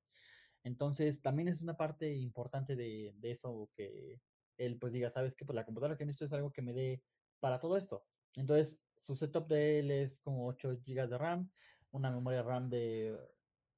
[0.65, 4.19] Entonces, también es una parte importante de, eso que
[4.57, 7.03] él pues diga, sabes que pues la computadora que necesito es algo que me dé
[7.39, 8.03] para todo esto.
[8.33, 11.51] Entonces, su setup de él es como 8 GB de RAM,
[11.91, 13.15] una memoria RAM de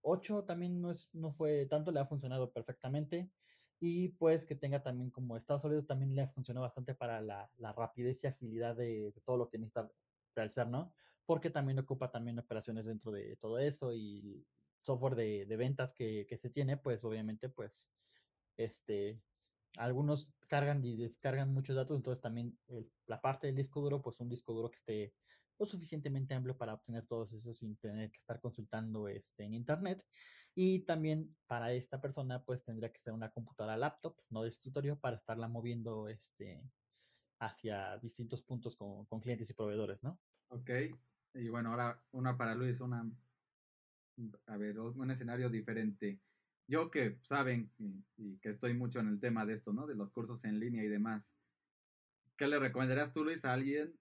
[0.02, 3.30] 8 también no, es, no fue tanto, le ha funcionado perfectamente.
[3.82, 8.24] Y pues que tenga también como estado sólido, también le funcionado bastante para la, rapidez
[8.24, 9.92] y agilidad de, de, todo lo que necesita
[10.34, 10.94] realizar, ¿no?
[11.26, 14.48] Porque también ocupa también operaciones dentro de todo eso y
[14.82, 17.90] software de, de ventas que, que, se tiene, pues obviamente, pues,
[18.58, 19.22] este,
[19.78, 22.58] algunos cargan y descargan muchos datos, entonces también
[23.06, 25.14] la parte del disco duro, pues un disco duro que esté
[25.60, 30.06] lo suficientemente amplio para obtener todos esos sin tener que estar consultando este, en internet.
[30.54, 35.00] Y también para esta persona, pues tendría que ser una computadora laptop, no de escritorio,
[35.00, 36.64] para estarla moviendo este,
[37.40, 40.20] hacia distintos puntos con, con clientes y proveedores, ¿no?
[40.50, 40.70] Ok.
[41.34, 43.08] Y bueno, ahora una para Luis, una
[44.48, 46.20] a ver, un escenario diferente.
[46.68, 49.88] Yo que saben y, que estoy mucho en el tema de esto, ¿no?
[49.88, 51.34] De los cursos en línea y demás.
[52.36, 53.98] ¿Qué le recomendarías tú, Luis, a alguien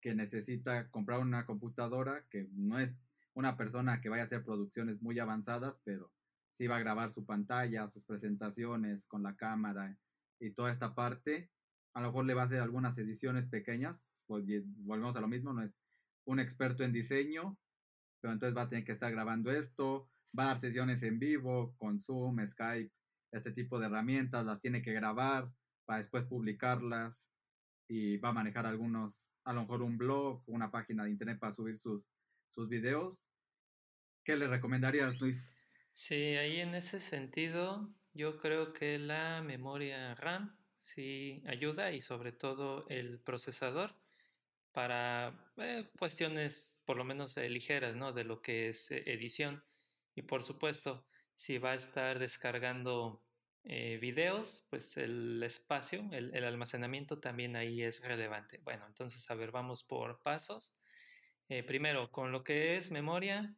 [0.00, 2.94] que necesita comprar una computadora, que no es
[3.34, 6.12] una persona que vaya a hacer producciones muy avanzadas, pero
[6.50, 9.98] sí va a grabar su pantalla, sus presentaciones con la cámara
[10.38, 11.50] y toda esta parte?
[11.92, 14.44] A lo mejor le va a hacer algunas ediciones pequeñas, pues
[14.78, 15.76] volvemos a lo mismo, no es
[16.24, 17.58] un experto en diseño,
[18.20, 21.74] pero entonces va a tener que estar grabando esto, va a dar sesiones en vivo
[21.78, 22.92] con Zoom, Skype,
[23.32, 25.50] este tipo de herramientas, las tiene que grabar
[25.84, 27.32] para después publicarlas
[27.88, 31.52] y va a manejar algunos, a lo mejor un blog, una página de internet para
[31.52, 32.10] subir sus,
[32.48, 33.26] sus videos.
[34.24, 35.52] ¿Qué le recomendarías, Luis?
[35.92, 42.32] Sí, ahí en ese sentido, yo creo que la memoria RAM sí ayuda y sobre
[42.32, 43.99] todo el procesador
[44.72, 48.12] para eh, cuestiones por lo menos eh, ligeras, ¿no?
[48.12, 49.62] De lo que es eh, edición.
[50.14, 53.22] Y por supuesto, si va a estar descargando
[53.62, 58.58] videos, pues el espacio, el, almacenamiento también ahí es relevante.
[58.64, 60.74] Bueno, entonces, a ver, vamos por pasos.
[61.66, 63.54] primero, con lo que es memoria,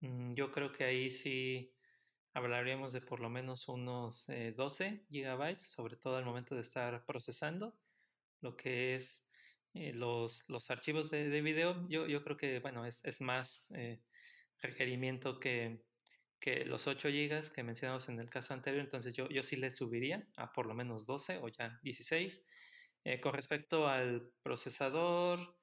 [0.00, 1.74] mm, yo creo que ahí sí
[2.32, 4.26] hablaríamos de por lo menos unos
[4.56, 7.76] 12 gigabytes, sobre todo al momento de estar procesando.
[8.40, 9.29] Lo que es
[9.74, 13.70] eh, los, los, archivos de, de, video, yo, yo creo que, bueno, es, es más
[13.76, 14.00] eh,
[14.60, 15.84] requerimiento que,
[16.40, 19.70] que, los 8 GB que mencionamos en el caso anterior, entonces yo, yo sí le
[19.70, 22.44] subiría a por lo menos 12 o ya 16.
[23.04, 25.56] Eh, con respecto al procesador,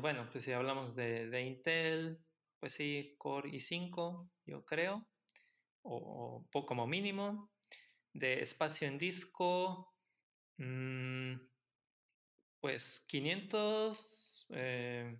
[0.00, 2.20] bueno, pues si hablamos de, de, Intel,
[2.60, 5.08] pues sí, Core i5, yo creo,
[5.82, 7.50] o, o como mínimo.
[8.12, 9.92] De espacio en disco,
[10.58, 11.34] mmm,
[12.64, 15.18] pues 500 eh,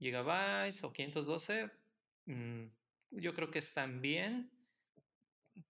[0.00, 1.70] gigabytes o 512,
[2.26, 2.64] mm,
[3.12, 4.50] yo creo que están bien.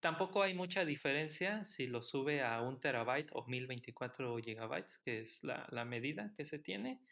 [0.01, 5.45] Tampoco hay mucha diferencia si lo sube a un terabyte o 1024 gigabytes, que es
[5.45, 7.03] la, medida que se tiene.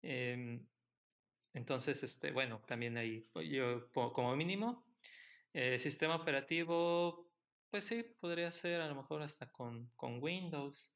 [0.00, 0.66] Em,
[1.52, 4.86] entonces, este, bueno, también hay, yo como mínimo,
[5.52, 7.30] eh, sistema operativo,
[7.68, 10.95] pues sí, podría ser a lo mejor hasta con, con Windows.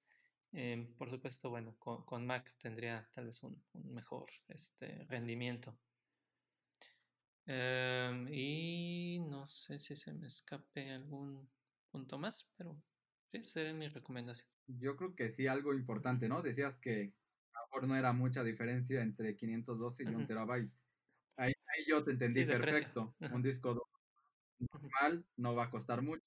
[0.52, 5.78] Em, por supuesto, bueno, con, Mac tendría tal vez un, mejor este, rendimiento.
[7.46, 11.48] Em, y no sé si se me escape algún
[11.90, 12.76] punto más, pero
[13.30, 14.48] sí, sería mi recomendación.
[14.66, 16.42] Yo creo que sí, algo importante, ¿no?
[16.42, 17.12] Decías que
[17.54, 20.72] a lo mejor no era mucha diferencia entre 512 y un terabyte.
[21.36, 21.52] Ahí,
[21.86, 23.14] yo te entendí perfecto.
[23.32, 23.88] Un disco
[24.58, 26.26] normal no va a costar mucho,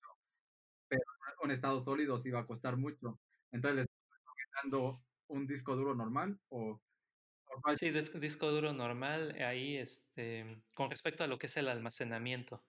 [0.88, 1.04] pero
[1.44, 3.20] un estado sólido sí va a costar mucho.
[3.52, 3.86] Entonces,
[4.54, 6.82] ¿le estoy recomendando un disco duro normal o
[7.78, 12.64] Sí, disco, duro normal, ahí este, con respecto a lo que es el almacenamiento.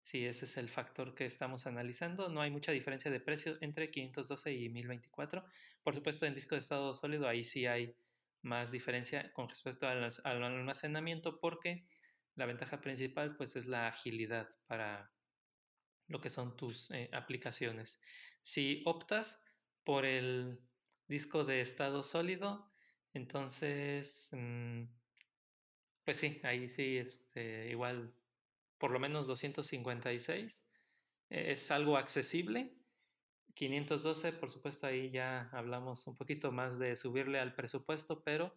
[0.00, 2.30] Sí, ese es el factor que estamos analizando.
[2.30, 5.44] No hay mucha diferencia de precio entre 512 y 1024.
[5.82, 7.94] Por supuesto, en disco de estado sólido ahí sí hay
[8.42, 11.86] más diferencia con respecto al, almacenamiento porque
[12.34, 15.12] la ventaja principal pues es la agilidad para
[16.08, 18.00] lo que son tus eh, aplicaciones.
[18.40, 19.44] Si optas
[19.84, 20.58] por el
[21.10, 22.70] disco de estado sólido,
[23.12, 24.84] entonces, mm,
[26.04, 28.14] pues sí, ahí sí, este, igual,
[28.78, 30.64] por lo menos 256
[31.28, 32.76] e, es algo accesible.
[33.54, 38.54] 512, por supuesto, ahí ya hablamos un poquito más de subirle al presupuesto, pero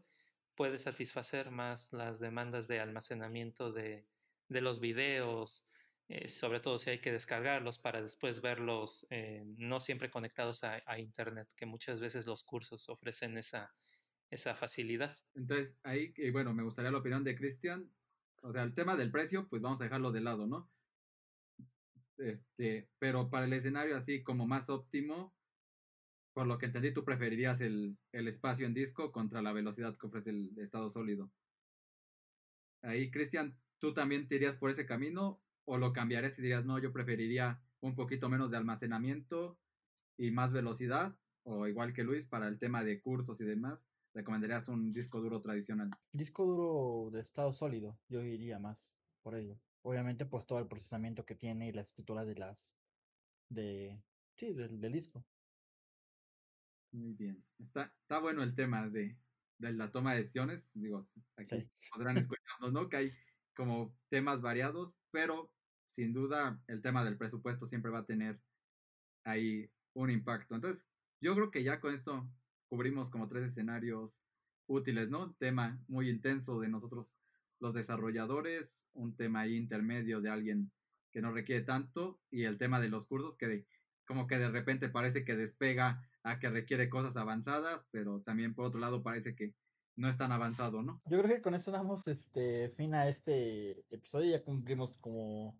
[0.56, 4.06] puede satisfacer más las demandas de almacenamiento de,
[4.50, 5.68] los videos,
[6.10, 10.82] eh, sobre todo si hay que descargarlos para después verlos eh, no siempre conectados a,
[10.86, 13.74] a, Internet, que muchas veces los cursos ofrecen esa,
[14.30, 15.16] esa facilidad.
[15.34, 17.90] Entonces, ahí, bueno, me gustaría la opinión de Cristian.
[18.42, 20.70] O sea, el tema del precio, pues vamos a dejarlo de lado, ¿no?
[22.18, 25.34] Este, pero para el escenario así como más óptimo,
[26.34, 30.08] por lo que entendí, tú preferirías el, el espacio en disco contra la velocidad que
[30.08, 31.32] ofrece el estado sólido.
[32.82, 36.80] Ahí, Cristian, ¿tú también te irías por ese camino o lo cambiarías y dirías, no,
[36.80, 39.58] yo preferiría un poquito menos de almacenamiento
[40.18, 41.16] y más velocidad?
[41.44, 45.42] O igual que Luis, para el tema de cursos y demás, recomendarías un disco duro
[45.42, 45.90] tradicional?
[46.12, 49.60] Disco duro de estado sólido, yo iría más por ello.
[49.82, 52.78] Obviamente, pues todo el procesamiento que tiene y la escritura de las.
[53.50, 54.02] de.
[54.38, 55.26] sí, del, disco.
[56.92, 57.44] Muy bien.
[57.60, 59.18] Está, está bueno el tema de,
[59.58, 60.64] de la toma de decisiones.
[60.74, 62.88] Digo, aquí podrán escucharnos, ¿no?
[62.88, 63.12] Que hay
[63.56, 65.52] como temas variados, pero
[65.88, 68.42] sin duda el tema del presupuesto siempre va a tener
[69.24, 70.56] ahí un impacto.
[70.56, 70.88] Entonces,
[71.22, 72.28] yo creo que ya con esto
[72.68, 74.20] cubrimos como tres escenarios
[74.68, 75.34] útiles, ¿no?
[75.36, 77.14] Tema muy intenso de nosotros
[77.60, 80.72] los desarrolladores, un tema intermedio de alguien
[81.12, 83.66] que no requiere tanto y el tema de los cursos que
[84.06, 88.66] como que de repente parece que despega a que requiere cosas avanzadas, pero también por
[88.66, 89.54] otro lado parece que
[89.96, 91.02] no es tan avanzado, ¿no?
[91.06, 95.58] Yo creo que con eso damos este fin a este episodio, ya cumplimos como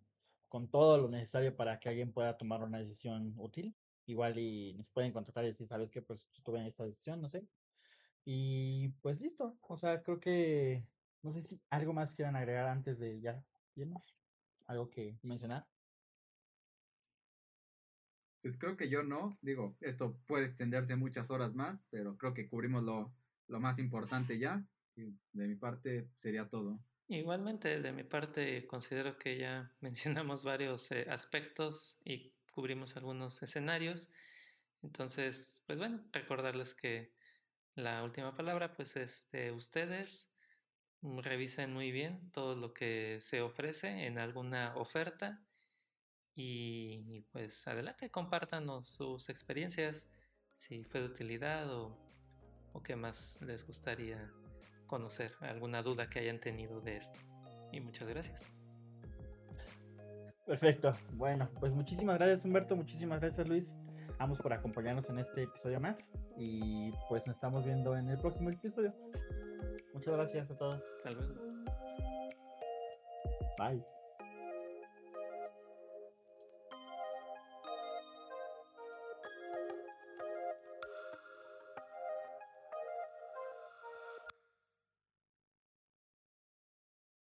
[0.50, 4.90] con todo lo necesario para que alguien pueda tomar una decisión útil igual y nos
[4.90, 7.48] pueden contactar y decir, sabes que pues tuve esta decisión, no sé.
[8.26, 10.86] Y pues listo, o sea, creo que,
[11.22, 13.44] no sé si algo más quieran agregar antes de ya
[13.76, 14.16] irnos,
[14.68, 15.66] algo que mencionar.
[18.42, 22.50] Pues creo que yo no, digo, esto puede extenderse muchas horas más, pero creo que
[22.50, 23.14] cubrimos lo,
[23.54, 24.66] lo más importante ya.
[24.96, 26.80] De mi parte sería todo.
[27.08, 34.10] Igualmente, de mi parte, considero que ya mencionamos varios eh, aspectos y cubrimos algunos escenarios.
[34.82, 37.14] Entonces, pues bueno, recordarles que
[37.76, 40.32] la última palabra pues es de ustedes.
[41.02, 45.46] Mm, revisen muy bien todo lo que se ofrece en alguna oferta
[46.36, 50.08] y, pues adelante, compártanos sus experiencias,
[50.58, 52.03] si fue de utilidad o,
[52.74, 54.32] o qué más les gustaría
[54.88, 57.20] conocer, alguna duda que hayan tenido de esto.
[57.72, 58.42] Y muchas gracias.
[60.46, 60.94] Perfecto.
[61.14, 63.76] Bueno, pues muchísimas gracias Humberto, muchísimas gracias Luis.
[64.20, 65.98] Vamos por acompañarnos en este episodio más
[66.38, 68.94] y pues nos estamos viendo en el próximo episodio.
[69.94, 70.84] Muchas gracias a todos.
[70.98, 71.34] Hasta luego.
[73.58, 74.03] Bye.